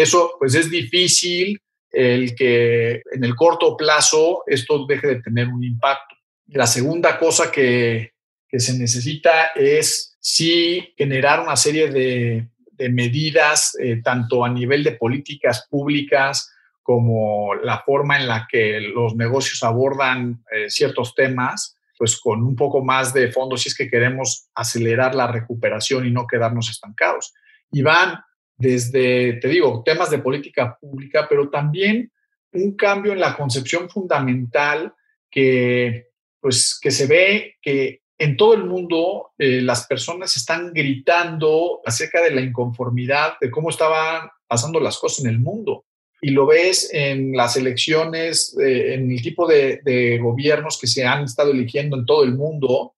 eso 0.01 0.33
pues 0.39 0.55
es 0.55 0.71
difícil 0.71 1.61
el 1.91 2.35
que 2.35 3.03
en 3.13 3.25
el 3.25 3.35
corto 3.35 3.77
plazo 3.77 4.45
esto 4.47 4.87
deje 4.87 5.07
de 5.09 5.23
tener 5.23 5.49
un 5.49 5.65
impacto. 5.65 6.17
La 6.49 6.67
segunda 6.67 7.19
cosa 7.19 7.51
que, 7.51 8.13
se 8.53 8.77
necesita 8.77 9.53
es 9.55 10.17
sí 10.21 10.93
generar 10.97 11.41
una 11.41 11.55
serie 11.55 11.89
de, 11.89 12.49
medidas, 12.91 13.77
eh, 13.79 14.01
tanto 14.03 14.43
a 14.43 14.49
nivel 14.49 14.83
de 14.83 14.93
políticas 14.93 15.67
públicas 15.69 16.51
como 16.83 17.55
la 17.55 17.83
forma 17.83 18.19
en 18.19 18.27
la 18.27 18.49
que 18.51 18.81
los 18.81 19.15
negocios 19.15 19.63
abordan 19.63 20.43
eh, 20.51 20.71
ciertos 20.71 21.15
temas, 21.15 21.77
pues 21.99 22.19
con 22.19 22.43
un 22.43 22.57
poco 22.57 22.83
más 22.83 23.13
de 23.13 23.31
fondo 23.31 23.59
si 23.59 23.69
es 23.69 23.77
que 23.77 23.91
queremos 23.91 24.49
acelerar 24.55 25.15
la 25.15 25.27
recuperación 25.27 26.07
y 26.07 26.11
no 26.11 26.27
quedarnos 26.27 26.71
estancados. 26.71 27.35
Y 27.71 27.83
van 27.83 28.19
desde, 28.61 29.35
te 29.41 29.49
digo, 29.49 29.83
temas 29.85 30.11
de 30.11 30.19
política 30.19 30.77
pública, 30.79 31.27
pero 31.29 31.49
también 31.49 32.13
un 32.53 32.77
cambio 32.77 33.13
en 33.13 33.21
la 33.21 33.35
concepción 33.35 33.89
fundamental 33.89 34.93
que, 35.31 36.09
pues, 36.41 36.79
que 36.81 36.91
se 36.91 37.07
ve 37.07 37.57
que 37.63 38.03
en 38.19 38.37
todo 38.37 38.53
el 38.53 38.65
mundo 38.65 39.31
eh, 39.39 39.63
las 39.63 39.87
personas 39.87 40.37
están 40.37 40.75
gritando 40.75 41.81
acerca 41.87 42.23
de 42.23 42.33
la 42.33 42.43
inconformidad, 42.43 43.35
de 43.41 43.51
cómo 43.51 43.71
estaban 43.71 44.29
pasando 44.47 44.79
las 44.79 44.99
cosas 44.99 45.25
en 45.25 45.31
el 45.31 45.39
mundo. 45.39 45.87
Y 46.21 46.33
lo 46.33 46.45
ves 46.45 46.91
en 46.93 47.33
las 47.35 47.57
elecciones, 47.57 48.55
eh, 48.63 48.93
en 48.93 49.11
el 49.11 49.23
tipo 49.23 49.47
de, 49.47 49.81
de, 49.83 50.19
gobiernos 50.19 50.79
que 50.79 50.87
se 50.87 51.07
han 51.07 51.25
estado 51.25 51.53
eligiendo 51.53 51.97
en 51.97 52.05
todo 52.05 52.25
el 52.25 52.35
mundo. 52.35 52.95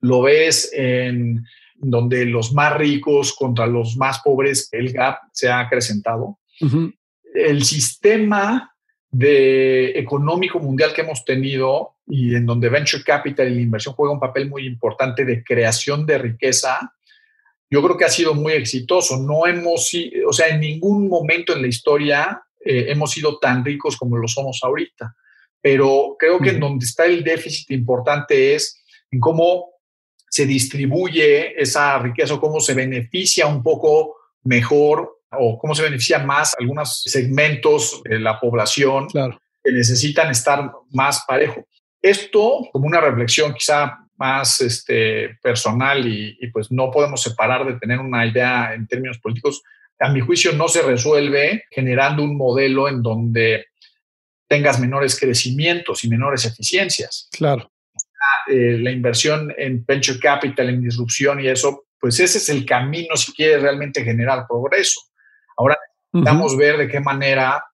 Lo 0.00 0.22
ves 0.22 0.70
en 0.72 1.44
donde 1.74 2.24
los 2.24 2.52
más 2.52 2.76
ricos 2.76 3.34
contra 3.34 3.66
los 3.66 3.96
más 3.96 4.20
pobres, 4.20 4.68
el 4.72 4.92
gap 4.92 5.18
se 5.32 5.48
ha 5.48 5.60
acrecentado. 5.60 6.38
El 7.34 7.64
sistema 7.64 8.74
de 9.10 9.98
económico 9.98 10.58
mundial 10.58 10.92
que 10.92 11.02
hemos 11.02 11.24
tenido 11.24 11.96
y 12.06 12.34
en 12.34 12.46
donde 12.46 12.68
venture 12.68 13.04
capital 13.04 13.50
y 13.50 13.54
la 13.54 13.60
inversión 13.60 13.94
juega 13.94 14.12
un 14.12 14.20
papel 14.20 14.48
muy 14.48 14.66
importante 14.66 15.24
de 15.24 15.42
creación 15.42 16.04
de 16.04 16.18
riqueza, 16.18 16.94
yo 17.70 17.82
creo 17.82 17.96
que 17.96 18.04
ha 18.04 18.10
sido 18.10 18.34
muy 18.34 18.52
exitoso. 18.52 19.16
No 19.18 19.46
hemos, 19.46 19.90
o 20.26 20.32
sea, 20.32 20.48
en 20.48 20.60
ningún 20.60 21.08
momento 21.08 21.54
en 21.54 21.62
la 21.62 21.68
historia 21.68 22.42
eh, 22.64 22.86
hemos 22.88 23.12
sido 23.12 23.38
tan 23.38 23.64
ricos 23.64 23.96
como 23.96 24.16
lo 24.16 24.28
somos 24.28 24.60
ahorita. 24.62 25.14
Pero 25.60 26.16
creo 26.18 26.38
que 26.40 26.50
en 26.50 26.60
donde 26.60 26.84
está 26.84 27.06
el 27.06 27.24
déficit 27.24 27.70
importante 27.70 28.54
es 28.54 28.82
en 29.10 29.18
cómo 29.18 29.73
se 30.34 30.46
distribuye 30.46 31.54
esa 31.62 31.96
riqueza 32.00 32.34
o 32.34 32.40
cómo 32.40 32.58
se 32.58 32.74
beneficia 32.74 33.46
un 33.46 33.62
poco 33.62 34.16
mejor 34.42 35.20
o 35.30 35.56
cómo 35.56 35.76
se 35.76 35.84
beneficia 35.84 36.18
más 36.18 36.56
algunos 36.58 37.02
segmentos 37.04 38.02
de 38.02 38.18
la 38.18 38.40
población. 38.40 39.06
que 39.62 39.70
necesitan 39.72 40.32
estar 40.32 40.72
más 40.90 41.24
parejo. 41.28 41.64
Esto, 42.02 42.68
como 42.72 42.88
una 42.88 43.00
reflexión 43.00 43.54
quizá 43.54 43.96
más 44.16 44.60
este, 44.60 45.38
personal 45.40 46.04
y, 46.04 46.36
y, 46.40 46.48
pues 46.48 46.72
no 46.72 46.90
podemos 46.90 47.22
separar 47.22 47.64
de 47.64 47.78
tener 47.78 48.00
una 48.00 48.26
idea 48.26 48.74
en 48.74 48.88
términos 48.88 49.18
políticos, 49.20 49.62
a 50.00 50.08
mi 50.08 50.18
juicio 50.20 50.52
no 50.52 50.66
se 50.66 50.82
resuelve 50.82 51.62
generando 51.70 52.24
un 52.24 52.36
modelo 52.36 52.88
en 52.88 53.02
donde 53.02 53.66
tengas 54.48 54.80
menores 54.80 55.18
crecimientos 55.18 56.02
y 56.02 56.08
menores 56.08 56.44
eficiencias. 56.44 57.28
Claro. 57.30 57.70
Eh, 58.46 58.78
la 58.78 58.90
inversión 58.90 59.52
en 59.56 59.84
venture 59.86 60.18
capital, 60.18 60.68
en 60.68 60.82
disrupción 60.82 61.40
y 61.40 61.48
eso, 61.48 61.86
pues 61.98 62.20
ese 62.20 62.38
es 62.38 62.48
el 62.50 62.66
camino 62.66 63.16
si 63.16 63.32
quieres 63.32 63.62
realmente 63.62 64.04
generar 64.04 64.46
progreso. 64.46 65.00
Ahora 65.56 65.78
necesitamos 66.12 66.56
ver 66.56 66.76
de 66.76 66.88
qué 66.88 67.00
manera 67.00 67.64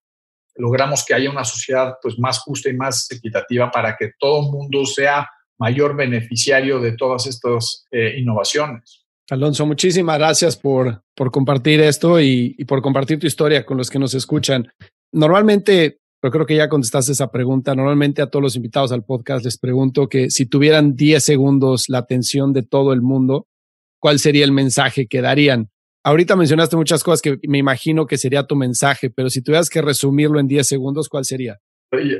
logramos 0.54 1.04
que 1.04 1.14
haya 1.14 1.30
una 1.30 1.44
sociedad 1.44 1.96
pues 2.00 2.18
más 2.18 2.38
justa 2.40 2.70
y 2.70 2.74
más 2.74 3.10
equitativa 3.10 3.70
para 3.70 3.96
que 3.96 4.12
todo 4.18 4.46
el 4.46 4.52
mundo 4.52 4.84
sea 4.84 5.28
mayor 5.58 5.96
beneficiario 5.96 6.78
de 6.78 6.92
todas 6.92 7.26
estas 7.26 7.86
eh, 7.90 8.14
innovaciones. 8.18 9.04
Alonso, 9.30 9.66
muchísimas 9.66 10.18
gracias 10.18 10.56
por, 10.56 11.02
por 11.14 11.30
compartir 11.30 11.80
esto 11.80 12.20
y, 12.20 12.54
y, 12.58 12.64
por 12.64 12.82
compartir 12.82 13.18
tu 13.18 13.26
historia 13.26 13.64
con 13.64 13.76
los 13.76 13.90
que 13.90 13.98
nos 13.98 14.14
escuchan. 14.14 14.72
Normalmente 15.12 15.99
pero 16.20 16.32
creo 16.32 16.46
que 16.46 16.56
ya 16.56 16.68
contestaste 16.68 17.12
esa 17.12 17.30
pregunta. 17.30 17.74
Normalmente 17.74 18.22
a 18.22 18.26
todos 18.26 18.42
los 18.42 18.56
invitados 18.56 18.92
al 18.92 19.04
podcast 19.04 19.44
les 19.44 19.58
pregunto 19.58 20.08
que 20.08 20.30
si 20.30 20.46
tuvieran 20.46 20.94
10 20.94 21.24
segundos 21.24 21.88
la 21.88 21.98
atención 21.98 22.52
de 22.52 22.62
todo 22.62 22.92
el 22.92 23.00
mundo, 23.00 23.46
¿cuál 23.98 24.18
sería 24.18 24.44
el 24.44 24.52
mensaje 24.52 25.06
que 25.06 25.22
darían? 25.22 25.70
Ahorita 26.02 26.36
mencionaste 26.36 26.76
muchas 26.76 27.02
cosas 27.02 27.22
que 27.22 27.38
me 27.48 27.58
imagino 27.58 28.06
que 28.06 28.18
sería 28.18 28.46
tu 28.46 28.56
mensaje, 28.56 29.10
pero 29.10 29.30
si 29.30 29.42
tuvieras 29.42 29.68
que 29.68 29.82
resumirlo 29.82 30.40
en 30.40 30.48
10 30.48 30.66
segundos, 30.66 31.08
¿cuál 31.08 31.24
sería? 31.24 31.58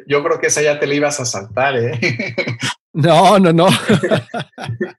Yo 0.06 0.24
creo 0.24 0.40
que 0.40 0.48
esa 0.48 0.62
ya 0.62 0.80
te 0.80 0.86
la 0.86 0.94
ibas 0.94 1.20
a 1.20 1.24
saltar, 1.24 1.76
¿eh? 1.76 2.00
No, 2.92 3.38
no, 3.38 3.52
no. 3.52 3.68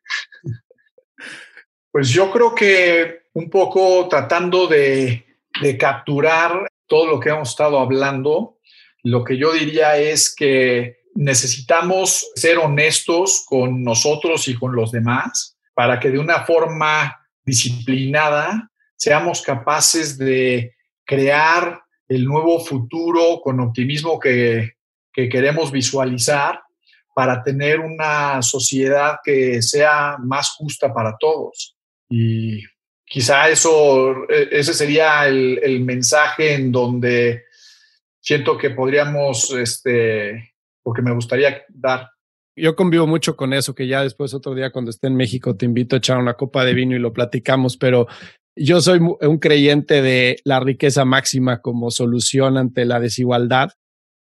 pues 1.91 2.07
yo 2.07 2.31
creo 2.31 2.55
que 2.55 3.23
un 3.33 3.49
poco 3.49 4.07
tratando 4.07 4.67
de, 4.67 5.25
de 5.61 5.77
capturar 5.77 6.69
todo 6.87 7.07
lo 7.07 7.19
que 7.19 7.29
hemos 7.29 7.49
estado 7.49 7.79
hablando, 7.79 8.59
lo 9.03 9.23
que 9.23 9.37
yo 9.37 9.53
diría 9.53 9.97
es 9.97 10.33
que 10.33 11.01
necesitamos 11.15 12.31
ser 12.35 12.57
honestos 12.57 13.43
con 13.47 13.83
nosotros 13.83 14.47
y 14.47 14.55
con 14.55 14.75
los 14.75 14.91
demás 14.91 15.57
para 15.73 15.99
que 15.99 16.09
de 16.09 16.19
una 16.19 16.45
forma 16.45 17.17
disciplinada 17.43 18.69
seamos 18.95 19.41
capaces 19.41 20.17
de 20.17 20.75
crear 21.05 21.81
el 22.07 22.25
nuevo 22.25 22.59
futuro 22.59 23.41
con 23.41 23.59
optimismo 23.59 24.19
que, 24.19 24.73
que 25.11 25.27
queremos 25.27 25.71
visualizar 25.71 26.61
para 27.13 27.43
tener 27.43 27.79
una 27.79 28.41
sociedad 28.41 29.17
que 29.23 29.61
sea 29.61 30.17
más 30.19 30.51
justa 30.51 30.93
para 30.93 31.17
todos. 31.19 31.75
Y 32.09 32.63
quizá 33.05 33.49
eso, 33.49 34.29
e, 34.29 34.49
ese 34.51 34.73
sería 34.73 35.27
el, 35.27 35.59
el 35.63 35.81
mensaje 35.81 36.53
en 36.53 36.71
donde 36.71 37.45
siento 38.21 38.57
que 38.57 38.69
podríamos, 38.69 39.51
este, 39.51 40.53
porque 40.83 41.01
me 41.01 41.13
gustaría 41.13 41.63
dar. 41.69 42.09
Yo 42.55 42.75
convivo 42.75 43.07
mucho 43.07 43.35
con 43.35 43.53
eso, 43.53 43.73
que 43.73 43.87
ya 43.87 44.03
después 44.03 44.33
otro 44.33 44.53
día 44.53 44.71
cuando 44.71 44.91
esté 44.91 45.07
en 45.07 45.15
México 45.15 45.55
te 45.55 45.65
invito 45.65 45.95
a 45.95 45.99
echar 45.99 46.17
una 46.17 46.35
copa 46.35 46.63
de 46.63 46.73
vino 46.73 46.95
y 46.95 46.99
lo 46.99 47.13
platicamos, 47.13 47.77
pero 47.77 48.07
yo 48.55 48.81
soy 48.81 48.99
un 48.99 49.39
creyente 49.39 50.01
de 50.01 50.37
la 50.43 50.59
riqueza 50.59 51.05
máxima 51.05 51.61
como 51.61 51.89
solución 51.89 52.57
ante 52.57 52.85
la 52.85 52.99
desigualdad 52.99 53.71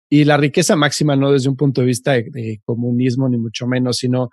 y 0.09 0.25
la 0.25 0.37
riqueza 0.37 0.77
máxima 0.77 1.17
no 1.17 1.33
desde 1.33 1.49
un 1.49 1.57
punto 1.57 1.81
de 1.81 1.89
vista 1.89 2.13
de, 2.13 2.31
de 2.31 2.61
comunismo 2.65 3.29
ni 3.29 3.37
mucho 3.37 3.67
menos, 3.67 3.99
sino 3.99 4.31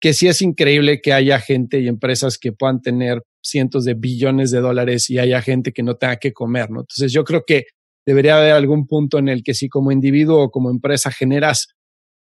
que 0.00 0.12
sí 0.14 0.28
es 0.28 0.40
increíble 0.42 1.00
que 1.00 1.12
haya 1.12 1.38
gente 1.40 1.80
y 1.80 1.88
empresas 1.88 2.38
que 2.38 2.52
puedan 2.52 2.80
tener 2.80 3.22
cientos 3.42 3.84
de 3.84 3.94
billones 3.94 4.50
de 4.50 4.60
dólares 4.60 5.10
y 5.10 5.18
haya 5.18 5.42
gente 5.42 5.72
que 5.72 5.82
no 5.82 5.96
tenga 5.96 6.16
que 6.16 6.32
comer, 6.32 6.70
¿no? 6.70 6.80
Entonces 6.80 7.12
yo 7.12 7.24
creo 7.24 7.44
que 7.46 7.66
debería 8.06 8.38
haber 8.38 8.52
algún 8.52 8.86
punto 8.86 9.18
en 9.18 9.28
el 9.28 9.42
que 9.42 9.54
si 9.54 9.68
como 9.68 9.92
individuo 9.92 10.44
o 10.44 10.50
como 10.50 10.70
empresa 10.70 11.10
generas, 11.10 11.68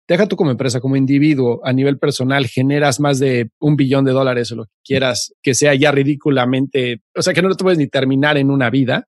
deja 0.09 0.27
tú 0.27 0.37
como 0.37 0.51
empresa, 0.51 0.81
como 0.81 0.97
individuo 0.97 1.61
a 1.65 1.73
nivel 1.73 1.99
personal, 1.99 2.47
generas 2.47 3.01
más 3.01 3.19
de 3.19 3.51
un 3.61 3.77
billón 3.77 4.05
de 4.05 4.13
dólares 4.13 4.53
o 4.53 4.57
lo 4.57 4.65
que 4.65 4.73
quieras, 4.85 5.35
que 5.43 5.55
sea 5.55 5.75
ya 5.75 5.91
ridículamente, 5.93 7.03
o 7.15 7.23
sea, 7.23 7.35
que 7.35 7.43
no 7.43 7.49
lo 7.49 7.57
puedes 7.57 7.79
ni 7.79 7.89
terminar 7.89 8.37
en 8.37 8.51
una 8.51 8.71
vida, 8.71 9.07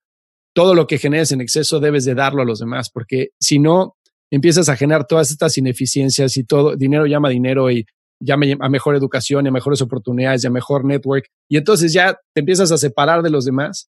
todo 0.54 0.74
lo 0.74 0.86
que 0.86 0.98
generes 0.98 1.30
en 1.32 1.40
exceso 1.40 1.78
debes 1.78 2.04
de 2.04 2.14
darlo 2.14 2.42
a 2.42 2.44
los 2.44 2.58
demás, 2.58 2.90
porque 2.90 3.28
si 3.40 3.58
no, 3.58 3.94
empiezas 4.30 4.68
a 4.68 4.76
generar 4.76 5.06
todas 5.06 5.30
estas 5.30 5.56
ineficiencias 5.56 6.36
y 6.36 6.44
todo, 6.44 6.76
dinero 6.76 7.06
llama 7.06 7.28
dinero 7.28 7.70
y 7.70 7.86
llama 8.20 8.46
a 8.60 8.68
mejor 8.68 8.96
educación 8.96 9.46
y 9.46 9.48
a 9.48 9.52
mejores 9.52 9.80
oportunidades 9.80 10.44
y 10.44 10.46
a 10.48 10.50
mejor 10.50 10.84
network. 10.84 11.26
Y 11.48 11.56
entonces 11.56 11.92
ya 11.92 12.18
te 12.34 12.40
empiezas 12.40 12.72
a 12.72 12.78
separar 12.78 13.22
de 13.22 13.30
los 13.30 13.44
demás 13.44 13.88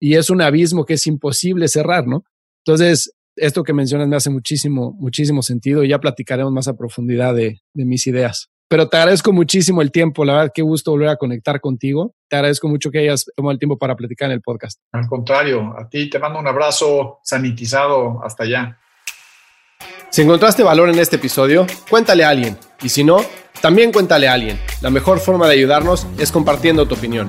y 0.00 0.16
es 0.16 0.30
un 0.30 0.42
abismo 0.42 0.84
que 0.84 0.94
es 0.94 1.06
imposible 1.06 1.68
cerrar, 1.68 2.06
¿no? 2.06 2.24
Entonces, 2.64 3.12
esto 3.36 3.62
que 3.62 3.72
mencionas 3.72 4.08
me 4.08 4.16
hace 4.16 4.30
muchísimo, 4.30 4.92
muchísimo 4.98 5.42
sentido 5.42 5.84
y 5.84 5.88
ya 5.88 5.98
platicaremos 5.98 6.52
más 6.52 6.68
a 6.68 6.76
profundidad 6.76 7.34
de, 7.34 7.60
de 7.74 7.84
mis 7.84 8.06
ideas. 8.06 8.50
Pero 8.68 8.88
te 8.88 8.96
agradezco 8.96 9.32
muchísimo 9.32 9.82
el 9.82 9.90
tiempo, 9.90 10.24
la 10.24 10.34
verdad, 10.34 10.52
qué 10.54 10.62
gusto 10.62 10.92
volver 10.92 11.08
a 11.08 11.16
conectar 11.16 11.60
contigo. 11.60 12.14
Te 12.28 12.36
agradezco 12.36 12.68
mucho 12.68 12.90
que 12.90 13.00
hayas 13.00 13.26
tomado 13.34 13.52
el 13.52 13.58
tiempo 13.58 13.76
para 13.78 13.96
platicar 13.96 14.26
en 14.30 14.34
el 14.34 14.42
podcast. 14.42 14.78
Al 14.92 15.08
contrario, 15.08 15.74
a 15.76 15.88
ti 15.88 16.08
te 16.08 16.20
mando 16.20 16.38
un 16.38 16.46
abrazo 16.46 17.18
sanitizado 17.24 18.22
hasta 18.24 18.44
allá. 18.44 18.78
Si 20.10 20.22
encontraste 20.22 20.62
valor 20.62 20.88
en 20.88 20.98
este 20.98 21.16
episodio, 21.16 21.66
cuéntale 21.88 22.22
a 22.24 22.28
alguien. 22.28 22.56
Y 22.80 22.88
si 22.90 23.02
no, 23.02 23.18
también 23.60 23.90
cuéntale 23.92 24.28
a 24.28 24.34
alguien. 24.34 24.58
La 24.82 24.90
mejor 24.90 25.18
forma 25.18 25.48
de 25.48 25.54
ayudarnos 25.54 26.06
es 26.18 26.30
compartiendo 26.30 26.86
tu 26.86 26.94
opinión. 26.94 27.28